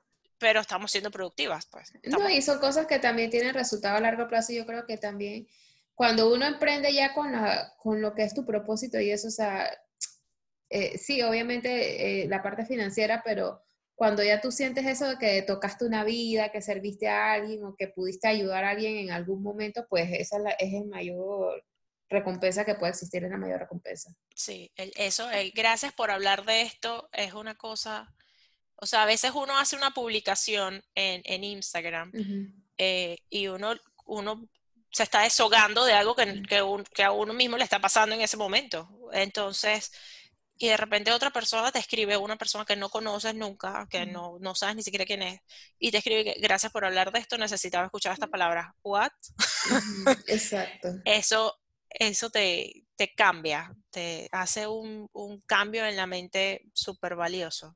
pero 0.46 0.62
estamos 0.62 0.92
siendo 0.92 1.10
productivas, 1.10 1.66
pues. 1.66 1.92
No, 2.04 2.30
y 2.30 2.40
son 2.40 2.60
cosas 2.60 2.86
que 2.86 3.00
también 3.00 3.32
tienen 3.32 3.56
resultado 3.56 3.98
a 3.98 4.00
largo 4.00 4.28
plazo. 4.28 4.54
Yo 4.54 4.68
creo 4.68 4.86
que 4.86 4.96
también 4.96 5.48
cuando 5.96 6.32
uno 6.32 6.46
emprende 6.46 6.94
ya 6.94 7.16
con, 7.16 7.32
la, 7.32 7.74
con 7.80 8.00
lo 8.00 8.14
que 8.14 8.22
es 8.22 8.36
tu 8.36 8.46
propósito 8.46 9.00
y 9.00 9.10
eso, 9.10 9.30
o 9.30 9.32
sea, 9.32 9.68
eh, 10.70 11.00
sí, 11.00 11.24
obviamente 11.24 12.22
eh, 12.22 12.28
la 12.28 12.44
parte 12.44 12.64
financiera, 12.64 13.24
pero 13.26 13.64
cuando 13.96 14.22
ya 14.22 14.40
tú 14.40 14.52
sientes 14.52 14.86
eso 14.86 15.08
de 15.08 15.18
que 15.18 15.42
tocaste 15.42 15.84
una 15.84 16.04
vida, 16.04 16.52
que 16.52 16.62
serviste 16.62 17.08
a 17.08 17.32
alguien 17.32 17.64
o 17.64 17.76
que 17.76 17.88
pudiste 17.88 18.28
ayudar 18.28 18.66
a 18.66 18.70
alguien 18.70 18.98
en 18.98 19.10
algún 19.10 19.42
momento, 19.42 19.88
pues 19.90 20.12
esa 20.12 20.38
es, 20.38 20.44
la, 20.44 20.52
es 20.52 20.76
el 20.76 20.86
mayor 20.86 21.66
recompensa 22.08 22.66
que 22.66 22.76
puede 22.76 22.92
existir, 22.92 23.24
es 23.24 23.32
la 23.32 23.38
mayor 23.38 23.62
recompensa. 23.62 24.14
Sí, 24.36 24.72
eso, 24.76 25.28
el, 25.32 25.54
gracias 25.56 25.92
por 25.92 26.12
hablar 26.12 26.46
de 26.46 26.62
esto, 26.62 27.10
es 27.14 27.34
una 27.34 27.56
cosa 27.56 28.14
o 28.78 28.86
sea, 28.86 29.04
a 29.04 29.06
veces 29.06 29.32
uno 29.34 29.58
hace 29.58 29.76
una 29.76 29.92
publicación 29.92 30.84
en, 30.96 31.44
Instagram 31.44 32.12
eh, 32.78 33.18
y 33.30 33.48
uno, 33.48 33.76
uno 34.06 34.48
se 34.92 35.04
está 35.04 35.22
deshogando 35.22 35.86
de 35.86 35.94
algo 35.94 36.16
que, 36.16 36.44
que, 36.44 37.04
a 37.04 37.12
uno 37.12 37.34
mismo 37.34 37.58
le 37.58 37.64
está 37.64 37.80
pasando 37.80 38.16
en 38.16 38.22
ese 38.22 38.38
momento. 38.38 38.90
Entonces, 39.14 39.92
y 40.58 40.68
de 40.68 40.78
repente 40.78 41.12
otra 41.12 41.32
persona 41.32 41.72
te 41.72 41.80
escribe, 41.80 42.16
una 42.18 42.38
persona 42.38 42.66
que 42.66 42.76
no 42.76 42.90
conoces 42.90 43.36
nunca, 43.36 43.88
que 43.90 44.06
no, 44.06 44.38
no 44.40 44.56
sabes 44.56 44.76
ni 44.76 44.84
siquiera 44.84 45.06
quién 45.06 45.22
es, 45.22 45.42
y 45.80 45.92
te 45.92 45.98
escribe 45.98 46.24
que 46.24 46.40
gracias 46.40 46.72
por 46.72 46.86
hablar 46.86 47.12
de 47.12 47.20
esto, 47.20 47.38
necesitaba 47.38 47.86
escuchar 47.86 48.14
esta 48.14 48.28
palabra. 48.28 48.76
¿What? 48.84 49.12
Exacto. 50.28 50.90
eso 51.04 51.60
eso 52.00 52.30
te, 52.30 52.86
te, 52.96 53.14
cambia, 53.14 53.74
te 53.90 54.28
hace 54.32 54.68
un, 54.68 55.08
un 55.14 55.42
cambio 55.42 55.86
en 55.86 55.96
la 55.96 56.08
mente 56.08 56.66
súper 56.74 57.16
valioso. 57.16 57.76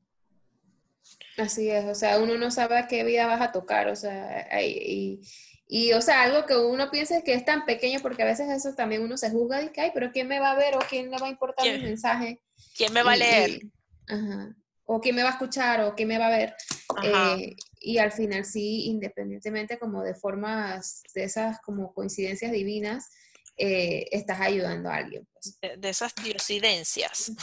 Así 1.38 1.70
es, 1.70 1.86
o 1.86 1.96
sea, 1.96 2.20
uno 2.20 2.38
no 2.38 2.52
sabe 2.52 2.78
a 2.78 2.88
qué 2.88 3.04
vida 3.04 3.26
vas 3.26 3.42
a 3.42 3.52
tocar, 3.52 3.88
o 3.88 3.96
sea, 3.96 4.48
y, 4.62 5.22
y, 5.68 5.94
o 5.94 6.02
sea, 6.02 6.24
algo 6.24 6.46
que 6.46 6.58
uno 6.58 6.92
piensa 6.92 7.22
que 7.22 7.34
es 7.34 7.46
tan 7.46 7.66
pequeño, 7.66 8.00
porque 8.02 8.24
a 8.24 8.26
veces 8.26 8.50
eso 8.50 8.76
también 8.76 9.04
uno 9.04 9.18
se 9.18 9.30
juzga 9.30 9.60
de 9.60 9.72
que, 9.72 9.82
ay, 9.82 9.92
pero 9.94 10.12
¿quién 10.12 10.28
me 10.28 10.40
va 10.40 10.52
a 10.52 10.56
ver 10.56 10.76
o 10.76 10.80
quién 10.90 11.10
le 11.12 11.18
va 11.18 11.28
a 11.28 11.32
importar 11.32 11.68
el 11.68 11.84
mensaje? 11.84 12.42
¿Quién 12.76 12.92
me 12.94 13.04
va 13.04 13.14
a 13.14 13.16
leer? 13.16 13.62
ajá, 14.08 14.56
o 14.92 15.00
quién 15.00 15.16
me 15.16 15.22
va 15.22 15.30
a 15.30 15.34
escuchar 15.34 15.82
o 15.82 15.94
quién 15.94 16.08
me 16.08 16.18
va 16.18 16.28
a 16.28 16.38
ver. 16.38 16.56
Eh, 17.04 17.56
y 17.80 18.00
al 18.00 18.12
final 18.12 18.44
sí, 18.44 18.86
independientemente 18.86 19.78
como 19.78 20.02
de 20.02 20.16
formas, 20.16 21.04
de 21.14 21.26
esas 21.26 21.62
como 21.62 21.94
coincidencias 21.94 22.52
divinas, 22.52 23.12
eh, 23.56 24.08
estás 24.12 24.40
ayudando 24.40 24.90
a 24.90 24.96
alguien. 24.96 25.28
Pues. 25.32 25.60
De, 25.80 25.90
esas 25.90 26.14
diosidencias. 26.16 27.32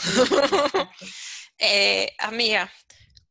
Eh, 1.59 2.11
amiga, 2.19 2.71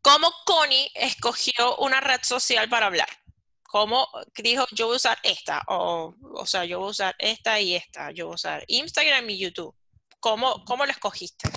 ¿cómo 0.07 0.33
Connie 0.45 0.89
escogió 0.95 1.79
una 1.79 2.01
red 2.01 2.21
social 2.23 2.69
para 2.69 2.87
hablar? 2.87 3.09
¿Cómo 3.65 4.07
dijo, 4.37 4.65
yo 4.71 4.87
voy 4.87 4.95
a 4.95 4.97
usar 4.99 5.19
esta? 5.25 5.63
O, 5.67 6.15
o 6.35 6.47
sea, 6.47 6.65
yo 6.65 6.79
voy 6.79 6.87
a 6.87 6.91
usar 6.91 7.15
esta 7.19 7.61
y 7.61 7.75
esta. 7.75 8.13
Yo 8.13 8.27
voy 8.27 8.35
a 8.35 8.37
usar 8.37 8.65
Instagram 8.69 9.29
y 9.31 9.39
YouTube. 9.39 9.75
¿Cómo, 10.21 10.65
cómo 10.65 10.87
lo 10.87 10.93
escogiste? 10.93 11.49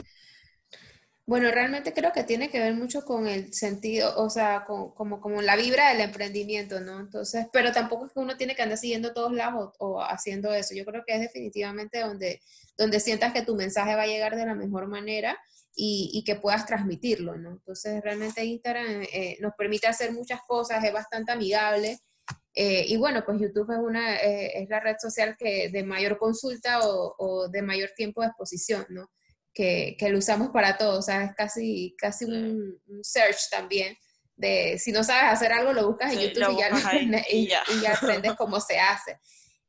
Bueno, 1.28 1.52
realmente 1.52 1.94
creo 1.94 2.12
que 2.12 2.24
tiene 2.24 2.50
que 2.50 2.60
ver 2.60 2.74
mucho 2.74 3.06
con 3.06 3.28
el 3.28 3.54
sentido, 3.54 4.16
o 4.18 4.32
sea, 4.32 4.66
con, 4.66 4.96
como, 4.96 5.22
como 5.22 5.44
la 5.44 5.56
vibra 5.56 5.90
del 5.90 6.02
emprendimiento, 6.02 6.80
¿no? 6.80 7.00
Entonces, 7.00 7.46
pero 7.54 7.72
tampoco 7.72 8.08
es 8.08 8.14
que 8.14 8.20
uno 8.20 8.36
tiene 8.36 8.56
que 8.56 8.64
andar 8.64 8.80
siguiendo 8.80 9.14
todos 9.14 9.32
lados 9.32 9.76
o, 9.78 10.02
haciendo 10.02 10.52
eso. 10.56 10.74
Yo 10.74 10.86
creo 10.86 11.04
que 11.06 11.14
es 11.14 11.22
definitivamente 11.22 12.00
donde, 12.00 12.42
donde 12.80 13.00
sientas 13.00 13.32
que 13.32 13.44
tu 13.44 13.56
mensaje 13.56 13.96
va 13.96 14.02
a 14.02 14.08
llegar 14.08 14.36
de 14.36 14.48
la 14.48 14.56
mejor 14.56 14.88
manera 14.88 15.40
y, 15.76 16.12
y 16.14 16.24
que 16.24 16.36
puedas 16.36 16.66
transmitirlo, 16.66 17.38
¿no? 17.38 17.52
Entonces, 17.52 18.02
realmente 18.04 18.44
Instagram 18.44 19.04
eh, 19.14 19.38
nos 19.40 19.54
permite 19.58 19.88
hacer 19.88 20.12
muchas 20.12 20.42
cosas, 20.48 20.84
es 20.84 20.94
bastante 20.94 21.32
amigable. 21.32 22.00
Eh, 22.54 22.86
y 22.88 22.98
bueno, 22.98 23.24
pues 23.26 23.40
YouTube 23.40 23.72
es, 23.72 23.80
una, 23.80 24.18
eh, 24.18 24.62
es 24.62 24.70
la 24.70 24.80
red 24.80 24.96
social 25.00 25.36
que 25.38 25.70
de 25.70 25.84
mayor 25.84 26.18
consulta 26.18 26.80
o, 26.82 27.16
o 27.18 27.48
de 27.48 27.62
mayor 27.62 27.92
tiempo 27.96 28.22
de 28.22 28.28
exposición, 28.28 28.86
¿no? 28.90 29.10
que, 29.54 29.96
que, 29.98 30.10
lo 30.10 30.20
usamos 30.20 30.50
para 30.50 30.78
todo, 30.78 31.00
o 31.00 31.02
sea, 31.02 31.24
es 31.26 31.36
casi, 31.36 31.96
casi 31.98 32.26
un, 32.26 32.80
search 33.02 33.50
también. 33.50 33.96
De, 34.36 34.80
si 34.80 34.92
no 34.94 35.04
sabes 35.04 35.34
hacer 35.34 35.52
algo, 35.52 35.74
lo 35.74 35.88
buscas 35.88 36.14
en 36.14 36.20
YouTube 36.20 36.54
y, 36.54 36.60
ya 36.60 36.68
aprendes, 36.68 37.26
y, 37.32 37.48
ya. 37.48 37.94
aprendes 37.94 38.34
cómo 38.34 38.60
se 38.62 38.80
hace. 38.80 39.20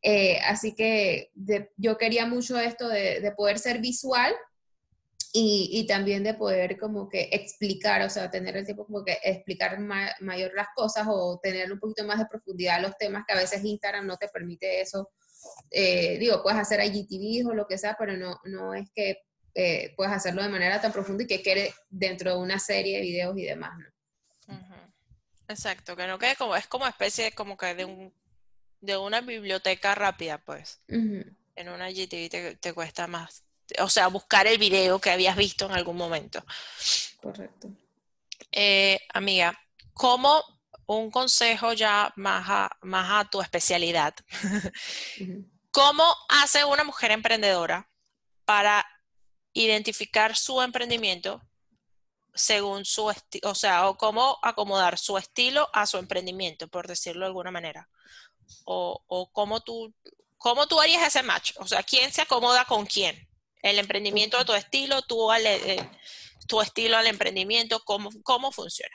Eh, 0.02 0.38
así 0.46 0.74
que 0.74 1.30
yo 1.76 1.98
quería 1.98 2.24
mucho 2.24 2.58
esto 2.58 2.88
de, 2.88 3.20
de 3.20 3.32
poder 3.32 3.58
ser 3.58 3.80
visual 3.80 4.32
y, 5.32 5.70
y, 5.72 5.86
también 5.86 6.24
de 6.24 6.34
poder 6.34 6.78
como 6.78 7.08
que 7.08 7.28
explicar, 7.32 8.02
o 8.02 8.10
sea, 8.10 8.30
tener 8.30 8.56
el 8.56 8.64
tiempo 8.64 8.86
como 8.86 9.04
que 9.04 9.18
explicar 9.22 9.78
mayor 9.78 10.52
las 10.54 10.68
cosas 10.74 11.06
o 11.08 11.38
tener 11.42 11.72
un 11.72 11.78
poquito 11.78 12.04
más 12.04 12.18
de 12.18 12.26
profundidad 12.26 12.80
los 12.80 12.96
temas 12.98 13.24
que 13.26 13.34
a 13.34 13.36
veces 13.36 13.64
Instagram 13.64 14.06
no 14.06 14.16
te 14.16 14.28
permite 14.28 14.80
eso. 14.80 15.10
Eh, 15.70 16.18
digo, 16.18 16.42
puedes 16.42 16.58
hacer 16.58 16.80
IGTV 16.84 17.48
o 17.48 17.54
lo 17.54 17.66
que 17.66 17.78
sea, 17.78 17.96
pero 17.98 18.16
no, 18.16 18.40
no 18.44 18.74
es 18.74 18.88
que 18.94 19.18
eh, 19.54 19.94
puedes 19.96 20.12
hacerlo 20.12 20.42
de 20.42 20.48
manera 20.48 20.80
tan 20.80 20.92
profunda 20.92 21.24
y 21.24 21.26
que 21.26 21.42
quede 21.42 21.72
dentro 21.88 22.32
de 22.32 22.38
una 22.38 22.58
serie 22.58 22.96
de 22.98 23.02
videos 23.02 23.38
y 23.38 23.44
demás, 23.44 23.78
¿no? 23.78 23.86
Exacto, 25.48 25.96
que 25.96 26.06
no 26.06 26.18
quede 26.18 26.36
como, 26.36 26.54
es 26.54 26.68
como 26.68 26.86
especie 26.86 27.32
como 27.32 27.56
que 27.56 27.74
de 27.74 27.84
un 27.84 28.12
de 28.80 28.96
una 28.96 29.20
biblioteca 29.20 29.94
rápida, 29.94 30.38
pues. 30.38 30.80
En 30.88 31.68
una 31.68 31.90
GTV 31.90 32.58
te, 32.58 32.72
cuesta 32.72 33.06
más. 33.06 33.44
O 33.78 33.88
sea, 33.88 34.08
buscar 34.08 34.46
el 34.46 34.58
video 34.58 35.00
que 35.00 35.10
habías 35.10 35.36
visto 35.36 35.66
en 35.66 35.72
algún 35.72 35.96
momento. 35.96 36.44
Correcto. 37.20 37.68
Eh, 38.52 39.00
amiga, 39.14 39.58
¿cómo 39.92 40.42
un 40.86 41.10
consejo 41.10 41.72
ya 41.72 42.12
más 42.16 42.46
a, 42.48 42.76
más 42.82 43.26
a 43.26 43.30
tu 43.30 43.40
especialidad? 43.40 44.14
¿Cómo 45.70 46.16
hace 46.28 46.64
una 46.64 46.82
mujer 46.82 47.12
emprendedora 47.12 47.88
para 48.44 48.84
identificar 49.52 50.36
su 50.36 50.60
emprendimiento 50.60 51.40
según 52.34 52.84
su 52.84 53.10
estilo, 53.10 53.50
o 53.50 53.54
sea, 53.54 53.88
o 53.88 53.96
cómo 53.96 54.38
acomodar 54.42 54.98
su 54.98 55.18
estilo 55.18 55.68
a 55.72 55.86
su 55.86 55.98
emprendimiento, 55.98 56.68
por 56.68 56.86
decirlo 56.86 57.20
de 57.20 57.26
alguna 57.26 57.50
manera. 57.50 57.88
O, 58.64 59.02
o 59.06 59.30
cómo, 59.30 59.60
tú, 59.60 59.94
cómo 60.36 60.66
tú 60.66 60.80
harías 60.80 61.06
ese 61.06 61.22
match. 61.22 61.52
O 61.58 61.66
sea, 61.66 61.82
¿quién 61.82 62.12
se 62.12 62.22
acomoda 62.22 62.64
con 62.64 62.86
quién? 62.86 63.28
El 63.62 63.78
emprendimiento 63.78 64.38
de 64.38 64.44
tu 64.44 64.54
estilo, 64.54 65.02
tú 65.02 65.30
al, 65.30 65.46
eh, 65.46 65.78
tu 66.46 66.60
estilo 66.60 66.96
al 66.96 67.06
emprendimiento, 67.06 67.80
¿cómo, 67.84 68.10
cómo 68.22 68.52
funciona? 68.52 68.94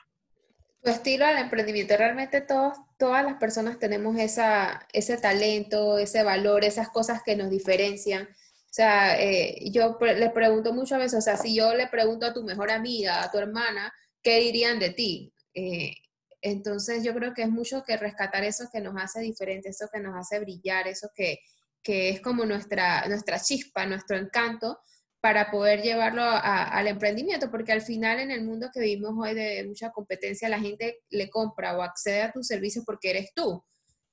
Tu 0.82 0.92
estilo 0.92 1.26
al 1.26 1.38
emprendimiento, 1.38 1.98
realmente 1.98 2.42
todos, 2.42 2.78
todas 2.98 3.24
las 3.26 3.36
personas 3.36 3.80
tenemos 3.80 4.18
esa, 4.18 4.88
ese 4.94 5.18
talento, 5.18 5.98
ese 5.98 6.24
valor, 6.24 6.64
esas 6.64 6.90
cosas 6.90 7.22
que 7.24 7.36
nos 7.36 7.50
diferencian 7.50 8.30
o 8.66 8.78
sea, 8.78 9.18
eh, 9.22 9.72
yo 9.72 9.98
le 10.02 10.30
pregunto 10.32 10.74
muchas 10.74 11.00
veces, 11.00 11.20
o 11.20 11.22
sea, 11.22 11.38
si 11.38 11.56
yo 11.56 11.74
le 11.74 11.88
pregunto 11.88 12.26
a 12.26 12.34
tu 12.34 12.44
mejor 12.44 12.70
amiga, 12.72 13.24
a 13.24 13.32
tu 13.32 13.38
hermana, 13.38 13.94
¿qué 14.22 14.42
dirían 14.42 14.80
de 14.80 14.90
ti? 14.90 15.34
Eh, 15.54 15.94
entonces 16.42 17.02
yo 17.02 17.14
creo 17.14 17.34
que 17.34 17.44
es 17.44 17.50
mucho 17.50 17.86
que 17.86 17.96
rescatar 17.96 18.44
eso 18.44 18.66
que 18.74 18.82
nos 18.82 19.02
hace 19.02 19.22
diferente, 19.22 19.70
eso 19.70 19.88
que 19.94 20.02
nos 20.02 20.14
hace 20.18 20.42
brillar, 20.42 20.90
eso 20.90 21.08
que, 21.16 21.40
que 21.86 22.10
es 22.10 22.20
como 22.20 22.46
nuestra, 22.46 23.08
nuestra 23.08 23.40
chispa, 23.40 23.86
nuestro 23.86 24.18
encanto 24.18 24.80
para 25.22 25.52
poder 25.52 25.82
llevarlo 25.84 26.24
al 26.24 26.88
emprendimiento, 26.88 27.50
porque 27.50 27.72
al 27.72 27.82
final 27.82 28.20
en 28.20 28.32
el 28.32 28.44
mundo 28.44 28.70
que 28.74 28.80
vivimos 28.80 29.14
hoy 29.18 29.34
de 29.34 29.64
mucha 29.68 29.92
competencia, 29.92 30.50
la 30.50 30.60
gente 30.60 31.00
le 31.10 31.30
compra 31.30 31.78
o 31.78 31.82
accede 31.82 32.24
a 32.24 32.32
tus 32.32 32.48
servicios 32.48 32.84
porque 32.86 33.12
eres 33.12 33.34
tú. 33.36 33.64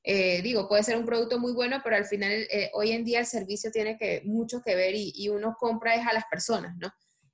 Eh, 0.05 0.43
digo, 0.43 0.69
puede 0.69 0.83
ser 0.83 0.97
un 0.97 1.07
producto 1.07 1.39
muy 1.39 1.53
bueno, 1.53 1.81
pero 1.83 1.97
al 1.97 2.05
final 2.05 2.33
eh, 2.33 2.71
hoy 2.75 2.93
en 2.93 3.05
día 3.05 3.21
el 3.21 3.27
servicio 3.27 3.71
tiene 3.71 3.97
que, 3.97 4.23
mucho 4.25 4.61
que 4.61 4.75
ver 4.75 4.95
y, 4.95 5.29
uno 5.29 5.57
compra 5.59 5.95
es 5.95 6.07
a 6.07 6.13
las 6.13 6.25
personas, 6.31 6.77
¿no? 6.79 6.91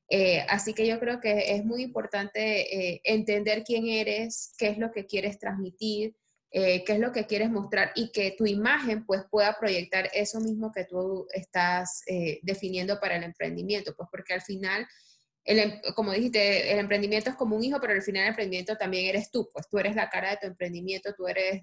Eh, 0.08 0.44
así 0.48 0.72
que 0.72 0.86
yo 0.86 0.98
creo 1.00 1.20
que 1.20 1.54
es 1.54 1.64
muy 1.64 1.82
importante 1.82 3.00
entender 3.04 3.62
quién 3.64 3.88
eres, 3.88 4.54
qué 4.56 4.68
es 4.68 4.78
lo 4.78 4.90
que 4.92 5.06
quieres 5.06 5.38
transmitir, 5.38 6.14
qué 6.50 6.84
es 6.86 6.98
lo 6.98 7.12
que 7.12 7.26
quieres 7.26 7.50
mostrar 7.50 7.92
y 7.94 8.10
que 8.10 8.34
tu 8.36 8.46
imagen 8.46 9.04
pues 9.04 9.22
pueda 9.30 9.56
proyectar 9.58 10.10
eso 10.14 10.40
mismo 10.40 10.72
que 10.72 10.84
tú 10.84 11.26
estás 11.32 12.02
definiendo 12.42 12.98
para 13.00 13.16
el 13.16 13.24
emprendimiento, 13.24 13.94
pues 13.94 14.08
porque 14.10 14.34
al 14.34 14.42
final 14.42 14.86
el, 15.48 15.58
em, 15.58 15.80
como 15.94 16.12
dijiste, 16.12 16.72
el 16.72 16.78
emprendimiento 16.78 17.30
es 17.30 17.36
como 17.36 17.56
un 17.56 17.64
hijo, 17.64 17.80
pero 17.80 17.94
al 17.94 18.02
final 18.02 18.24
el 18.24 18.28
emprendimiento 18.28 18.76
también 18.76 19.06
eres 19.06 19.30
tú, 19.30 19.48
pues 19.50 19.66
tú 19.68 19.78
eres 19.78 19.96
la 19.96 20.10
cara 20.10 20.30
de 20.30 20.36
tu 20.36 20.46
emprendimiento, 20.46 21.14
tú 21.16 21.26
eres 21.26 21.62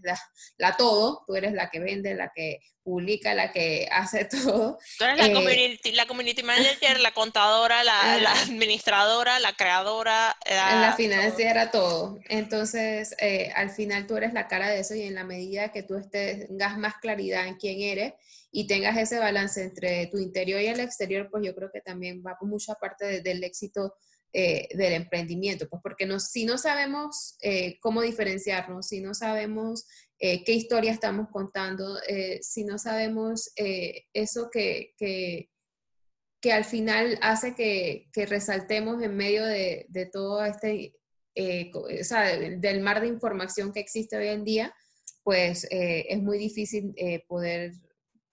la, 0.58 0.76
todo, 0.76 1.24
tú 1.28 1.36
eres 1.36 1.54
la 1.54 1.70
que 1.70 1.80
vende, 1.80 2.16
la 2.16 2.32
que 2.34 2.60
publica, 2.86 3.34
la 3.34 3.52
que 3.52 3.90
hace 3.92 4.24
todo. 4.32 4.78
Tú 4.98 5.04
eres 5.04 5.18
la, 5.18 5.26
eh, 5.26 6.08
community, 6.08 6.44
manager, 6.44 7.00
la 7.02 7.12
contadora, 7.12 7.84
la, 7.84 8.18
la 8.20 8.32
administradora, 8.32 9.40
la 9.40 9.54
creadora. 9.54 10.38
La, 10.46 10.80
la 10.80 10.94
financiera, 10.94 11.72
todo. 11.72 12.20
Entonces, 12.30 13.16
eh, 13.20 13.52
al 13.56 13.72
final 13.72 14.08
tú 14.08 14.16
eres 14.16 14.32
la 14.32 14.48
cara 14.48 14.70
de 14.70 14.80
eso 14.80 14.96
y 14.96 15.02
en 15.02 15.16
la 15.16 15.26
medida 15.26 15.74
que 15.74 15.84
tú 15.84 15.98
estés, 15.98 16.48
tengas 16.48 16.78
más 16.78 16.94
claridad 17.02 17.48
en 17.48 17.56
quién 17.56 17.82
eres, 17.82 18.14
y 18.52 18.68
tengas 18.68 18.98
ese 18.98 19.20
balance 19.20 19.62
entre 19.62 20.08
tu 20.08 20.18
interior 20.18 20.62
y 20.62 20.68
el 20.68 20.80
exterior, 20.80 21.28
pues 21.30 21.44
yo 21.46 21.54
creo 21.54 21.70
que 21.74 21.82
también 21.82 22.24
va 22.26 22.38
por 22.40 22.48
mucha 22.48 22.76
parte 22.76 23.20
del 23.22 23.44
éxito 23.44 23.96
eh, 24.38 24.68
del 24.76 24.92
emprendimiento, 24.92 25.70
pues 25.70 25.82
porque 25.82 26.06
no, 26.06 26.20
si 26.20 26.46
no 26.46 26.58
sabemos 26.58 27.38
eh, 27.42 27.80
cómo 27.80 28.02
diferenciarnos, 28.02 28.88
si 28.88 29.00
no 29.00 29.14
sabemos 29.14 29.86
eh, 30.34 30.44
qué 30.46 30.54
historia 30.54 30.92
estamos 30.92 31.28
contando, 31.32 31.98
si 32.42 32.64
no 32.64 32.78
sabemos 32.78 33.52
eso 33.56 34.50
que, 34.52 34.94
que, 34.98 35.50
que, 36.42 36.52
al 36.52 36.66
final 36.66 37.18
hace 37.22 37.56
que, 37.56 38.08
que 38.14 38.26
resaltemos 38.26 39.02
en 39.02 39.16
medio 39.16 39.46
de, 39.46 39.86
de 39.90 40.06
todo 40.06 40.44
este, 40.46 40.94
o 41.74 42.04
sea, 42.04 42.38
del 42.38 42.82
mar 42.82 43.02
de 43.02 43.08
información 43.08 43.74
que 43.74 43.80
existe 43.80 44.18
hoy 44.18 44.28
en 44.28 44.44
día, 44.44 44.74
pues 45.24 45.68
es 45.70 46.22
muy 46.22 46.38
difícil 46.38 46.94
poder 47.28 47.74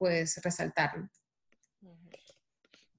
puedes 0.03 0.37
resaltarlo. 0.43 1.09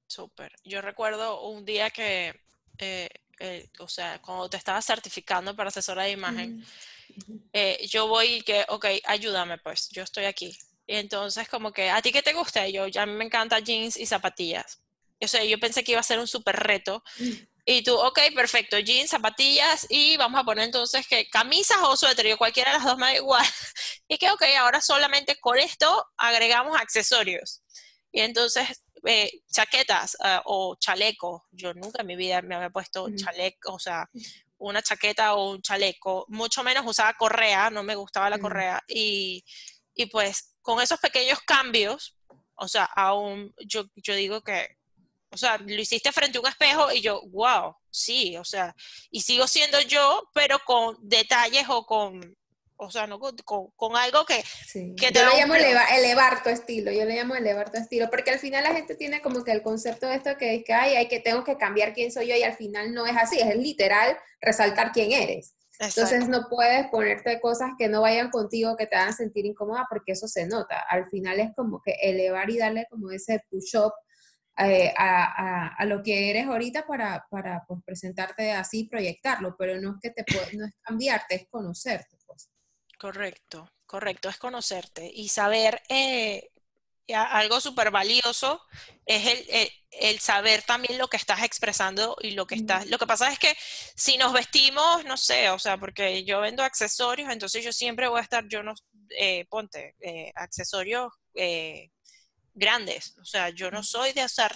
Súper. 0.07 0.53
Yo 0.63 0.81
recuerdo 0.81 1.41
un 1.49 1.65
día 1.65 1.89
que, 1.89 2.33
eh, 2.77 3.09
eh, 3.39 3.67
o 3.79 3.89
sea, 3.89 4.21
cuando 4.21 4.49
te 4.49 4.55
estaba 4.55 4.81
certificando 4.81 5.53
para 5.53 5.67
asesora 5.67 6.03
de 6.03 6.11
imagen, 6.11 6.63
eh, 7.53 7.85
yo 7.87 8.07
voy 8.07 8.35
y 8.35 8.41
que, 8.41 8.65
ok, 8.69 8.85
ayúdame 9.05 9.57
pues, 9.57 9.89
yo 9.89 10.03
estoy 10.03 10.25
aquí. 10.25 10.57
Y 10.85 10.95
entonces 10.95 11.47
como 11.47 11.71
que, 11.71 11.89
¿a 11.89 12.01
ti 12.01 12.11
qué 12.11 12.21
te 12.21 12.33
gusta? 12.33 12.67
yo, 12.67 12.87
ya 12.87 13.03
a 13.03 13.05
mí 13.05 13.13
me 13.13 13.25
encanta 13.25 13.59
jeans 13.59 13.97
y 13.97 14.05
zapatillas. 14.05 14.81
O 15.21 15.27
sea, 15.27 15.43
yo 15.45 15.57
pensé 15.59 15.83
que 15.83 15.93
iba 15.93 16.01
a 16.01 16.03
ser 16.03 16.19
un 16.19 16.27
súper 16.27 16.57
reto. 16.57 17.03
Y 17.65 17.81
tú, 17.81 17.95
ok, 17.95 18.19
perfecto, 18.35 18.77
jeans, 18.77 19.09
zapatillas 19.09 19.87
y 19.89 20.17
vamos 20.17 20.41
a 20.41 20.43
poner 20.43 20.65
entonces 20.65 21.07
que 21.07 21.29
camisas 21.29 21.77
o 21.81 21.95
suéter, 21.95 22.27
yo 22.27 22.37
cualquiera 22.37 22.71
de 22.71 22.77
las 22.79 22.85
dos 22.85 22.97
me 22.97 23.05
da 23.07 23.15
igual. 23.15 23.45
Y 24.09 24.17
que, 24.17 24.29
ok, 24.29 24.43
ahora 24.59 24.81
solamente 24.81 25.39
con 25.39 25.57
esto 25.57 26.05
agregamos 26.17 26.77
accesorios. 26.77 27.63
Y 28.11 28.19
entonces, 28.19 28.83
eh, 29.05 29.31
chaquetas 29.51 30.15
uh, 30.19 30.41
o 30.45 30.75
chaleco, 30.75 31.47
yo 31.51 31.73
nunca 31.73 32.01
en 32.01 32.07
mi 32.07 32.15
vida 32.15 32.41
me 32.41 32.55
había 32.55 32.69
puesto 32.69 33.07
chaleco, 33.15 33.73
o 33.73 33.79
sea, 33.79 34.09
una 34.69 34.81
chaqueta 34.81 35.35
o 35.35 35.51
un 35.51 35.61
chaleco, 35.61 36.25
mucho 36.29 36.63
menos 36.63 36.85
usaba 36.85 37.13
correa, 37.13 37.69
no 37.69 37.83
me 37.83 37.95
gustaba 37.95 38.29
la 38.29 38.39
correa. 38.39 38.81
Y, 38.87 39.43
y 39.95 40.05
pues 40.07 40.55
con 40.61 40.81
esos 40.81 40.99
pequeños 40.99 41.39
cambios, 41.45 42.17
o 42.55 42.67
sea, 42.67 42.85
aún 42.85 43.53
yo, 43.65 43.85
yo 43.95 44.15
digo 44.15 44.41
que 44.41 44.77
o 45.33 45.37
sea, 45.37 45.57
lo 45.57 45.81
hiciste 45.81 46.11
frente 46.11 46.37
a 46.37 46.41
un 46.41 46.47
espejo 46.47 46.91
y 46.91 47.01
yo, 47.01 47.21
wow, 47.31 47.75
sí, 47.89 48.37
o 48.37 48.45
sea, 48.45 48.75
y 49.09 49.21
sigo 49.21 49.47
siendo 49.47 49.81
yo, 49.81 50.29
pero 50.33 50.59
con 50.63 50.95
detalles 51.01 51.65
o 51.69 51.85
con, 51.87 52.37
o 52.77 52.91
sea, 52.91 53.07
no 53.07 53.19
con, 53.19 53.95
algo 53.95 54.25
que, 54.25 54.43
que 54.73 55.11
te 55.11 55.19
Yo 55.19 55.25
le 55.25 55.39
llamo 55.39 55.55
elevar 55.55 56.43
tu 56.43 56.49
estilo, 56.49 56.91
yo 56.91 57.05
le 57.05 57.15
llamo 57.15 57.35
elevar 57.35 57.71
tu 57.71 57.77
estilo, 57.77 58.09
porque 58.09 58.31
al 58.31 58.39
final 58.39 58.63
la 58.63 58.73
gente 58.73 58.95
tiene 58.95 59.21
como 59.21 59.43
que 59.43 59.51
el 59.51 59.61
concepto 59.61 60.07
de 60.07 60.15
esto 60.15 60.37
que 60.37 60.55
es 60.55 60.63
que, 60.63 60.73
hay 60.73 61.07
que 61.07 61.19
tengo 61.19 61.43
que 61.43 61.57
cambiar 61.57 61.93
quién 61.93 62.11
soy 62.11 62.27
yo 62.27 62.35
y 62.35 62.43
al 62.43 62.55
final 62.55 62.93
no 62.93 63.05
es 63.05 63.15
así, 63.15 63.39
es 63.39 63.55
literal 63.55 64.17
resaltar 64.41 64.91
quién 64.91 65.11
eres. 65.11 65.55
Entonces 65.79 66.29
no 66.29 66.47
puedes 66.49 66.87
ponerte 66.87 67.41
cosas 67.41 67.71
que 67.77 67.87
no 67.87 68.01
vayan 68.01 68.29
contigo, 68.29 68.77
que 68.77 68.85
te 68.85 68.95
hagan 68.95 69.13
sentir 69.13 69.45
incómoda, 69.45 69.85
porque 69.89 70.13
eso 70.13 70.27
se 70.27 70.45
nota. 70.45 70.79
Al 70.87 71.09
final 71.09 71.39
es 71.39 71.49
como 71.55 71.81
que 71.81 71.93
elevar 72.01 72.49
y 72.49 72.57
darle 72.57 72.85
como 72.89 73.11
ese 73.11 73.43
push-up 73.49 73.91
eh, 74.59 74.93
a, 74.95 75.75
a, 75.75 75.85
lo 75.85 76.03
que 76.03 76.29
eres 76.29 76.45
ahorita 76.45 76.85
para, 76.85 77.25
para 77.31 77.65
pues, 77.67 77.81
presentarte 77.83 78.51
así, 78.51 78.87
proyectarlo, 78.87 79.55
pero 79.57 79.81
no 79.81 79.95
es 79.95 79.95
que 79.99 80.11
te 80.11 80.23
no 80.55 80.65
es 80.65 80.73
cambiarte, 80.81 81.35
es 81.35 81.47
conocerte. 81.49 82.17
Pues. 82.27 82.49
Correcto, 82.97 83.69
correcto, 83.85 84.29
es 84.29 84.37
conocerte 84.37 85.11
y 85.13 85.29
saber 85.29 85.81
eh, 85.89 86.49
algo 87.13 87.59
súper 87.59 87.91
valioso 87.91 88.61
es 89.05 89.25
el, 89.27 89.69
el, 89.91 90.19
saber 90.19 90.63
también 90.63 90.97
lo 90.97 91.09
que 91.09 91.17
estás 91.17 91.43
expresando 91.43 92.15
y 92.21 92.31
lo 92.31 92.47
que 92.47 92.55
estás. 92.55 92.87
Lo 92.87 92.97
que 92.97 93.07
pasa 93.07 93.31
es 93.31 93.39
que 93.39 93.53
si 93.95 94.17
nos 94.17 94.31
vestimos, 94.31 95.03
no 95.03 95.17
sé, 95.17 95.49
o 95.49 95.59
sea, 95.59 95.77
porque 95.77 96.23
yo 96.23 96.39
vendo 96.39 96.63
accesorios, 96.63 97.29
entonces 97.29 97.63
yo 97.63 97.73
siempre 97.73 98.07
voy 98.07 98.19
a 98.19 98.23
estar, 98.23 98.47
yo 98.47 98.63
no, 98.63 98.73
eh, 99.09 99.45
ponte, 99.49 99.95
accesorios 100.35 101.11
grandes. 102.53 103.17
O 103.21 103.25
sea, 103.25 103.49
yo 103.49 103.71
no 103.71 103.83
soy 103.83 104.13
de 104.13 104.25
usar 104.25 104.55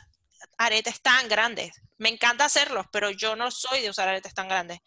aretes 0.57 1.01
tan 1.01 1.27
grandes. 1.27 1.71
Me 1.97 2.09
encanta 2.09 2.45
hacerlos, 2.45 2.85
pero 2.91 3.09
yo 3.11 3.35
no 3.35 3.51
soy 3.51 3.81
de 3.81 3.89
usar 3.89 4.07
aretes 4.07 4.33
tan 4.33 4.47
grandes. 4.47 4.79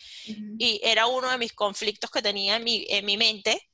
Y 0.59 0.81
era 0.85 1.07
uno 1.07 1.31
de 1.31 1.39
mis 1.39 1.53
conflictos 1.53 2.11
que 2.11 2.23
tenía 2.23 2.57
en 2.57 2.65
mi, 2.65 2.87
en 2.89 3.05
mi 3.05 3.17
mente, 3.17 3.69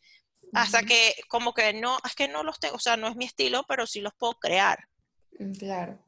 hasta 0.53 0.83
que 0.83 1.15
como 1.29 1.53
que 1.53 1.73
no, 1.75 1.99
es 2.05 2.15
que 2.15 2.29
no 2.29 2.43
los 2.43 2.59
tengo, 2.59 2.77
o 2.77 2.81
sea, 2.81 2.97
no 2.97 3.09
es 3.09 3.17
mi 3.17 3.25
estilo, 3.25 3.65
pero 3.69 3.87
sí 3.87 4.01
los 4.01 4.15
puedo 4.15 4.35
crear. 4.35 4.79
Mm, 5.39 5.53
claro. 5.53 5.99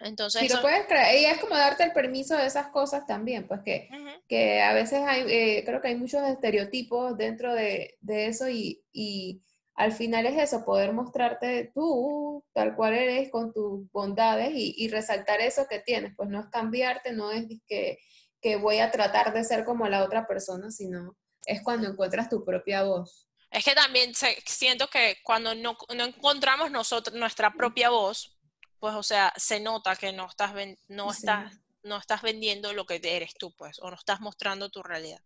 Entonces, 0.00 0.42
sí, 0.42 0.48
lo 0.48 0.62
puedes 0.62 0.86
crear. 0.86 1.14
Y 1.14 1.26
es 1.26 1.38
como 1.38 1.56
darte 1.56 1.84
el 1.84 1.92
permiso 1.92 2.36
de 2.36 2.46
esas 2.46 2.68
cosas 2.68 3.06
también, 3.06 3.46
pues 3.46 3.60
que, 3.60 3.88
que 4.28 4.62
a 4.62 4.72
veces 4.72 5.00
hay, 5.06 5.24
eh, 5.28 5.62
creo 5.64 5.80
que 5.80 5.88
hay 5.88 5.96
muchos 5.96 6.26
estereotipos 6.26 7.16
dentro 7.18 7.54
de, 7.54 7.98
de 8.00 8.26
eso 8.26 8.48
y, 8.48 8.82
y 8.92 9.42
al 9.80 9.92
final 9.92 10.26
es 10.26 10.36
eso, 10.36 10.62
poder 10.62 10.92
mostrarte 10.92 11.70
tú 11.74 12.44
tal 12.52 12.76
cual 12.76 12.92
eres 12.92 13.30
con 13.30 13.50
tus 13.50 13.90
bondades 13.90 14.50
y, 14.54 14.88
resaltar 14.88 15.40
eso 15.40 15.66
que 15.70 15.78
tienes, 15.78 16.12
pues 16.14 16.28
no 16.28 16.38
es 16.38 16.46
cambiarte, 16.48 17.12
no 17.12 17.30
es 17.30 17.46
que, 17.66 17.98
que, 18.42 18.56
voy 18.56 18.80
a 18.80 18.90
tratar 18.90 19.32
de 19.32 19.42
ser 19.42 19.64
como 19.64 19.88
la 19.88 20.04
otra 20.04 20.26
persona, 20.26 20.70
sino 20.70 21.16
es 21.46 21.62
cuando 21.62 21.88
encuentras 21.88 22.28
tu 22.28 22.44
propia 22.44 22.82
voz. 22.82 23.26
Es 23.50 23.64
que 23.64 23.74
también 23.74 24.12
siento 24.44 24.88
que 24.88 25.16
cuando 25.24 25.54
no, 25.54 25.78
no, 25.96 26.04
encontramos 26.04 26.70
nosotros 26.70 27.16
nuestra 27.16 27.50
propia 27.54 27.88
voz, 27.88 28.38
pues 28.80 28.94
o 28.94 29.02
sea, 29.02 29.32
se 29.36 29.60
nota 29.60 29.96
que 29.96 30.12
no 30.12 30.28
estás, 30.28 30.52
no, 30.88 31.10
estás, 31.10 31.58
no 31.84 31.96
estás 31.96 32.20
vendiendo 32.20 32.74
lo 32.74 32.84
que 32.84 33.00
eres 33.02 33.32
tú, 33.32 33.54
pues, 33.56 33.78
o 33.80 33.88
no 33.88 33.96
estás 33.96 34.20
mostrando 34.20 34.68
tu 34.68 34.82
realidad. 34.82 35.22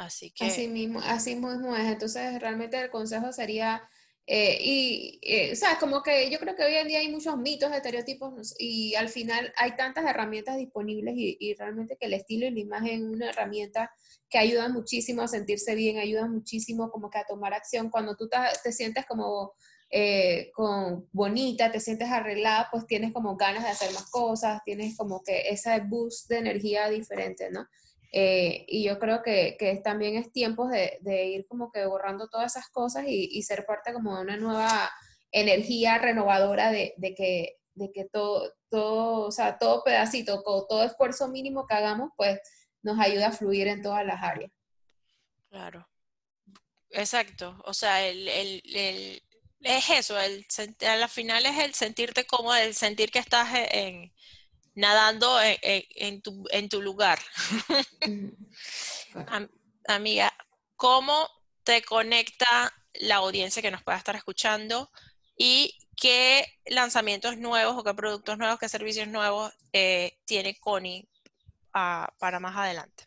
Así 0.00 0.30
que... 0.30 0.46
Así 0.46 0.66
mismo, 0.66 0.98
así 1.04 1.36
mismo 1.36 1.76
es. 1.76 1.86
Entonces, 1.86 2.40
realmente 2.40 2.80
el 2.80 2.88
consejo 2.88 3.34
sería, 3.34 3.86
eh, 4.26 4.56
y, 4.58 5.20
eh, 5.20 5.52
o 5.52 5.56
sea, 5.56 5.78
como 5.78 6.02
que 6.02 6.30
yo 6.30 6.38
creo 6.38 6.56
que 6.56 6.64
hoy 6.64 6.74
en 6.76 6.88
día 6.88 7.00
hay 7.00 7.10
muchos 7.10 7.36
mitos, 7.36 7.70
estereotipos, 7.70 8.54
y 8.58 8.94
al 8.94 9.10
final 9.10 9.52
hay 9.58 9.76
tantas 9.76 10.06
herramientas 10.06 10.56
disponibles 10.56 11.14
y, 11.18 11.54
realmente 11.58 11.98
que 12.00 12.06
el 12.06 12.14
estilo 12.14 12.46
y 12.46 12.50
la 12.50 12.60
imagen 12.60 13.08
es 13.08 13.14
una 13.14 13.28
herramienta 13.28 13.92
que 14.30 14.38
ayuda 14.38 14.70
muchísimo 14.70 15.20
a 15.20 15.28
sentirse 15.28 15.74
bien, 15.74 15.98
ayuda 15.98 16.26
muchísimo 16.26 16.90
como 16.90 17.10
que 17.10 17.18
a 17.18 17.26
tomar 17.26 17.52
acción. 17.52 17.90
Cuando 17.90 18.16
tú 18.16 18.26
te, 18.26 18.72
sientes 18.72 19.04
como 19.04 19.52
eh, 19.90 20.50
con, 20.54 21.10
bonita, 21.12 21.70
te 21.70 21.78
sientes 21.78 22.08
arreglada, 22.08 22.68
pues 22.72 22.86
tienes 22.86 23.12
como 23.12 23.36
ganas 23.36 23.64
de 23.64 23.70
hacer 23.70 23.92
más 23.92 24.10
cosas, 24.10 24.62
tienes 24.64 24.96
como 24.96 25.22
que 25.22 25.50
esa 25.50 25.78
boost 25.78 26.30
de 26.30 26.38
energía 26.38 26.88
diferente, 26.88 27.50
¿no? 27.50 27.66
Eh, 28.12 28.64
y 28.66 28.84
yo 28.84 28.98
creo 28.98 29.22
que, 29.22 29.56
que, 29.58 29.76
también 29.76 30.16
es 30.16 30.32
tiempo 30.32 30.66
de, 30.66 30.98
de, 31.00 31.26
ir 31.26 31.46
como 31.46 31.70
que 31.70 31.86
borrando 31.86 32.28
todas 32.28 32.56
esas 32.56 32.68
cosas 32.70 33.04
y, 33.06 33.42
ser 33.42 33.64
parte 33.66 33.92
como 33.92 34.16
de 34.16 34.22
una 34.22 34.36
nueva 34.36 34.90
energía 35.30 35.98
renovadora 35.98 36.72
de, 36.72 36.94
de 36.96 37.14
que, 37.14 37.58
de 37.74 37.92
que 37.92 38.06
todo, 38.06 38.52
todo, 38.68 39.26
o 39.26 39.30
sea, 39.30 39.58
todo 39.58 39.84
pedacito, 39.84 40.42
todo 40.42 40.82
esfuerzo 40.82 41.28
mínimo 41.28 41.66
que 41.66 41.74
hagamos, 41.74 42.10
pues 42.16 42.40
nos 42.82 42.98
ayuda 42.98 43.28
a 43.28 43.32
fluir 43.32 43.68
en 43.68 43.82
todas 43.82 44.04
las 44.04 44.22
áreas. 44.22 44.50
Claro. 45.48 45.88
Exacto. 46.90 47.60
O 47.64 47.74
sea, 47.74 48.06
el, 48.08 48.26
el, 48.26 49.22
es 49.60 49.90
eso, 49.90 50.18
el, 50.18 50.46
a 50.86 50.96
la 50.96 51.08
final 51.08 51.46
es 51.46 51.58
el 51.58 51.74
sentirte 51.74 52.26
cómodo, 52.26 52.56
el 52.56 52.74
sentir 52.74 53.10
que 53.10 53.18
estás 53.18 53.48
en, 53.52 54.12
nadando 54.80 55.38
en, 55.42 56.22
tu, 56.22 56.44
en 56.50 56.68
tu, 56.68 56.82
lugar. 56.82 57.18
amiga, 59.86 60.32
¿cómo 60.76 61.28
te 61.62 61.82
conecta 61.82 62.72
la 62.94 63.16
audiencia 63.16 63.62
que 63.62 63.70
nos 63.70 63.82
pueda 63.82 63.98
estar 63.98 64.16
escuchando 64.16 64.90
y 65.36 65.74
qué 65.96 66.44
lanzamientos 66.66 67.36
nuevos 67.38 67.76
o 67.76 67.84
qué 67.84 67.94
productos 67.94 68.38
nuevos, 68.38 68.58
qué 68.58 68.68
servicios 68.68 69.08
nuevos 69.08 69.52
eh, 69.72 70.18
tiene 70.24 70.56
Connie 70.58 71.08
ah, 71.74 72.12
para 72.18 72.40
más 72.40 72.56
adelante? 72.56 73.04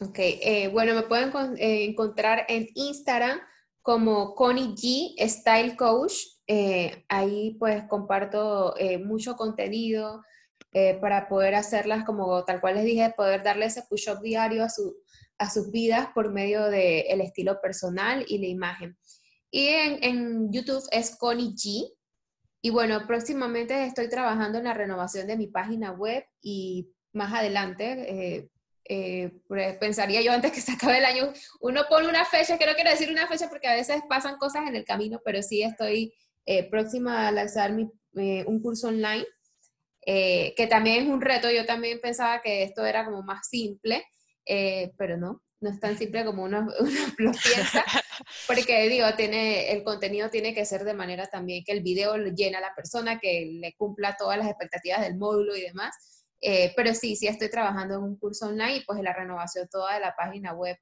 Ok, 0.00 0.18
eh, 0.18 0.68
bueno, 0.72 0.94
me 0.94 1.02
pueden 1.02 1.32
eh, 1.58 1.84
encontrar 1.84 2.44
en 2.48 2.68
Instagram 2.74 3.40
como 3.80 4.34
Connie 4.34 4.74
G 4.74 5.28
Style 5.28 5.76
Coach. 5.76 6.14
ahí 7.08 7.56
pues 7.58 7.84
comparto 7.88 8.74
mucho 9.04 9.36
contenido, 9.36 10.22
eh, 10.74 10.96
para 11.02 11.28
poder 11.28 11.54
hacerlas 11.54 12.02
como 12.02 12.46
tal 12.46 12.62
cual 12.62 12.76
les 12.76 12.84
dije, 12.84 13.12
poder 13.14 13.42
darle 13.42 13.66
ese 13.66 13.82
push-up 13.82 14.22
diario 14.22 14.64
a, 14.64 14.70
su, 14.70 14.96
a 15.36 15.50
sus 15.50 15.70
vidas 15.70 16.08
por 16.14 16.32
medio 16.32 16.64
del 16.70 17.04
el 17.08 17.20
estilo 17.20 17.60
personal 17.60 18.24
y 18.26 18.38
la 18.38 18.46
imagen. 18.46 18.96
Y 19.50 19.66
en, 19.66 20.50
YouTube 20.50 20.82
es 20.90 21.14
Connie 21.18 21.54
G. 21.54 21.92
Y 22.62 22.70
bueno, 22.70 23.06
próximamente 23.06 23.84
estoy 23.84 24.08
trabajando 24.08 24.58
en 24.58 24.64
la 24.64 24.72
renovación 24.72 25.26
de 25.26 25.36
mi 25.36 25.46
página 25.46 25.92
web 25.92 26.24
y 26.40 26.88
más 27.12 27.34
adelante, 27.34 28.06
eh, 28.08 28.48
eh, 28.86 29.30
pensaría 29.78 30.22
yo 30.22 30.32
antes 30.32 30.52
que 30.52 30.62
se 30.62 30.72
acabe 30.72 30.98
el 30.98 31.04
año, 31.04 31.34
uno 31.60 31.82
pone 31.90 32.08
una 32.08 32.24
fecha, 32.24 32.56
que 32.56 32.64
no 32.64 32.72
quiero 32.72 32.88
decir 32.88 33.10
una 33.10 33.26
fecha 33.26 33.50
porque 33.50 33.68
a 33.68 33.74
veces 33.74 34.00
pasan 34.08 34.38
cosas 34.38 34.66
en 34.66 34.74
el 34.74 34.86
camino, 34.86 35.20
pero 35.22 35.42
sí 35.42 35.62
estoy 35.62 36.14
próxima 36.70 37.28
a 37.28 37.32
lanzar 37.32 37.72
mi, 37.72 37.90
un 38.46 38.62
curso 38.62 38.88
online 38.88 39.26
eh, 40.04 40.54
que 40.56 40.66
también 40.66 41.04
es 41.04 41.08
un 41.08 41.20
reto. 41.20 41.50
Yo 41.50 41.64
también 41.64 42.00
pensaba 42.00 42.40
que 42.42 42.62
esto 42.62 42.84
era 42.84 43.04
como 43.04 43.22
más 43.22 43.48
simple, 43.48 44.04
eh, 44.46 44.92
pero 44.98 45.16
no, 45.16 45.42
no 45.60 45.70
es 45.70 45.78
tan 45.78 45.96
simple 45.96 46.24
como 46.24 46.42
uno, 46.42 46.66
lo 47.18 47.30
piensa, 47.32 47.84
porque 48.46 48.88
digo, 48.88 49.06
tiene, 49.16 49.72
el 49.72 49.84
contenido 49.84 50.30
tiene 50.30 50.54
que 50.54 50.64
ser 50.64 50.84
de 50.84 50.94
manera 50.94 51.26
también 51.26 51.62
que 51.64 51.72
el 51.72 51.82
video 51.82 52.16
llena 52.16 52.58
a 52.58 52.62
la 52.62 52.74
persona, 52.74 53.20
que 53.20 53.46
le 53.60 53.74
cumpla 53.74 54.16
todas 54.18 54.38
las 54.38 54.48
expectativas 54.48 55.02
del 55.02 55.16
módulo 55.16 55.56
y 55.56 55.62
demás. 55.62 56.24
Eh, 56.40 56.72
pero 56.74 56.92
sí, 56.92 57.14
sí 57.14 57.28
estoy 57.28 57.48
trabajando 57.48 57.94
en 57.94 58.02
un 58.02 58.16
curso 58.16 58.46
online 58.46 58.78
y 58.78 58.84
pues 58.84 58.98
en 58.98 59.04
la 59.04 59.12
renovación 59.12 59.68
toda 59.70 59.94
de 59.94 60.00
la 60.00 60.16
página 60.16 60.52
web 60.52 60.76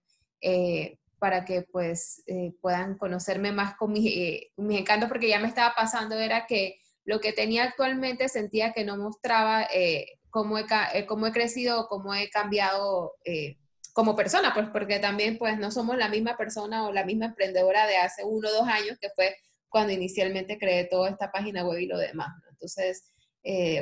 para 1.19 1.45
que 1.45 1.67
pues 1.71 2.25
puedan 2.63 2.97
conocerme 2.97 3.53
más 3.53 3.77
con 3.77 3.93
mis, 3.93 4.11
mis 4.57 4.81
encantos, 4.81 5.11
porque 5.11 5.29
ya 5.29 5.39
me 5.39 5.49
estaba 5.49 5.75
pasando, 5.75 6.19
era 6.19 6.47
que 6.47 6.81
lo 7.11 7.19
que 7.19 7.33
tenía 7.33 7.65
actualmente 7.65 8.29
sentía 8.29 8.73
que 8.73 8.85
no 8.85 8.97
mostraba 8.97 9.65
eh, 9.75 10.21
cómo, 10.31 10.59
he, 10.59 10.65
eh, 10.95 11.07
cómo, 11.07 11.27
he, 11.27 11.33
crecido, 11.33 11.89
cómo 11.89 12.15
he 12.15 12.31
cambiado 12.31 13.17
eh, 13.25 13.57
como 13.93 14.15
persona, 14.15 14.55
pues 14.55 14.69
porque 14.73 15.01
también 15.01 15.37
pues 15.37 15.59
no 15.59 15.73
somos 15.73 15.97
la 15.97 16.09
misma 16.09 16.37
persona 16.37 16.87
o 16.87 16.93
la 16.93 17.05
misma 17.05 17.27
emprendedora 17.27 17.89
de 17.89 17.97
hace 17.97 18.23
uno 18.25 18.49
o 18.49 18.53
dos 18.53 18.69
años, 18.69 18.97
que 19.01 19.11
fue 19.17 19.35
cuando 19.69 19.93
inicialmente 19.93 20.57
creé 20.57 20.85
toda 20.85 21.11
esta 21.11 21.33
página 21.33 21.65
web 21.65 21.81
y 21.81 21.87
lo 21.87 21.99
demás. 21.99 22.29
Entonces, 22.49 23.03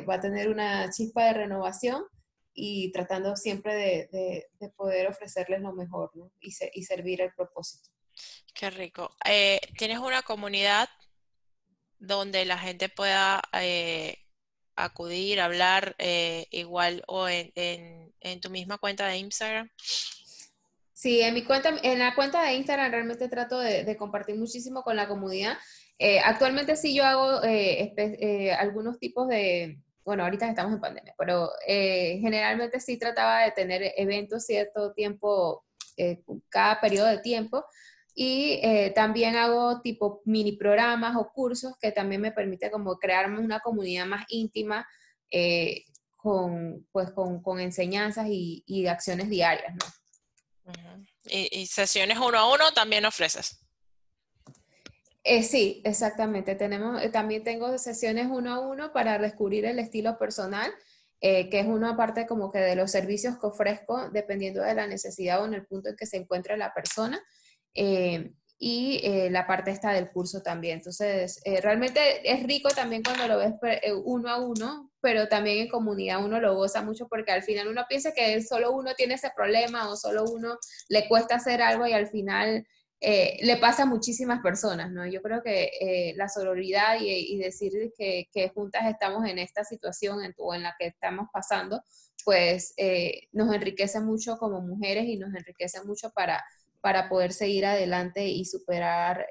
va 0.08 0.14
a 0.14 0.20
tener 0.20 0.48
una 0.48 0.88
chispa 0.88 1.26
de 1.26 1.34
renovación 1.34 2.04
y 2.54 2.90
tratando 2.92 3.36
siempre 3.36 3.74
de, 3.74 4.48
de, 4.58 4.68
poder 4.70 5.06
ofrecerles 5.06 5.60
lo 5.60 5.74
mejor 5.74 6.12
y, 6.40 6.50
y, 6.72 6.82
servir 6.82 7.20
el 7.20 7.34
propósito. 7.34 7.90
Qué 8.54 8.70
rico. 8.70 9.14
¿Tienes 9.76 9.98
una 9.98 10.22
comunidad 10.22 10.88
donde 11.98 12.44
la 12.44 12.58
gente 12.58 12.88
pueda 12.88 13.42
eh, 13.52 14.18
acudir, 14.76 15.40
hablar 15.40 15.94
eh, 15.98 16.46
igual 16.50 17.02
o 17.06 17.28
en, 17.28 17.52
en, 17.54 18.40
tu 18.40 18.50
misma 18.50 18.78
cuenta 18.78 19.06
de 19.06 19.18
Instagram? 19.18 19.68
Sí, 20.92 21.20
en 21.20 21.34
mi 21.34 21.44
cuenta, 21.44 21.74
en 21.82 21.98
la 21.98 22.14
cuenta 22.14 22.42
de 22.42 22.54
Instagram 22.54 22.90
realmente 22.90 23.28
trato 23.28 23.58
de, 23.60 23.96
compartir 23.96 24.36
muchísimo 24.36 24.82
con 24.82 24.96
la 24.96 25.08
comunidad. 25.08 25.58
Eh, 25.98 26.20
actualmente 26.20 26.76
sí 26.76 26.94
yo 26.94 27.04
hago 27.04 27.40
algunos 28.58 28.98
tipos 28.98 29.28
de, 29.28 29.78
bueno, 30.08 30.24
ahorita 30.24 30.48
estamos 30.48 30.72
en 30.72 30.80
pandemia, 30.80 31.14
pero 31.18 31.50
eh, 31.66 32.16
generalmente 32.22 32.80
sí 32.80 32.98
trataba 32.98 33.42
de 33.42 33.50
tener 33.50 33.92
eventos 33.94 34.46
cierto 34.46 34.94
tiempo, 34.94 35.66
eh, 35.98 36.22
cada 36.48 36.80
periodo 36.80 37.08
de 37.08 37.18
tiempo. 37.18 37.62
Y 38.20 38.58
eh, 38.62 38.90
también 38.94 39.36
hago 39.36 39.80
tipo 39.80 40.22
mini 40.24 40.52
programas 40.52 41.14
o 41.16 41.30
cursos 41.32 41.74
que 41.80 41.92
también 41.92 42.20
me 42.20 42.32
permite 42.32 42.70
como 42.70 42.98
crearme 42.98 43.38
una 43.38 43.60
comunidad 43.60 44.06
más 44.06 44.24
íntima 44.28 44.86
con, 46.16 46.86
pues, 46.90 47.12
con, 47.12 47.40
con 47.42 47.60
enseñanzas 47.60 48.26
y, 48.28 48.64
y, 48.66 48.86
acciones 48.86 49.28
diarias. 49.28 49.72
¿no? 49.74 50.74
¿Y, 51.26 51.60
¿Y, 51.60 51.66
sesiones 51.66 52.18
uno 52.18 52.38
a 52.38 52.52
uno 52.52 52.72
también 52.72 53.04
ofreces? 53.04 53.60
Eh, 55.24 55.42
sí, 55.42 55.82
exactamente. 55.84 56.54
Tenemos, 56.54 57.02
eh, 57.02 57.10
también 57.10 57.44
tengo 57.44 57.76
sesiones 57.78 58.28
uno 58.30 58.54
a 58.54 58.60
uno 58.60 58.92
para 58.92 59.18
descubrir 59.18 59.66
el 59.66 59.78
estilo 59.78 60.18
personal, 60.18 60.72
eh, 61.20 61.50
que 61.50 61.60
es 61.60 61.66
una 61.66 61.96
parte 61.96 62.26
como 62.26 62.50
que 62.50 62.58
de 62.58 62.74
los 62.74 62.90
servicios 62.90 63.38
que 63.38 63.46
ofrezco 63.46 64.08
dependiendo 64.10 64.62
de 64.62 64.74
la 64.74 64.86
necesidad 64.86 65.42
o 65.42 65.46
en 65.46 65.54
el 65.54 65.66
punto 65.66 65.90
en 65.90 65.96
que 65.96 66.06
se 66.06 66.16
encuentre 66.16 66.56
la 66.56 66.72
persona. 66.72 67.20
Y 67.74 69.28
la 69.30 69.46
parte 69.46 69.70
está 69.70 69.92
del 69.92 70.10
curso 70.10 70.42
también. 70.42 70.78
Entonces, 70.78 71.40
realmente 71.62 72.00
es 72.24 72.42
rico 72.44 72.70
también 72.70 73.02
cuando 73.02 73.28
lo 73.28 73.38
ves 73.38 73.54
uno 74.04 74.28
a 74.28 74.38
uno, 74.44 74.90
pero 75.00 75.28
también 75.28 75.58
en 75.58 75.68
comunidad 75.68 76.24
uno 76.24 76.40
lo 76.40 76.54
goza 76.54 76.82
mucho 76.82 77.06
porque 77.08 77.32
al 77.32 77.42
final 77.42 77.68
uno 77.68 77.84
piensa 77.88 78.12
que 78.12 78.42
solo 78.42 78.72
uno 78.72 78.94
tiene 78.94 79.14
ese 79.14 79.30
problema 79.34 79.88
o 79.88 79.96
solo 79.96 80.24
uno 80.24 80.56
le 80.88 81.08
cuesta 81.08 81.36
hacer 81.36 81.62
algo 81.62 81.86
y 81.86 81.92
al 81.92 82.08
final 82.08 82.66
eh, 83.00 83.38
le 83.42 83.56
pasa 83.58 83.84
a 83.84 83.86
muchísimas 83.86 84.40
personas, 84.40 84.90
¿no? 84.90 85.06
Yo 85.06 85.22
creo 85.22 85.40
que 85.42 85.70
eh, 85.80 86.14
la 86.16 86.28
sororidad 86.28 86.96
y, 87.00 87.38
decir 87.38 87.92
que, 87.96 88.50
juntas 88.54 88.86
estamos 88.86 89.24
en 89.28 89.38
esta 89.38 89.62
situación 89.64 90.24
en, 90.24 90.34
o 90.36 90.52
en 90.54 90.64
la 90.64 90.74
que 90.78 90.86
estamos 90.86 91.28
pasando, 91.32 91.82
pues 92.24 92.74
eh, 92.76 93.28
nos 93.32 93.54
enriquece 93.54 94.00
mucho 94.00 94.36
como 94.38 94.60
mujeres 94.60 95.04
y 95.06 95.16
nos 95.16 95.32
enriquece 95.32 95.82
mucho 95.84 96.10
para, 96.10 96.44
para 96.80 97.08
poder 97.08 97.32
seguir 97.32 97.66
adelante 97.66 98.26
y 98.26 98.44
superar, 98.44 99.26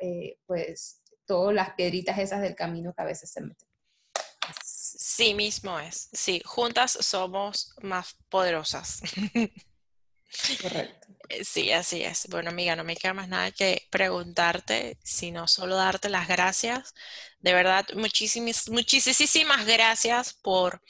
pues, 0.45 1.01
todas 1.25 1.53
las 1.53 1.71
piedritas 1.73 2.17
esas 2.17 2.41
del 2.41 2.55
camino 2.55 2.93
que 2.93 3.01
a 3.01 3.05
veces 3.05 3.31
se 3.31 3.41
meten. 3.41 3.67
Sí 4.63 5.33
mismo 5.33 5.79
es. 5.79 6.09
Sí, 6.13 6.41
juntas 6.45 6.97
somos 7.01 7.73
más 7.81 8.15
poderosas. 8.29 9.01
Correcto. 10.61 11.07
Eh, 11.29 11.43
sí, 11.43 11.71
así 11.71 12.03
es. 12.03 12.27
Bueno, 12.29 12.49
amiga, 12.49 12.75
no 12.75 12.83
me 12.83 12.95
queda 12.95 13.13
más 13.13 13.27
nada 13.27 13.51
que 13.51 13.87
preguntarte, 13.89 14.97
sino 15.03 15.47
solo 15.47 15.75
darte 15.75 16.09
las 16.09 16.27
gracias. 16.27 16.93
De 17.39 17.53
verdad, 17.53 17.85
muchísimas, 17.95 18.69
muchísimas 18.69 19.65
gracias 19.65 20.33
por, 20.33 20.81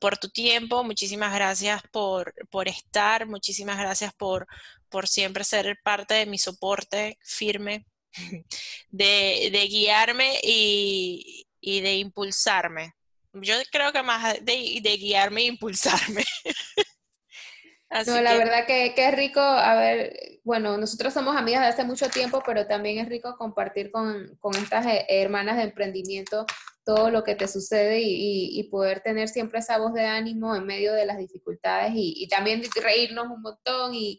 por 0.00 0.18
tu 0.18 0.30
tiempo, 0.30 0.82
muchísimas 0.82 1.32
gracias 1.34 1.82
por, 1.92 2.34
por 2.50 2.66
estar, 2.68 3.26
muchísimas 3.26 3.78
gracias 3.78 4.12
por, 4.14 4.46
por 4.88 5.06
siempre 5.06 5.44
ser 5.44 5.78
parte 5.84 6.14
de 6.14 6.26
mi 6.26 6.38
soporte 6.38 7.18
firme, 7.22 7.86
de, 8.90 9.50
de 9.52 9.66
guiarme 9.68 10.40
y, 10.42 11.46
y, 11.60 11.80
de 11.82 11.96
impulsarme. 11.96 12.94
Yo 13.32 13.54
creo 13.70 13.92
que 13.92 14.02
más 14.02 14.44
de, 14.44 14.80
de 14.82 14.96
guiarme 14.96 15.42
e 15.42 15.46
impulsarme. 15.46 16.24
no, 18.06 18.20
la 18.20 18.36
verdad 18.36 18.66
que, 18.66 18.94
que, 18.94 19.08
es 19.08 19.14
rico, 19.14 19.40
a 19.40 19.74
ver, 19.76 20.40
bueno, 20.42 20.78
nosotros 20.78 21.12
somos 21.12 21.36
amigas 21.36 21.60
de 21.60 21.68
hace 21.68 21.84
mucho 21.84 22.08
tiempo, 22.08 22.42
pero 22.44 22.66
también 22.66 22.98
es 22.98 23.08
rico 23.08 23.36
compartir 23.36 23.90
con, 23.92 24.36
con 24.40 24.56
estas 24.56 24.86
eh, 24.86 25.06
hermanas 25.08 25.58
de 25.58 25.64
emprendimiento 25.64 26.46
todo 26.84 27.10
lo 27.10 27.24
que 27.24 27.34
te 27.34 27.46
sucede 27.48 28.00
y, 28.02 28.62
poder 28.70 29.00
tener 29.00 29.28
siempre 29.28 29.60
esa 29.60 29.78
voz 29.78 29.92
de 29.92 30.06
ánimo 30.06 30.54
en 30.54 30.64
medio 30.64 30.92
de 30.94 31.06
las 31.06 31.18
dificultades 31.18 31.92
y, 31.94 32.28
también 32.28 32.62
reírnos 32.82 33.26
un 33.28 33.42
montón 33.42 33.92
y, 33.94 34.16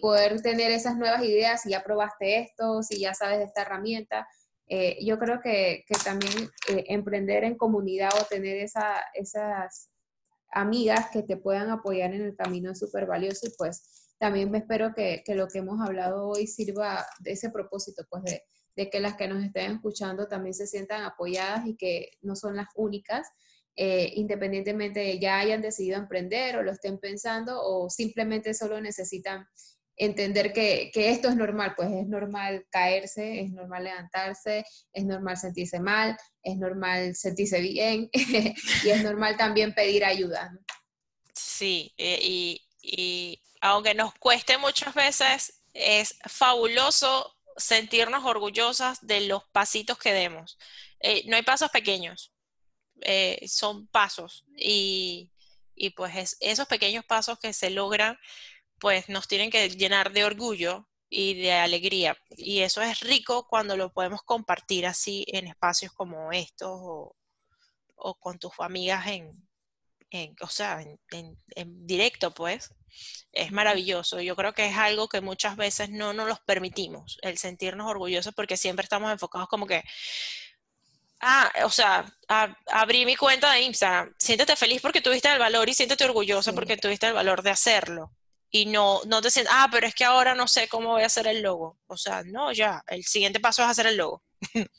poder 0.00 0.40
tener 0.42 0.72
esas 0.72 0.96
nuevas 0.96 1.22
ideas, 1.24 1.62
si 1.62 1.70
ya 1.70 1.82
probaste 1.82 2.40
esto, 2.40 2.82
si 2.82 2.98
ya 2.98 3.14
sabes 3.14 3.40
esta 3.40 3.62
herramienta. 3.62 4.26
Eh, 4.68 4.98
yo 5.04 5.18
creo 5.18 5.40
que, 5.40 5.84
también 6.04 6.50
eh, 6.68 6.84
emprender 6.88 7.44
en 7.44 7.56
comunidad 7.56 8.10
o 8.20 8.24
tener 8.24 8.56
esa, 8.56 9.04
esas 9.14 9.90
amigas 10.50 11.10
que 11.12 11.22
te 11.22 11.36
puedan 11.36 11.70
apoyar 11.70 12.14
en 12.14 12.22
el 12.22 12.36
camino 12.36 12.72
es 12.72 12.78
súper 12.80 13.06
valioso 13.06 13.46
y 13.46 13.50
pues 13.56 14.14
también 14.18 14.50
me 14.50 14.58
espero 14.58 14.92
que, 14.94 15.22
que, 15.24 15.34
lo 15.34 15.46
que 15.46 15.58
hemos 15.58 15.80
hablado 15.80 16.28
hoy 16.28 16.46
sirva 16.46 17.06
de 17.20 17.32
ese 17.32 17.50
propósito, 17.50 18.04
pues 18.10 18.24
de, 18.24 18.42
de, 18.76 18.90
que 18.90 19.00
las 19.00 19.16
que 19.16 19.26
nos 19.28 19.42
estén 19.42 19.72
escuchando 19.72 20.28
también 20.28 20.54
se 20.54 20.66
sientan 20.66 21.02
apoyadas 21.02 21.66
y 21.66 21.76
que 21.76 22.10
no 22.22 22.36
son 22.36 22.56
las 22.56 22.68
únicas, 22.74 23.28
eh, 23.74 24.12
independientemente 24.14 25.00
de 25.00 25.18
ya 25.18 25.38
hayan 25.38 25.60
decidido 25.60 25.98
emprender 25.98 26.56
o 26.56 26.62
lo 26.62 26.72
estén 26.72 26.98
pensando 26.98 27.60
o 27.62 27.90
simplemente 27.90 28.54
solo 28.54 28.80
necesitan 28.80 29.46
entender 29.96 30.52
que, 30.52 30.90
esto 30.94 31.28
es 31.28 31.36
normal, 31.36 31.74
pues 31.76 31.90
es 31.90 32.06
normal 32.06 32.66
caerse, 32.70 33.40
es 33.40 33.52
normal 33.52 33.84
levantarse, 33.84 34.64
es 34.92 35.04
normal 35.04 35.36
sentirse 35.36 35.80
mal, 35.80 36.16
es 36.42 36.56
normal 36.58 37.14
sentirse 37.14 37.60
bien 37.60 38.10
y 38.12 38.88
es 38.88 39.02
normal 39.02 39.36
también 39.36 39.74
pedir 39.74 40.04
ayuda. 40.04 40.52
Sí, 41.34 41.92
eh, 41.96 42.18
y, 42.22 42.62
y, 42.82 43.42
aunque 43.60 43.94
nos 43.94 44.14
cueste 44.14 44.58
muchas 44.58 44.94
veces, 44.94 45.62
es 45.72 46.18
fabuloso 46.26 47.35
sentirnos 47.56 48.24
orgullosas 48.24 49.04
de 49.06 49.22
los 49.22 49.44
pasitos 49.52 49.98
que 49.98 50.12
demos. 50.12 50.58
Eh, 51.00 51.24
no 51.26 51.36
hay 51.36 51.42
pasos 51.42 51.70
pequeños, 51.70 52.32
eh, 53.02 53.44
son 53.48 53.86
pasos 53.88 54.44
y, 54.56 55.32
y 55.74 55.90
pues 55.90 56.16
es, 56.16 56.36
esos 56.40 56.66
pequeños 56.66 57.04
pasos 57.04 57.38
que 57.38 57.52
se 57.52 57.70
logran 57.70 58.18
pues 58.78 59.08
nos 59.08 59.28
tienen 59.28 59.50
que 59.50 59.68
llenar 59.70 60.12
de 60.12 60.24
orgullo 60.24 60.88
y 61.08 61.34
de 61.34 61.52
alegría. 61.52 62.16
Y 62.30 62.60
eso 62.60 62.82
es 62.82 63.00
rico 63.00 63.46
cuando 63.48 63.76
lo 63.76 63.92
podemos 63.92 64.22
compartir 64.22 64.86
así 64.86 65.24
en 65.28 65.46
espacios 65.48 65.92
como 65.92 66.32
estos 66.32 66.70
o, 66.72 68.14
con 68.20 68.38
tus 68.38 68.52
amigas 68.58 69.06
en, 69.06 69.48
o 70.40 70.48
sea, 70.48 70.82
en, 71.10 71.86
directo, 71.86 72.32
pues. 72.32 72.74
Es 73.32 73.52
maravilloso. 73.52 74.20
Yo 74.20 74.36
creo 74.36 74.52
que 74.52 74.66
es 74.66 74.76
algo 74.76 75.08
que 75.08 75.20
muchas 75.20 75.56
veces 75.56 75.90
no 75.90 76.12
nos 76.12 76.28
los 76.28 76.40
permitimos, 76.40 77.18
el 77.22 77.38
sentirnos 77.38 77.90
orgullosos, 77.90 78.34
porque 78.34 78.56
siempre 78.56 78.84
estamos 78.84 79.12
enfocados 79.12 79.48
como 79.48 79.66
que, 79.66 79.82
ah, 81.20 81.50
o 81.64 81.70
sea, 81.70 82.06
abrí 82.66 83.04
mi 83.04 83.16
cuenta 83.16 83.52
de 83.52 83.62
Instagram. 83.62 84.14
Siéntete 84.18 84.56
feliz 84.56 84.80
porque 84.82 85.00
tuviste 85.00 85.30
el 85.32 85.38
valor 85.38 85.68
y 85.68 85.74
siéntete 85.74 86.04
orgulloso 86.04 86.54
porque 86.54 86.76
tuviste 86.76 87.06
el 87.06 87.14
valor 87.14 87.42
de 87.42 87.50
hacerlo 87.50 88.12
y 88.50 88.66
no, 88.66 89.00
no 89.06 89.20
te 89.20 89.30
sientes, 89.30 89.52
ah, 89.54 89.68
pero 89.70 89.86
es 89.86 89.94
que 89.94 90.04
ahora 90.04 90.34
no 90.34 90.48
sé 90.48 90.68
cómo 90.68 90.90
voy 90.90 91.02
a 91.02 91.06
hacer 91.06 91.26
el 91.26 91.42
logo. 91.42 91.78
O 91.86 91.96
sea, 91.96 92.22
no, 92.24 92.52
ya, 92.52 92.82
el 92.88 93.04
siguiente 93.04 93.40
paso 93.40 93.62
es 93.62 93.68
hacer 93.68 93.86
el 93.86 93.96
logo. 93.96 94.22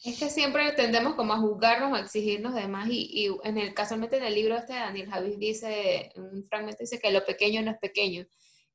Es 0.04 0.20
que 0.20 0.30
siempre 0.30 0.72
tendemos 0.74 1.16
como 1.16 1.34
a 1.34 1.40
juzgarnos, 1.40 1.98
a 1.98 2.02
exigirnos 2.02 2.54
demás 2.54 2.88
y, 2.90 3.10
y 3.12 3.48
en 3.48 3.58
el 3.58 3.74
casualmente 3.74 4.18
en 4.18 4.24
el 4.24 4.36
libro 4.36 4.56
este 4.56 4.74
Daniel 4.74 5.10
Javis 5.10 5.40
dice, 5.40 6.12
un 6.16 6.44
fragmento 6.44 6.80
dice 6.82 7.00
que 7.00 7.12
lo 7.12 7.26
pequeño 7.26 7.62
no 7.62 7.72
es 7.72 7.78
pequeño. 7.78 8.26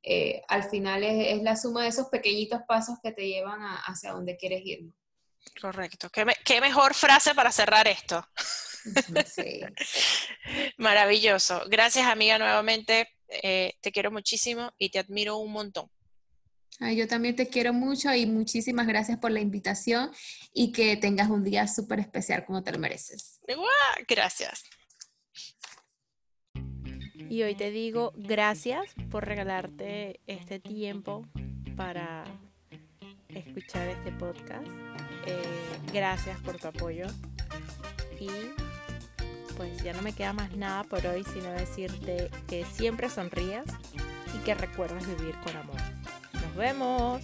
Eh, 0.01 0.41
al 0.49 0.63
final 0.65 1.03
es, 1.03 1.37
es, 1.37 1.43
la 1.43 1.55
suma 1.55 1.83
de 1.83 1.89
esos 1.89 2.07
pequeñitos 2.09 2.61
pasos 2.67 2.97
que 3.01 3.13
te 3.13 3.25
llevan 3.25 3.61
a, 3.61 3.77
hacia 3.85 4.11
donde 4.11 4.35
quieres 4.35 4.61
ir. 4.65 4.91
Correcto. 5.61 6.09
¿Qué, 6.09 6.25
¿Qué, 6.43 6.59
mejor 6.59 6.93
frase 6.93 7.33
para 7.33 7.51
cerrar 7.51 7.87
esto? 7.87 8.25
Sí. 9.25 9.61
Maravilloso. 10.75 11.63
Gracias, 11.67 12.05
amiga, 12.05 12.37
nuevamente 12.37 13.07
eh, 13.29 13.75
te 13.79 13.93
quiero 13.93 14.11
muchísimo 14.11 14.73
y 14.77 14.89
te 14.89 14.99
admiro 14.99 15.37
un 15.37 15.53
montón. 15.53 15.89
Yo 16.79 17.07
también 17.07 17.35
te 17.35 17.47
quiero 17.47 17.73
mucho 17.73 18.13
y 18.13 18.25
muchísimas 18.25 18.87
gracias 18.87 19.17
por 19.19 19.31
la 19.31 19.39
invitación 19.39 20.11
y 20.53 20.71
que 20.71 20.97
tengas 20.97 21.29
un 21.29 21.43
día 21.43 21.67
súper 21.67 21.99
especial 21.99 22.45
como 22.45 22.63
te 22.63 22.71
lo 22.71 22.79
mereces. 22.79 23.39
Gracias. 24.07 24.63
Y 27.29 27.41
hoy 27.43 27.55
te 27.55 27.71
digo 27.71 28.13
gracias 28.15 28.93
por 29.09 29.25
regalarte 29.25 30.19
este 30.27 30.59
tiempo 30.59 31.25
para 31.75 32.25
escuchar 33.29 33.87
este 33.87 34.11
podcast. 34.11 34.67
Eh, 35.25 35.41
gracias 35.93 36.39
por 36.41 36.57
tu 36.57 36.67
apoyo 36.67 37.07
y 38.19 38.29
pues 39.55 39.83
ya 39.83 39.93
no 39.93 40.01
me 40.01 40.13
queda 40.13 40.33
más 40.33 40.55
nada 40.55 40.83
por 40.83 41.05
hoy 41.05 41.23
sino 41.33 41.49
decirte 41.51 42.29
que 42.47 42.65
siempre 42.65 43.09
sonrías 43.09 43.65
y 44.35 44.43
que 44.43 44.53
recuerdes 44.53 45.07
vivir 45.07 45.35
con 45.43 45.55
amor. 45.55 45.92
Vemos. 46.55 47.21